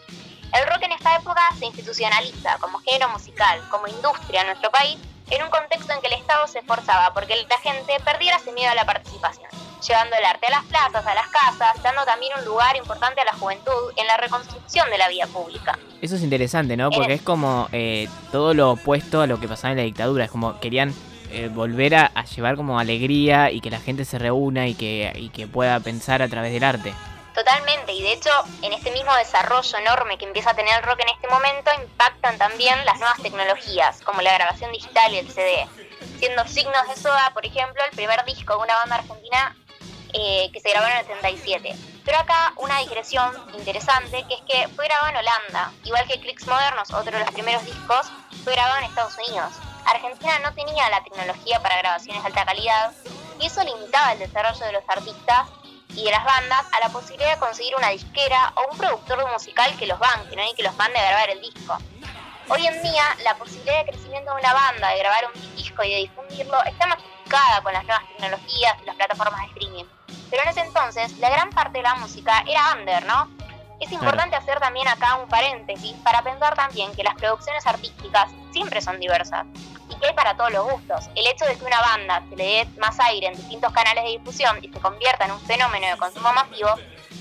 El 0.53 0.67
rock 0.69 0.83
en 0.85 0.93
esta 0.93 1.17
época 1.17 1.43
se 1.59 1.67
institucionaliza 1.67 2.57
como 2.59 2.79
género 2.81 3.09
musical, 3.11 3.61
como 3.71 3.87
industria 3.89 4.41
en 4.43 4.47
nuestro 4.49 4.71
país, 4.71 4.97
en 5.31 5.43
un 5.43 5.51
contexto 5.51 5.93
en 5.93 6.01
que 6.01 6.07
el 6.07 6.12
Estado 6.12 6.47
se 6.47 6.61
esforzaba 6.61 7.12
porque 7.12 7.35
la 7.51 7.59
gente 7.59 7.99
perdiera 8.05 8.37
ese 8.37 8.53
miedo 8.53 8.71
a 8.71 8.75
la 8.77 8.87
participación, 8.87 9.49
llevando 9.87 10.14
el 10.17 10.25
arte 10.25 10.47
a 10.47 10.51
las 10.51 10.64
plazas, 10.67 11.05
a 11.05 11.14
las 11.14 11.27
casas, 11.29 11.83
dando 11.83 12.05
también 12.05 12.33
un 12.39 12.45
lugar 12.45 12.77
importante 12.77 13.21
a 13.21 13.25
la 13.25 13.33
juventud 13.33 13.93
en 13.97 14.07
la 14.07 14.17
reconstrucción 14.19 14.89
de 14.89 14.99
la 14.99 15.09
vida 15.09 15.27
pública. 15.27 15.77
Eso 16.01 16.14
es 16.14 16.23
interesante, 16.23 16.77
¿no? 16.77 16.91
Porque 16.91 17.12
Eh. 17.12 17.17
es 17.17 17.23
como 17.23 17.69
eh, 17.73 18.09
todo 18.31 18.55
lo 18.55 18.71
opuesto 18.71 19.21
a 19.21 19.27
lo 19.27 19.41
que 19.41 19.49
pasaba 19.49 19.73
en 19.73 19.79
la 19.79 19.83
dictadura. 19.83 20.25
Es 20.27 20.31
como 20.31 20.61
querían 20.61 20.95
eh, 21.37 21.49
volver 21.49 21.95
a, 21.95 22.24
llevar 22.24 22.57
como 22.57 22.78
alegría 22.78 23.51
y 23.51 23.61
que 23.61 23.70
la 23.70 23.78
gente 23.78 24.07
se 24.07 24.18
reúna 24.18 24.68
y 24.68 24.74
que, 24.74 25.12
y 25.16 25.28
que 25.28 25.47
pueda 25.47 25.78
pensar 25.80 26.22
a 26.22 26.28
través 26.28 26.51
del 26.51 26.64
arte. 26.64 26.95
Totalmente, 27.34 27.93
y 27.93 28.01
de 28.01 28.14
hecho, 28.14 28.30
en 28.62 28.72
este 28.72 28.91
mismo 28.91 29.14
desarrollo 29.16 29.76
enorme 29.76 30.16
que 30.16 30.24
empieza 30.24 30.53
a 30.53 30.55
tener 30.55 30.74
el 30.78 30.82
rock 30.82 31.01
en 31.01 31.11
este 31.11 31.28
momento, 31.28 31.70
impactan 31.82 32.39
también 32.39 32.82
las 32.87 32.99
nuevas 32.99 33.20
tecnologías, 33.20 34.01
como 34.01 34.22
la 34.22 34.32
grabación 34.32 34.72
digital 34.72 35.12
y 35.12 35.18
el 35.18 35.30
CD. 35.30 35.66
Siendo 36.18 36.49
Signos 36.49 36.89
de 36.89 36.97
Soda, 36.97 37.30
por 37.34 37.45
ejemplo, 37.45 37.82
el 37.84 37.95
primer 37.95 38.24
disco 38.24 38.57
de 38.57 38.62
una 38.62 38.76
banda 38.76 38.97
argentina 38.97 39.55
eh, 40.14 40.49
que 40.55 40.61
se 40.61 40.70
grabó 40.70 40.87
en 40.87 40.97
el 40.97 41.07
77. 41.07 41.76
Pero 42.03 42.18
acá 42.18 42.55
una 42.57 42.78
digresión 42.78 43.30
interesante, 43.59 44.24
que 44.26 44.37
es 44.37 44.43
que 44.49 44.68
fue 44.74 44.87
grabado 44.87 45.09
en 45.11 45.16
Holanda, 45.18 45.72
igual 45.84 46.09
que 46.09 46.18
Clicks 46.18 46.47
Modernos, 46.47 46.91
otro 46.95 47.12
de 47.12 47.22
los 47.22 47.34
primeros 47.34 47.62
discos, 47.66 48.07
fue 48.43 48.55
grabado 48.55 48.78
en 48.78 48.84
Estados 48.84 49.18
Unidos. 49.28 49.53
Argentina 49.87 50.39
no 50.41 50.53
tenía 50.53 50.89
la 50.91 51.03
tecnología 51.05 51.61
para 51.62 51.78
grabaciones 51.78 52.22
de 52.22 52.28
alta 52.28 52.45
calidad 52.45 52.93
y 53.39 53.47
eso 53.47 53.62
limitaba 53.62 54.12
el 54.12 54.18
desarrollo 54.18 54.66
de 54.66 54.72
los 54.72 54.82
artistas 54.89 55.49
y 55.91 56.05
de 56.05 56.11
las 56.11 56.24
bandas 56.24 56.66
a 56.72 56.80
la 56.80 56.89
posibilidad 56.89 57.34
de 57.34 57.39
conseguir 57.39 57.74
una 57.76 57.91
disquera 57.91 58.53
o 58.57 58.72
un 58.72 58.78
productor 58.78 59.26
musical 59.30 59.76
que 59.76 59.87
los 59.87 59.99
banque 59.99 60.37
¿no? 60.37 60.43
y 60.43 60.55
que 60.55 60.62
los 60.62 60.76
mande 60.76 60.99
a 60.99 61.09
grabar 61.09 61.30
el 61.30 61.41
disco. 61.41 61.78
Hoy 62.49 62.66
en 62.66 62.82
día, 62.82 63.03
la 63.24 63.34
posibilidad 63.37 63.78
de 63.78 63.91
crecimiento 63.91 64.32
de 64.32 64.41
una 64.41 64.53
banda, 64.53 64.91
de 64.91 64.99
grabar 64.99 65.24
un 65.34 65.57
disco 65.57 65.82
y 65.82 65.91
de 65.91 65.97
difundirlo, 65.97 66.62
está 66.64 66.87
masificada 66.87 67.61
con 67.62 67.72
las 67.72 67.84
nuevas 67.84 68.07
tecnologías 68.09 68.74
y 68.82 68.87
las 68.87 68.97
plataformas 68.97 69.41
de 69.41 69.47
streaming. 69.47 69.84
Pero 70.30 70.43
en 70.43 70.49
ese 70.49 70.61
entonces, 70.61 71.18
la 71.18 71.30
gran 71.30 71.51
parte 71.51 71.78
de 71.78 71.82
la 71.82 71.95
música 71.97 72.45
era 72.47 72.72
under, 72.72 73.05
¿no? 73.07 73.30
Es 73.80 73.91
importante 73.91 74.37
hacer 74.37 74.61
también 74.61 74.87
acá 74.89 75.16
un 75.16 75.28
paréntesis 75.28 75.95
para 76.05 76.22
pensar 76.22 76.55
también 76.55 76.95
que 76.95 77.03
las 77.03 77.14
producciones 77.14 77.66
artísticas 77.66 78.30
siempre 78.53 78.80
son 78.80 78.99
diversas 79.01 79.45
que 79.99 80.09
hay 80.09 80.15
para 80.15 80.37
todos 80.37 80.53
los 80.53 80.65
gustos. 80.65 81.05
El 81.15 81.27
hecho 81.27 81.45
de 81.45 81.57
que 81.57 81.65
una 81.65 81.81
banda 81.81 82.23
se 82.29 82.37
le 82.37 82.45
dé 82.45 82.67
más 82.79 82.99
aire 83.01 83.29
en 83.29 83.37
distintos 83.37 83.73
canales 83.73 84.05
de 84.05 84.11
difusión 84.11 84.59
y 84.63 84.69
se 84.69 84.81
convierta 84.81 85.25
en 85.25 85.33
un 85.33 85.41
fenómeno 85.41 85.87
de 85.87 85.97
consumo 85.97 86.33
masivo, 86.33 86.71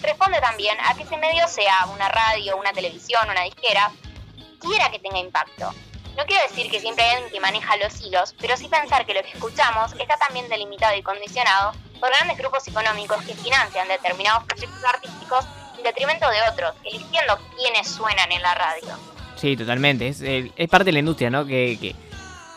responde 0.02 0.40
también 0.40 0.78
a 0.86 0.94
que 0.96 1.04
ese 1.04 1.18
medio 1.18 1.48
sea 1.48 1.86
una 1.94 2.10
radio, 2.10 2.58
una 2.58 2.74
televisión, 2.74 3.22
una 3.30 3.42
disquera, 3.44 3.92
quiera 4.60 4.90
que 4.90 5.00
tenga 5.00 5.20
impacto. 5.20 5.74
No 6.18 6.26
quiero 6.26 6.42
decir 6.48 6.72
que 6.72 6.80
siempre 6.80 7.04
hay 7.04 7.16
alguien 7.16 7.32
que 7.32 7.40
maneja 7.42 7.76
los 7.78 8.02
hilos, 8.02 8.34
pero 8.40 8.56
sí 8.56 8.70
pensar 8.70 9.06
que 9.06 9.14
lo 9.14 9.22
que 9.22 9.32
escuchamos 9.32 9.94
está 10.00 10.16
también 10.18 10.48
delimitado 10.48 10.96
y 10.96 11.02
condicionado 11.02 11.74
por 12.00 12.10
grandes 12.10 12.38
grupos 12.38 12.66
económicos 12.68 13.22
que 13.24 13.34
financian 13.34 13.88
determinados 13.88 14.46
proyectos 14.46 14.84
artísticos 14.86 15.46
en 15.78 15.84
detrimento 15.84 16.30
de 16.30 16.38
otros, 16.52 16.74
eligiendo 16.86 17.38
quiénes 17.58 17.90
suenan 17.90 18.32
en 18.32 18.42
la 18.42 18.56
radio. 18.56 18.98
Sí, 19.36 19.58
totalmente. 19.58 20.08
Es, 20.08 20.70
parte 20.70 20.86
de 20.86 20.92
la 20.94 21.00
industria, 21.00 21.30
¿no? 21.30 21.46
Que 21.46 21.96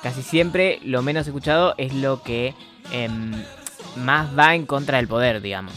casi 0.03 0.23
siempre 0.23 0.79
lo 0.83 1.03
menos 1.03 1.27
escuchado 1.27 1.75
es 1.79 1.93
lo 1.93 2.23
que 2.23 2.55
em, 2.93 3.33
más 3.97 4.37
va 4.39 4.55
en 4.55 4.67
contra 4.67 4.99
del 4.99 5.09
poder, 5.09 5.41
digamos. 5.41 5.73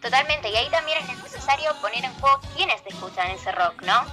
Totalmente, 0.00 0.48
y 0.50 0.56
ahí 0.56 0.68
también 0.70 0.98
es 0.98 1.22
necesario 1.22 1.74
poner 1.80 2.04
en 2.04 2.12
juego 2.14 2.40
quiénes 2.54 2.80
escuchan 2.86 3.30
ese 3.30 3.50
rock, 3.52 3.82
¿no? 3.82 4.04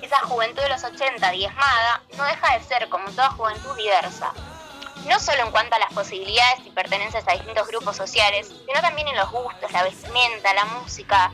Esa 0.00 0.18
juventud 0.20 0.62
de 0.62 0.68
los 0.68 0.82
80 0.82 1.30
diezmada 1.30 2.02
no 2.16 2.24
deja 2.24 2.58
de 2.58 2.64
ser, 2.64 2.88
como 2.88 3.08
toda 3.10 3.30
juventud, 3.30 3.76
diversa. 3.76 4.32
No 5.06 5.18
solo 5.18 5.42
en 5.42 5.50
cuanto 5.50 5.74
a 5.74 5.78
las 5.80 5.92
posibilidades 5.92 6.64
y 6.64 6.70
pertenencias 6.70 7.26
a 7.26 7.32
distintos 7.32 7.66
grupos 7.68 7.96
sociales, 7.96 8.48
sino 8.48 8.80
también 8.80 9.08
en 9.08 9.16
los 9.16 9.30
gustos, 9.30 9.70
la 9.72 9.82
vestimenta, 9.82 10.54
la 10.54 10.64
música, 10.66 11.32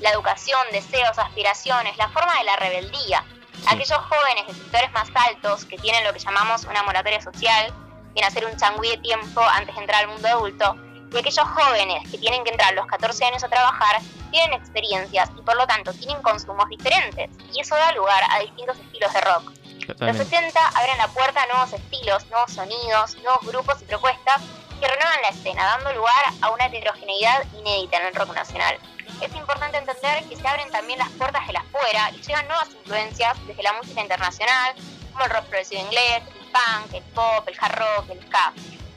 la 0.00 0.10
educación, 0.10 0.60
deseos, 0.72 1.18
aspiraciones, 1.18 1.96
la 1.96 2.08
forma 2.08 2.38
de 2.38 2.44
la 2.44 2.56
rebeldía. 2.56 3.24
Aquellos 3.66 3.98
jóvenes 3.98 4.46
de 4.46 4.54
sectores 4.54 4.92
más 4.92 5.08
altos 5.14 5.64
que 5.64 5.76
tienen 5.78 6.04
lo 6.04 6.12
que 6.12 6.18
llamamos 6.18 6.64
una 6.64 6.82
moratoria 6.82 7.20
social, 7.20 7.72
viene 8.14 8.26
a 8.26 8.30
ser 8.30 8.46
un 8.46 8.56
changüí 8.56 8.90
de 8.90 8.98
tiempo 8.98 9.40
antes 9.40 9.74
de 9.74 9.80
entrar 9.80 10.02
al 10.02 10.08
mundo 10.08 10.28
adulto, 10.28 10.76
y 11.12 11.18
aquellos 11.18 11.46
jóvenes 11.48 12.08
que 12.10 12.18
tienen 12.18 12.44
que 12.44 12.50
entrar 12.50 12.72
a 12.72 12.76
los 12.76 12.86
14 12.86 13.24
años 13.24 13.42
a 13.42 13.48
trabajar 13.48 14.00
tienen 14.30 14.52
experiencias 14.54 15.30
y 15.36 15.42
por 15.42 15.56
lo 15.56 15.66
tanto 15.66 15.92
tienen 15.92 16.22
consumos 16.22 16.68
diferentes, 16.68 17.30
y 17.52 17.60
eso 17.60 17.74
da 17.74 17.92
lugar 17.92 18.22
a 18.30 18.40
distintos 18.40 18.78
estilos 18.78 19.12
de 19.12 19.20
rock. 19.20 19.52
Los 19.98 20.20
80 20.20 20.68
abren 20.68 20.98
la 20.98 21.08
puerta 21.08 21.42
a 21.42 21.46
nuevos 21.46 21.72
estilos, 21.72 22.26
nuevos 22.28 22.52
sonidos, 22.52 23.16
nuevos 23.22 23.40
grupos 23.44 23.82
y 23.82 23.84
propuestas 23.86 24.40
que 24.80 24.86
renuevan 24.86 25.22
la 25.22 25.28
escena, 25.28 25.64
dando 25.64 25.92
lugar 25.92 26.24
a 26.40 26.50
una 26.50 26.66
heterogeneidad 26.66 27.44
inédita 27.58 27.98
en 27.98 28.06
el 28.06 28.14
rock 28.14 28.34
nacional. 28.34 28.78
Es 29.20 29.34
importante 29.34 29.76
entender 29.76 30.24
que 30.24 30.36
se 30.36 30.48
abren 30.48 30.70
también 30.70 30.98
las 30.98 31.10
puertas 31.10 31.46
de 31.46 31.52
la 31.52 31.60
afuera 31.60 32.10
y 32.14 32.22
llegan 32.22 32.48
nuevas 32.48 32.70
influencias 32.70 33.36
desde 33.46 33.62
la 33.62 33.74
música 33.74 34.00
internacional, 34.00 34.74
como 35.12 35.24
el 35.24 35.30
rock 35.30 35.44
progresivo 35.44 35.82
inglés, 35.82 36.22
el 36.40 36.46
punk, 36.46 36.94
el 36.94 37.02
pop, 37.14 37.46
el 37.46 37.56
hard 37.60 37.78
rock, 37.78 38.10
el 38.10 38.26
ska. 38.26 38.52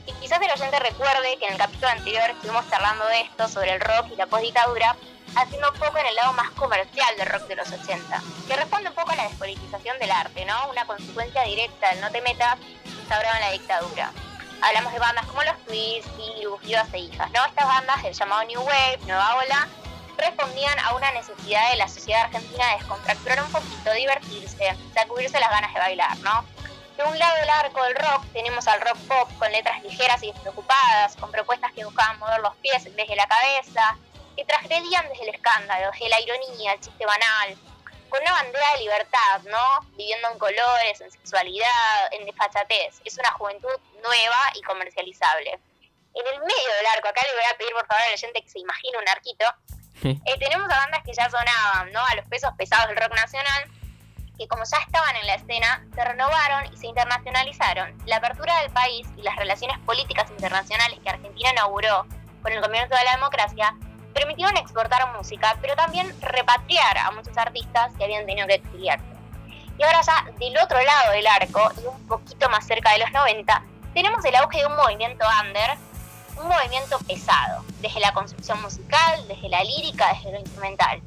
Y 0.06 0.12
quizás 0.14 0.40
el 0.40 0.50
oyente 0.50 0.78
recuerde 0.78 1.36
que 1.38 1.46
en 1.46 1.52
el 1.52 1.58
capítulo 1.58 1.88
anterior 1.88 2.30
estuvimos 2.30 2.68
charlando 2.70 3.06
de 3.06 3.20
esto, 3.20 3.48
sobre 3.48 3.72
el 3.72 3.80
rock 3.80 4.12
y 4.12 4.16
la 4.16 4.26
postdictadura, 4.26 4.96
haciendo 5.36 5.70
un 5.70 5.78
poco 5.78 5.98
en 5.98 6.06
el 6.06 6.14
lado 6.14 6.32
más 6.32 6.50
comercial 6.52 7.16
del 7.18 7.26
rock 7.26 7.42
de 7.42 7.56
los 7.56 7.70
80, 7.70 8.22
que 8.48 8.56
responde 8.56 8.88
un 8.88 8.94
poco 8.94 9.10
a 9.10 9.16
la 9.16 9.24
despolitización 9.24 9.98
del 9.98 10.10
arte, 10.10 10.46
¿no? 10.46 10.68
Una 10.70 10.86
consecuencia 10.86 11.42
directa 11.42 11.90
del 11.90 12.00
no 12.00 12.10
te 12.10 12.22
metas 12.22 12.56
instaurado 12.86 13.34
en 13.34 13.40
la 13.42 13.50
dictadura. 13.50 14.12
Hablamos 14.62 14.92
de 14.94 14.98
bandas 14.98 15.26
como 15.26 15.42
los 15.42 15.58
Twists, 15.66 16.10
Virus, 16.16 16.60
Vivas 16.62 16.88
e 16.94 16.98
Hijas, 16.98 17.30
¿no? 17.32 17.44
Estas 17.44 17.66
bandas 17.66 18.02
del 18.02 18.14
llamado 18.14 18.44
New 18.44 18.62
Wave, 18.62 18.98
Nueva 19.06 19.36
Ola, 19.36 19.68
respondían 20.16 20.78
a 20.80 20.94
una 20.94 21.12
necesidad 21.12 21.70
de 21.70 21.76
la 21.76 21.88
sociedad 21.88 22.24
argentina 22.24 22.66
de 22.68 22.78
descontracturar 22.78 23.42
un 23.42 23.52
poquito, 23.52 23.92
divertirse, 23.92 24.76
sacudirse 24.94 25.40
las 25.40 25.50
ganas 25.50 25.72
de 25.72 25.80
bailar, 25.80 26.16
¿no? 26.18 26.44
De 26.96 27.02
un 27.02 27.18
lado 27.18 27.34
del 27.40 27.50
arco 27.50 27.82
del 27.82 27.96
rock 27.96 28.24
tenemos 28.32 28.68
al 28.68 28.80
rock 28.80 28.96
pop 29.08 29.28
con 29.38 29.50
letras 29.50 29.82
ligeras 29.82 30.22
y 30.22 30.30
despreocupadas, 30.30 31.16
con 31.16 31.30
propuestas 31.32 31.72
que 31.72 31.84
buscaban 31.84 32.18
mover 32.20 32.40
los 32.40 32.54
pies 32.56 32.84
desde 32.84 33.16
la 33.16 33.26
cabeza, 33.26 33.96
que 34.36 34.44
transgredían 34.44 35.08
desde 35.08 35.28
el 35.28 35.34
escándalo, 35.34 35.90
desde 35.90 36.08
la 36.08 36.20
ironía, 36.20 36.72
el 36.72 36.80
chiste 36.80 37.04
banal, 37.04 37.56
con 38.08 38.22
una 38.22 38.32
bandera 38.32 38.72
de 38.74 38.78
libertad, 38.80 39.40
¿no? 39.46 39.80
Viviendo 39.96 40.30
en 40.30 40.38
colores, 40.38 41.00
en 41.00 41.10
sexualidad, 41.10 42.12
en 42.12 42.26
desfachatez. 42.26 43.00
Es 43.04 43.18
una 43.18 43.32
juventud 43.32 43.74
nueva 44.00 44.52
y 44.54 44.62
comercializable. 44.62 45.50
En 45.50 46.26
el 46.32 46.38
medio 46.38 46.74
del 46.76 46.86
arco, 46.94 47.08
acá 47.08 47.22
le 47.26 47.34
voy 47.34 47.44
a 47.52 47.56
pedir 47.56 47.72
por 47.72 47.86
favor 47.88 48.04
al 48.04 48.12
oyente 48.12 48.40
que 48.40 48.48
se 48.48 48.60
imagine 48.60 48.98
un 48.98 49.08
arquito, 49.08 49.46
eh, 50.02 50.20
tenemos 50.38 50.70
a 50.70 50.76
bandas 50.76 51.02
que 51.04 51.12
ya 51.12 51.28
sonaban, 51.30 51.92
¿no? 51.92 52.00
A 52.00 52.14
los 52.16 52.26
pesos 52.26 52.52
pesados 52.56 52.88
del 52.88 52.96
rock 52.96 53.14
nacional, 53.14 53.64
que 54.36 54.48
como 54.48 54.64
ya 54.64 54.78
estaban 54.78 55.16
en 55.16 55.26
la 55.26 55.34
escena, 55.34 55.84
se 55.94 56.04
renovaron 56.04 56.72
y 56.72 56.76
se 56.76 56.86
internacionalizaron. 56.88 57.96
La 58.06 58.16
apertura 58.16 58.60
del 58.60 58.70
país 58.72 59.06
y 59.16 59.22
las 59.22 59.36
relaciones 59.36 59.78
políticas 59.80 60.30
internacionales 60.30 60.98
que 61.02 61.10
Argentina 61.10 61.50
inauguró 61.52 62.06
con 62.42 62.52
el 62.52 62.60
comienzo 62.60 62.94
de 62.94 63.04
la 63.04 63.12
democracia 63.12 63.74
permitieron 64.12 64.56
exportar 64.56 65.12
música, 65.16 65.56
pero 65.60 65.74
también 65.74 66.14
repatriar 66.20 66.98
a 66.98 67.10
muchos 67.10 67.36
artistas 67.36 67.92
que 67.96 68.04
habían 68.04 68.26
tenido 68.26 68.46
que 68.46 68.54
exiliarse. 68.54 69.04
Y 69.76 69.82
ahora 69.82 70.00
ya 70.02 70.24
del 70.38 70.56
otro 70.58 70.80
lado 70.82 71.12
del 71.12 71.26
arco, 71.26 71.72
y 71.82 71.86
un 71.86 72.06
poquito 72.06 72.48
más 72.48 72.64
cerca 72.66 72.92
de 72.92 72.98
los 72.98 73.10
90, 73.12 73.62
tenemos 73.92 74.24
el 74.24 74.36
auge 74.36 74.58
de 74.58 74.66
un 74.66 74.76
movimiento 74.76 75.24
under, 75.42 75.76
un 76.36 76.48
movimiento 76.48 76.98
pesado, 77.00 77.64
desde 77.80 78.00
la 78.00 78.12
construcción 78.12 78.60
musical, 78.62 79.26
desde 79.28 79.48
la 79.48 79.62
lírica, 79.62 80.12
desde 80.14 80.32
lo 80.32 80.40
instrumental. 80.40 81.00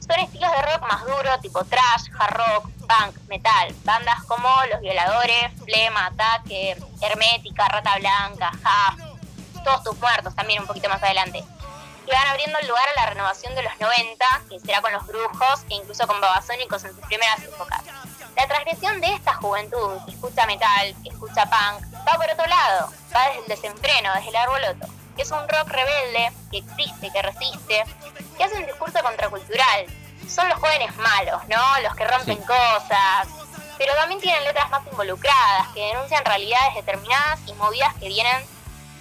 Son 0.00 0.18
estilos 0.18 0.50
de 0.50 0.62
rock 0.62 0.82
más 0.82 1.04
duro, 1.04 1.38
tipo 1.40 1.64
trash, 1.64 2.10
hard 2.18 2.34
rock, 2.34 2.68
punk, 2.80 3.16
metal. 3.28 3.74
Bandas 3.84 4.24
como 4.24 4.48
Los 4.70 4.80
Violadores, 4.80 5.52
Flema, 5.64 6.06
Ataque, 6.06 6.76
Hermética, 7.00 7.68
Rata 7.68 7.96
Blanca, 7.98 8.50
Huff, 8.54 9.62
Todos 9.62 9.84
tus 9.84 9.98
muertos 10.00 10.34
también 10.34 10.62
un 10.62 10.66
poquito 10.66 10.88
más 10.88 11.02
adelante. 11.02 11.44
Que 12.06 12.12
van 12.12 12.26
abriendo 12.26 12.58
lugar 12.66 12.88
a 12.88 13.00
la 13.00 13.06
renovación 13.10 13.54
de 13.54 13.62
los 13.62 13.72
90, 13.78 14.24
que 14.48 14.58
será 14.58 14.80
con 14.80 14.92
los 14.92 15.06
brujos 15.06 15.64
e 15.68 15.74
incluso 15.74 16.06
con 16.06 16.20
babasónicos 16.20 16.82
en 16.84 16.94
sus 16.94 17.06
primeras 17.06 17.42
épocas. 17.44 17.82
La 18.36 18.48
transgresión 18.48 19.00
de 19.00 19.12
esta 19.12 19.34
juventud 19.34 19.98
que 20.06 20.12
escucha 20.12 20.46
metal, 20.46 20.94
que 21.04 21.10
escucha 21.10 21.44
punk, 21.46 21.89
va 22.06 22.12
por 22.14 22.30
otro 22.30 22.46
lado, 22.46 22.92
va 23.14 23.28
desde 23.28 23.40
el 23.40 23.46
desenfreno, 23.46 24.14
desde 24.14 24.28
el 24.28 24.36
arboloto. 24.36 24.86
Es 25.16 25.30
un 25.30 25.48
rock 25.48 25.68
rebelde 25.68 26.32
que 26.50 26.58
existe, 26.58 27.10
que 27.10 27.22
resiste, 27.22 27.84
que 28.36 28.44
hace 28.44 28.56
un 28.56 28.66
discurso 28.66 29.02
contracultural. 29.02 29.86
Son 30.28 30.48
los 30.48 30.58
jóvenes 30.58 30.94
malos, 30.96 31.42
¿no? 31.48 31.80
Los 31.82 31.94
que 31.94 32.06
rompen 32.06 32.38
cosas, 32.42 33.28
pero 33.76 33.94
también 33.94 34.20
tienen 34.20 34.44
letras 34.44 34.70
más 34.70 34.86
involucradas, 34.86 35.68
que 35.74 35.80
denuncian 35.80 36.24
realidades 36.24 36.74
determinadas 36.74 37.40
y 37.46 37.52
movidas 37.54 37.94
que 37.94 38.08
vienen 38.08 38.44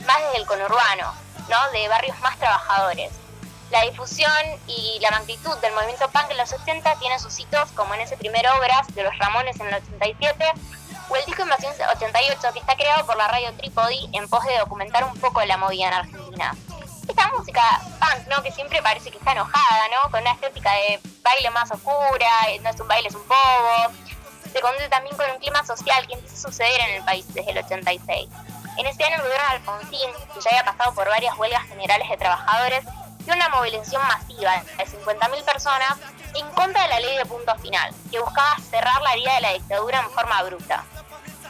más 0.06 0.18
desde 0.24 0.38
el 0.38 0.46
conurbano, 0.46 1.14
¿no? 1.50 1.72
De 1.72 1.88
barrios 1.88 2.20
más 2.22 2.38
trabajadores. 2.38 3.12
La 3.72 3.84
difusión 3.84 4.32
y 4.68 4.98
la 5.02 5.12
magnitud 5.12 5.56
del 5.60 5.74
movimiento 5.74 6.10
punk 6.10 6.32
en 6.32 6.38
los 6.38 6.52
80 6.52 6.96
tienen 6.96 7.20
sus 7.20 7.38
hitos, 7.40 7.70
como 7.74 7.94
en 7.94 8.02
ese 8.02 8.18
primer 8.18 8.48
Obras 8.48 8.88
de 8.96 9.04
los 9.04 9.16
Ramones 9.20 9.60
en 9.60 9.68
el 9.68 9.76
87, 9.76 10.46
o 11.10 11.16
el 11.16 11.26
disco 11.26 11.42
Invasión 11.42 11.74
88, 11.74 12.54
que 12.54 12.60
está 12.60 12.76
creado 12.76 13.06
por 13.06 13.18
la 13.18 13.28
radio 13.28 13.52
Tripodi 13.54 14.10
en 14.14 14.30
pos 14.30 14.44
de 14.46 14.58
documentar 14.60 15.04
un 15.04 15.14
poco 15.20 15.44
la 15.44 15.58
movida 15.58 15.88
en 15.88 15.94
Argentina. 15.94 16.56
Esta 17.08 17.32
música 17.36 17.62
punk, 18.00 18.28
¿no? 18.28 18.44
Que 18.44 18.52
siempre 18.52 18.82
parece 18.84 19.10
que 19.10 19.18
está 19.18 19.32
enojada, 19.32 19.88
¿no? 19.90 20.12
Con 20.12 20.22
una 20.22 20.32
estética 20.32 20.72
de 20.72 21.00
baile 21.24 21.50
más 21.50 21.72
oscura, 21.72 22.30
no 22.62 22.70
es 22.70 22.80
un 22.80 22.88
baile, 22.88 23.10
es 23.10 23.16
un 23.16 23.28
bobo. 23.28 23.92
Se 24.54 24.62
conduce 24.62 24.90
también 24.90 25.16
con 25.18 25.30
un 25.32 25.40
clima 25.40 25.66
social 25.66 26.06
que 26.08 26.14
empieza 26.14 26.36
a 26.36 26.52
suceder 26.52 26.80
en 26.82 26.96
el 26.96 27.04
país 27.04 27.26
desde 27.34 27.52
el 27.52 27.58
86. 27.58 28.30
En 28.78 28.86
ese 28.86 29.04
año 29.04 29.16
el 29.16 29.22
gobierno 29.24 29.48
de 29.48 29.56
Alfonsín, 29.56 30.12
que 30.34 30.42
ya 30.42 30.50
había 30.52 30.66
pasado 30.66 30.94
por 30.94 31.08
varias 31.10 31.36
huelgas 31.38 31.64
generales 31.68 32.10
de 32.10 32.18
trabajadores, 32.18 32.86
dio 33.26 33.34
una 33.34 33.50
movilización 33.50 34.02
masiva 34.08 34.64
de 34.78 34.86
50.000 34.86 35.44
personas 35.44 35.98
en 36.36 36.50
contra 36.52 36.84
de 36.84 36.90
la 36.90 37.00
ley 37.00 37.18
de 37.18 37.26
punto 37.26 37.56
final, 37.56 37.94
que 38.12 38.20
buscaba 38.20 38.56
cerrar 38.70 39.02
la 39.02 39.14
herida 39.14 39.36
de 39.36 39.42
la 39.42 39.54
dictadura 39.54 40.00
en 40.00 40.10
forma 40.12 40.44
bruta. 40.44 40.86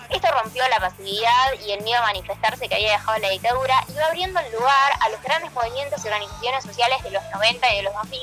Esto 0.10 0.28
rompió 0.42 0.64
la 0.70 0.80
pasividad 0.80 1.54
y 1.66 1.72
el 1.72 1.84
miedo 1.84 2.00
a 2.00 2.08
manifestarse 2.08 2.68
que 2.68 2.76
había 2.76 2.94
dejado 2.94 3.20
la 3.20 3.30
dictadura 3.30 3.76
y 3.90 3.94
va 3.94 4.06
abriendo 4.08 4.40
el 4.40 4.52
lugar 4.52 4.92
a 5.00 5.10
los 5.10 5.22
grandes 5.22 5.54
movimientos 5.54 6.04
y 6.04 6.08
organizaciones 6.08 6.64
sociales 6.64 7.04
de 7.04 7.12
los 7.12 7.24
90 7.34 7.74
y 7.74 7.78
de 7.78 7.84
los 7.84 7.94
2000 7.94 8.20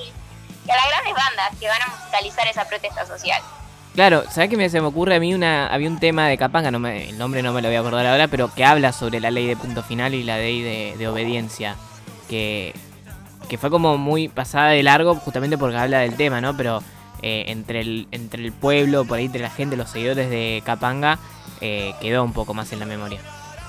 y 0.67 0.71
a 0.71 0.77
las 0.77 0.89
grandes 0.89 1.15
bandas 1.15 1.59
que 1.61 1.69
van 1.69 1.83
a 1.83 1.87
musicalizar 1.87 2.47
esa 2.49 2.65
protesta 2.67 3.07
social. 3.07 3.41
Claro, 3.95 4.25
¿sabes 4.31 4.51
qué 4.51 4.69
se 4.69 4.81
me 4.81 4.89
ocurre 4.89 5.15
a 5.15 5.21
mí? 5.21 5.33
Una, 5.33 5.69
había 5.69 5.89
un 5.89 5.99
tema 5.99 6.29
de 6.29 6.37
Capanga, 6.37 6.71
no 6.71 6.79
me, 6.79 7.09
el 7.09 7.17
nombre 7.17 7.43
no 7.43 7.53
me 7.53 7.63
lo 7.63 7.69
voy 7.69 7.77
a 7.77 7.81
acordar 7.81 8.07
ahora, 8.07 8.29
pero 8.29 8.53
que 8.53 8.65
habla 8.65 8.93
sobre 8.93 9.21
la 9.21 9.31
ley 9.31 9.47
de 9.47 9.57
punto 9.57 9.83
final 9.83 10.13
y 10.13 10.23
la 10.23 10.37
ley 10.37 10.63
de, 10.63 10.97
de 10.99 11.09
obediencia. 11.09 11.77
Que, 12.29 12.75
que 13.49 13.57
fue 13.59 13.71
como 13.71 13.97
muy 13.97 14.29
pasada 14.29 14.71
de 14.71 14.83
largo 14.83 15.15
justamente 15.15 15.57
porque 15.57 15.77
habla 15.77 16.01
del 16.01 16.17
tema, 16.17 16.41
¿no? 16.41 16.57
Pero 16.57 16.83
eh, 17.23 17.45
entre, 17.49 17.81
el, 17.81 18.09
entre 18.11 18.45
el 18.45 18.53
pueblo, 18.53 19.05
por 19.05 19.19
ahí 19.19 19.27
entre 19.27 19.41
la 19.41 19.51
gente, 19.51 19.77
los 19.77 19.89
seguidores 19.89 20.29
de 20.29 20.63
Capanga, 20.65 21.19
eh, 21.67 21.95
quedó 22.01 22.23
un 22.23 22.33
poco 22.33 22.55
más 22.55 22.73
en 22.73 22.81
la 22.81 22.87
memoria. 22.87 23.21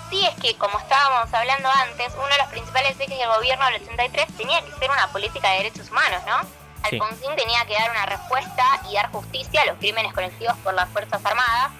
Sí, 0.09 0.25
es 0.25 0.35
que 0.41 0.55
como 0.55 0.79
estábamos 0.79 1.33
hablando 1.33 1.69
antes, 1.69 2.13
uno 2.15 2.27
de 2.27 2.37
los 2.37 2.47
principales 2.47 2.91
ejes 2.99 3.17
del 3.17 3.27
gobierno 3.27 3.65
del 3.65 3.81
83 3.81 4.27
tenía 4.37 4.61
que 4.61 4.71
ser 4.79 4.89
una 4.89 5.07
política 5.11 5.49
de 5.51 5.57
derechos 5.57 5.89
humanos, 5.89 6.21
¿no? 6.25 6.41
Sí. 6.89 6.95
Alfonsín 6.95 7.35
tenía 7.35 7.65
que 7.65 7.73
dar 7.73 7.91
una 7.91 8.05
respuesta 8.05 8.63
y 8.89 8.95
dar 8.95 9.11
justicia 9.11 9.63
a 9.63 9.65
los 9.65 9.77
crímenes 9.77 10.13
colectivos 10.13 10.55
por 10.63 10.73
las 10.73 10.87
Fuerzas 10.89 11.25
Armadas 11.25 11.71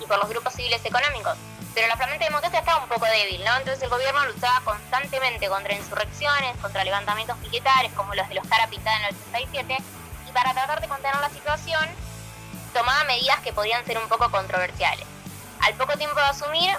y 0.00 0.06
por 0.06 0.18
los 0.18 0.28
grupos 0.28 0.52
civiles 0.52 0.84
económicos. 0.84 1.36
Pero 1.74 1.88
la 1.88 1.96
flamante 1.96 2.24
democracia 2.24 2.60
estaba 2.60 2.82
un 2.82 2.88
poco 2.88 3.06
débil, 3.06 3.42
¿no? 3.44 3.56
Entonces 3.56 3.82
el 3.82 3.88
gobierno 3.88 4.26
luchaba 4.26 4.60
constantemente 4.60 5.48
contra 5.48 5.74
insurrecciones, 5.74 6.56
contra 6.58 6.84
levantamientos 6.84 7.36
piquetares 7.38 7.92
como 7.94 8.14
los 8.14 8.28
de 8.28 8.34
los 8.36 8.46
Cara 8.46 8.68
Pintada 8.68 8.96
en 8.98 9.04
el 9.06 9.16
87 9.30 9.78
y 10.28 10.32
para 10.32 10.52
tratar 10.52 10.80
de 10.80 10.88
contener 10.88 11.16
la 11.16 11.30
situación 11.30 11.88
tomaba 12.72 13.04
medidas 13.04 13.40
que 13.40 13.52
podían 13.52 13.84
ser 13.84 13.98
un 13.98 14.08
poco 14.08 14.30
controversiales. 14.30 15.06
Al 15.62 15.74
poco 15.74 15.96
tiempo 15.96 16.16
de 16.16 16.26
asumir, 16.26 16.70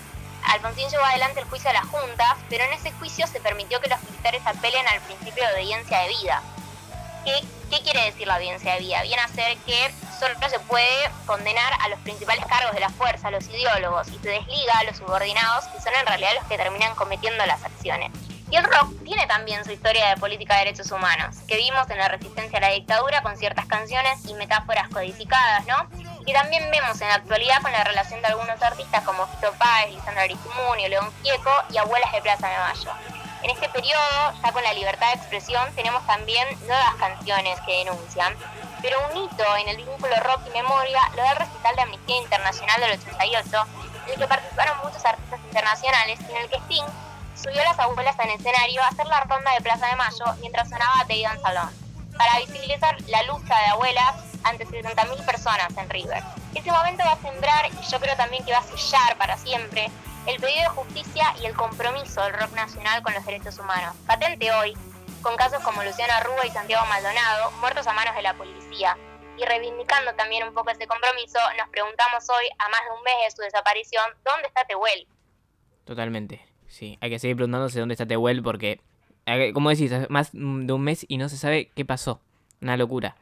Alfonsín 0.43 0.89
llevó 0.89 1.05
adelante 1.05 1.39
el 1.39 1.45
juicio 1.47 1.69
a 1.69 1.73
las 1.73 1.86
juntas, 1.86 2.36
pero 2.49 2.65
en 2.65 2.73
ese 2.73 2.91
juicio 2.93 3.25
se 3.27 3.39
permitió 3.39 3.79
que 3.79 3.89
los 3.89 4.01
militares 4.03 4.41
apelen 4.45 4.86
al 4.88 4.99
principio 5.01 5.45
de 5.45 5.53
obediencia 5.53 5.99
de 5.99 6.09
vida. 6.09 6.41
¿Qué, 7.23 7.41
qué 7.69 7.81
quiere 7.81 8.03
decir 8.05 8.27
la 8.27 8.36
obediencia 8.36 8.73
de 8.73 8.79
vida? 8.79 9.01
Viene 9.03 9.21
a 9.21 9.27
ser 9.29 9.57
que 9.59 9.93
solo 10.19 10.36
se 10.49 10.59
puede 10.59 11.09
condenar 11.25 11.71
a 11.79 11.88
los 11.88 11.99
principales 11.99 12.45
cargos 12.45 12.73
de 12.73 12.81
la 12.81 12.89
fuerza, 12.89 13.29
a 13.29 13.31
los 13.31 13.47
ideólogos, 13.47 14.09
y 14.09 14.19
se 14.19 14.29
desliga 14.29 14.73
a 14.79 14.84
los 14.84 14.97
subordinados, 14.97 15.65
que 15.67 15.81
son 15.81 15.93
en 15.97 16.05
realidad 16.05 16.31
los 16.36 16.45
que 16.45 16.57
terminan 16.57 16.93
cometiendo 16.95 17.45
las 17.45 17.63
acciones. 17.63 18.11
Y 18.51 18.57
el 18.57 18.65
rock 18.65 18.93
tiene 19.03 19.25
también 19.27 19.63
su 19.63 19.71
historia 19.71 20.09
de 20.09 20.17
política 20.17 20.55
de 20.55 20.65
derechos 20.65 20.91
humanos, 20.91 21.38
que 21.47 21.55
vimos 21.55 21.89
en 21.89 21.97
la 21.97 22.09
resistencia 22.09 22.57
a 22.57 22.61
la 22.61 22.69
dictadura 22.69 23.23
con 23.23 23.38
ciertas 23.38 23.65
canciones 23.65 24.25
y 24.25 24.34
metáforas 24.34 24.89
codificadas, 24.89 25.65
¿no? 25.65 25.89
Que 26.26 26.34
también 26.34 26.71
vemos 26.71 27.01
en 27.01 27.09
la 27.09 27.15
actualidad 27.15 27.61
con 27.61 27.71
la 27.71 27.84
relación 27.84 28.21
de 28.21 28.28
algunos 28.28 28.61
artistas 28.61 29.03
como 29.03 29.28
Fito 29.28 29.51
Páez, 29.53 29.91
Lisandro 29.91 30.21
Aristimunio, 30.21 30.88
León 30.88 31.11
Gieco 31.21 31.51
y 31.69 31.78
Abuelas 31.78 32.11
de 32.13 32.21
Plaza 32.21 32.47
de 32.47 32.57
Mayo. 32.57 32.91
En 33.43 33.49
este 33.49 33.67
periodo, 33.67 34.34
ya 34.41 34.51
con 34.53 34.63
la 34.63 34.71
libertad 34.74 35.07
de 35.07 35.19
expresión, 35.19 35.69
tenemos 35.76 36.05
también 36.07 36.47
nuevas 36.65 36.95
canciones 36.95 37.59
que 37.65 37.80
denuncian, 37.80 38.38
pero 38.82 38.97
un 39.11 39.17
hito 39.17 39.43
en 39.57 39.67
el 39.67 39.78
vínculo 39.78 40.15
rock 40.21 40.41
y 40.47 40.51
memoria 40.51 41.01
lo 41.13 41.24
da 41.24 41.32
el 41.32 41.38
recital 41.39 41.76
de 41.76 41.82
Amnistía 41.82 42.17
Internacional 42.21 42.80
del 42.80 42.99
88, 42.99 43.65
en 44.05 44.13
el 44.13 44.19
que 44.19 44.28
participaron 44.28 44.78
muchos 44.78 45.03
artistas 45.03 45.39
internacionales 45.43 46.19
y 46.21 46.32
en 46.32 46.38
el 46.38 46.49
que 46.49 46.55
Sting 46.55 46.86
subió 47.36 47.61
a 47.61 47.65
las 47.65 47.80
abuelas 47.80 48.15
en 48.19 48.30
escenario 48.30 48.82
a 48.82 48.88
hacer 48.88 49.07
la 49.07 49.19
ronda 49.21 49.51
de 49.51 49.61
Plaza 49.61 49.88
de 49.88 49.95
Mayo 49.97 50.26
mientras 50.39 50.69
sonaba 50.69 51.03
Te 51.05 51.21
Salón, 51.41 51.69
para 52.17 52.39
visibilizar 52.39 52.95
la 53.07 53.24
lucha 53.24 53.59
de 53.59 53.65
abuelas 53.65 54.32
ante 54.43 54.65
60.000 54.65 55.25
personas 55.25 55.77
en 55.77 55.89
River. 55.89 56.23
Ese 56.55 56.71
momento 56.71 57.03
va 57.05 57.13
a 57.13 57.21
sembrar, 57.21 57.65
y 57.71 57.91
yo 57.91 57.99
creo 57.99 58.15
también 58.15 58.43
que 58.45 58.51
va 58.51 58.59
a 58.59 58.63
sellar 58.63 59.17
para 59.17 59.37
siempre, 59.37 59.89
el 60.27 60.39
pedido 60.39 60.61
de 60.61 60.69
justicia 60.69 61.33
y 61.41 61.45
el 61.45 61.55
compromiso 61.55 62.23
del 62.23 62.33
rock 62.33 62.53
nacional 62.53 63.01
con 63.03 63.13
los 63.13 63.25
derechos 63.25 63.59
humanos. 63.59 63.95
Patente 64.07 64.51
hoy, 64.53 64.73
con 65.21 65.35
casos 65.35 65.61
como 65.63 65.83
Luciano 65.83 66.13
Arruga 66.13 66.45
y 66.45 66.51
Santiago 66.51 66.85
Maldonado, 66.87 67.51
muertos 67.59 67.87
a 67.87 67.93
manos 67.93 68.15
de 68.15 68.21
la 68.21 68.33
policía. 68.33 68.97
Y 69.37 69.45
reivindicando 69.45 70.13
también 70.13 70.47
un 70.47 70.53
poco 70.53 70.69
ese 70.69 70.85
compromiso, 70.87 71.39
nos 71.57 71.67
preguntamos 71.69 72.29
hoy, 72.29 72.45
a 72.59 72.69
más 72.69 72.81
de 72.85 72.91
un 72.97 73.03
mes 73.03 73.13
de 73.25 73.35
su 73.35 73.41
desaparición, 73.41 74.03
¿dónde 74.23 74.47
está 74.47 74.63
Tehuel? 74.65 75.07
Totalmente. 75.85 76.45
Sí, 76.67 76.97
hay 77.01 77.09
que 77.09 77.19
seguir 77.19 77.35
preguntándose 77.35 77.79
dónde 77.79 77.93
está 77.93 78.05
Tehuel 78.05 78.41
porque, 78.43 78.79
eh, 79.25 79.51
como 79.53 79.69
decís, 79.69 79.91
más 80.09 80.29
de 80.33 80.73
un 80.73 80.81
mes 80.81 81.05
y 81.07 81.17
no 81.17 81.29
se 81.29 81.37
sabe 81.37 81.71
qué 81.75 81.83
pasó. 81.83 82.21
Una 82.61 82.77
locura. 82.77 83.17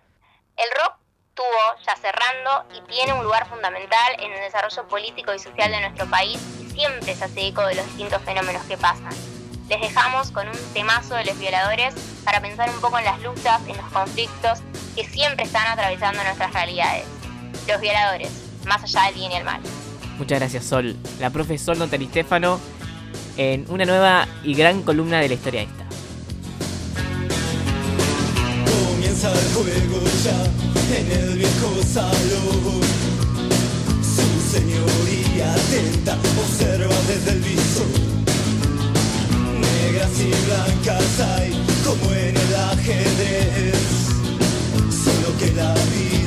El 0.55 0.69
rock 0.71 1.00
tuvo, 1.41 1.83
ya 1.85 1.95
cerrando, 1.95 2.65
y 2.75 2.91
tiene 2.91 3.13
un 3.13 3.23
lugar 3.23 3.47
fundamental 3.49 4.13
en 4.19 4.31
el 4.31 4.39
desarrollo 4.41 4.87
político 4.87 5.33
y 5.33 5.39
social 5.39 5.71
de 5.71 5.81
nuestro 5.81 6.05
país 6.07 6.39
y 6.61 6.69
siempre 6.69 7.15
se 7.15 7.23
hace 7.23 7.47
eco 7.47 7.65
de 7.65 7.75
los 7.75 7.85
distintos 7.87 8.21
fenómenos 8.21 8.63
que 8.65 8.77
pasan. 8.77 9.09
Les 9.67 9.81
dejamos 9.81 10.31
con 10.31 10.47
un 10.47 10.73
temazo 10.73 11.15
de 11.15 11.25
los 11.25 11.39
violadores 11.39 11.95
para 12.23 12.41
pensar 12.41 12.69
un 12.69 12.79
poco 12.79 12.99
en 12.99 13.05
las 13.05 13.19
luchas, 13.21 13.61
en 13.67 13.77
los 13.77 13.91
conflictos 13.91 14.59
que 14.95 15.03
siempre 15.03 15.45
están 15.45 15.65
atravesando 15.67 16.23
nuestras 16.23 16.53
realidades. 16.53 17.05
Los 17.67 17.81
violadores, 17.81 18.29
más 18.65 18.83
allá 18.83 19.05
del 19.05 19.15
bien 19.15 19.31
y 19.31 19.35
el 19.37 19.43
mal. 19.43 19.61
Muchas 20.17 20.39
gracias, 20.39 20.65
Sol. 20.65 20.95
La 21.19 21.29
profe 21.29 21.57
Sol 21.57 21.79
Notari 21.79 22.07
Stefano 22.07 22.59
en 23.37 23.65
una 23.69 23.85
nueva 23.85 24.27
y 24.43 24.53
gran 24.53 24.83
columna 24.83 25.19
de 25.19 25.29
la 25.29 25.33
historia 25.33 25.61
esta. 25.63 25.80
Comienza 29.21 29.39
el 29.39 29.53
juego 29.53 30.01
ya 30.23 30.39
en 30.97 31.07
el 31.11 31.37
viejo 31.37 31.69
salón. 31.93 32.81
Su 34.01 34.27
señoría 34.51 35.53
atenta 35.53 36.17
observa 36.41 36.95
desde 37.07 37.31
el 37.33 37.41
visor. 37.41 37.91
Negras 39.61 40.11
y 40.17 40.31
blancas 40.47 41.19
hay 41.37 41.51
como 41.85 42.05
en 42.13 42.35
el 42.35 42.55
ajedrez. 42.71 43.75
Solo 44.89 45.37
que 45.37 45.49
la 45.53 45.73
vida 45.73 46.20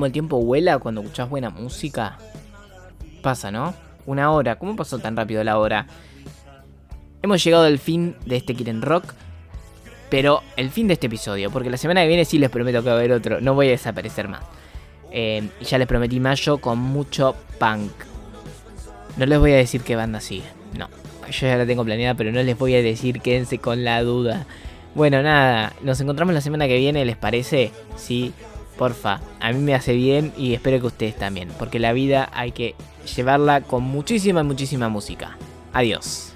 ¿Vieron 0.00 0.06
cómo 0.06 0.06
el 0.06 0.12
tiempo 0.12 0.42
vuela 0.42 0.78
cuando 0.78 1.02
escuchás 1.02 1.28
buena 1.28 1.50
música? 1.50 2.16
Pasa, 3.20 3.50
¿no? 3.50 3.74
Una 4.06 4.30
hora. 4.32 4.56
¿Cómo 4.56 4.74
pasó 4.74 4.98
tan 4.98 5.14
rápido 5.14 5.44
la 5.44 5.58
hora? 5.58 5.86
Hemos 7.20 7.44
llegado 7.44 7.64
al 7.64 7.78
fin 7.78 8.16
de 8.24 8.36
este 8.36 8.54
Kiren 8.54 8.80
Rock. 8.80 9.12
Pero 10.08 10.42
el 10.56 10.70
fin 10.70 10.88
de 10.88 10.94
este 10.94 11.08
episodio. 11.08 11.50
Porque 11.50 11.68
la 11.68 11.76
semana 11.76 12.00
que 12.00 12.08
viene 12.08 12.24
sí 12.24 12.38
les 12.38 12.48
prometo 12.48 12.82
que 12.82 12.88
va 12.88 12.94
a 12.94 12.98
haber 12.98 13.12
otro. 13.12 13.42
No 13.42 13.52
voy 13.52 13.66
a 13.66 13.70
desaparecer 13.72 14.26
más. 14.26 14.40
Eh, 15.12 15.46
y 15.60 15.64
ya 15.66 15.76
les 15.76 15.86
prometí 15.86 16.18
mayo 16.18 16.56
con 16.58 16.78
mucho 16.78 17.36
punk. 17.58 17.92
No 19.18 19.26
les 19.26 19.38
voy 19.38 19.52
a 19.52 19.56
decir 19.56 19.82
qué 19.82 19.96
banda 19.96 20.20
sigue. 20.20 20.46
No. 20.78 20.88
Yo 21.30 21.46
ya 21.46 21.56
la 21.58 21.66
tengo 21.66 21.84
planeada, 21.84 22.14
pero 22.14 22.32
no 22.32 22.42
les 22.42 22.56
voy 22.56 22.74
a 22.74 22.82
decir. 22.82 23.20
Quédense 23.20 23.58
con 23.58 23.84
la 23.84 24.02
duda. 24.02 24.46
Bueno, 24.94 25.22
nada. 25.22 25.74
Nos 25.82 26.00
encontramos 26.00 26.34
la 26.34 26.40
semana 26.40 26.66
que 26.66 26.78
viene, 26.78 27.04
¿les 27.04 27.18
parece? 27.18 27.70
Sí. 27.96 28.32
Porfa, 28.80 29.20
a 29.40 29.52
mí 29.52 29.58
me 29.58 29.74
hace 29.74 29.92
bien 29.92 30.32
y 30.38 30.54
espero 30.54 30.80
que 30.80 30.86
ustedes 30.86 31.14
también, 31.14 31.50
porque 31.58 31.78
la 31.78 31.92
vida 31.92 32.30
hay 32.32 32.52
que 32.52 32.74
llevarla 33.14 33.60
con 33.60 33.82
muchísima, 33.82 34.42
muchísima 34.42 34.88
música. 34.88 35.36
Adiós. 35.74 36.32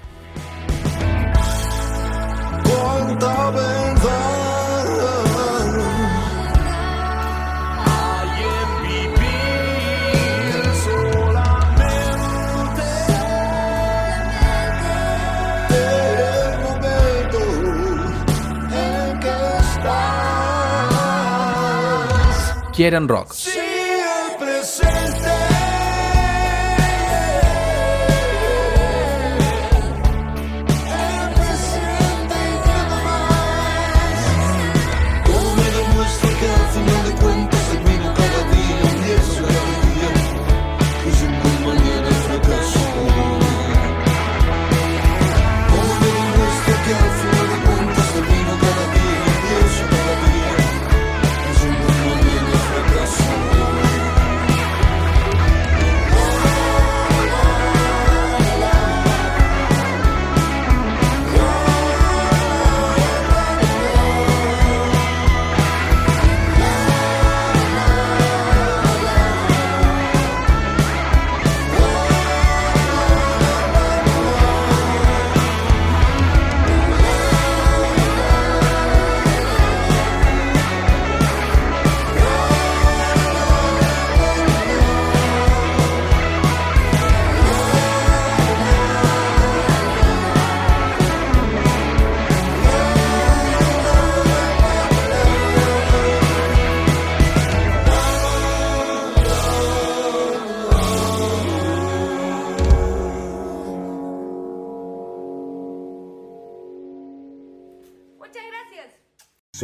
Quieren 22.75 23.07
rock. 23.07 23.64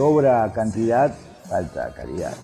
Sobra 0.01 0.51
cantidad, 0.51 1.13
falta 1.47 1.93
calidad. 1.93 2.33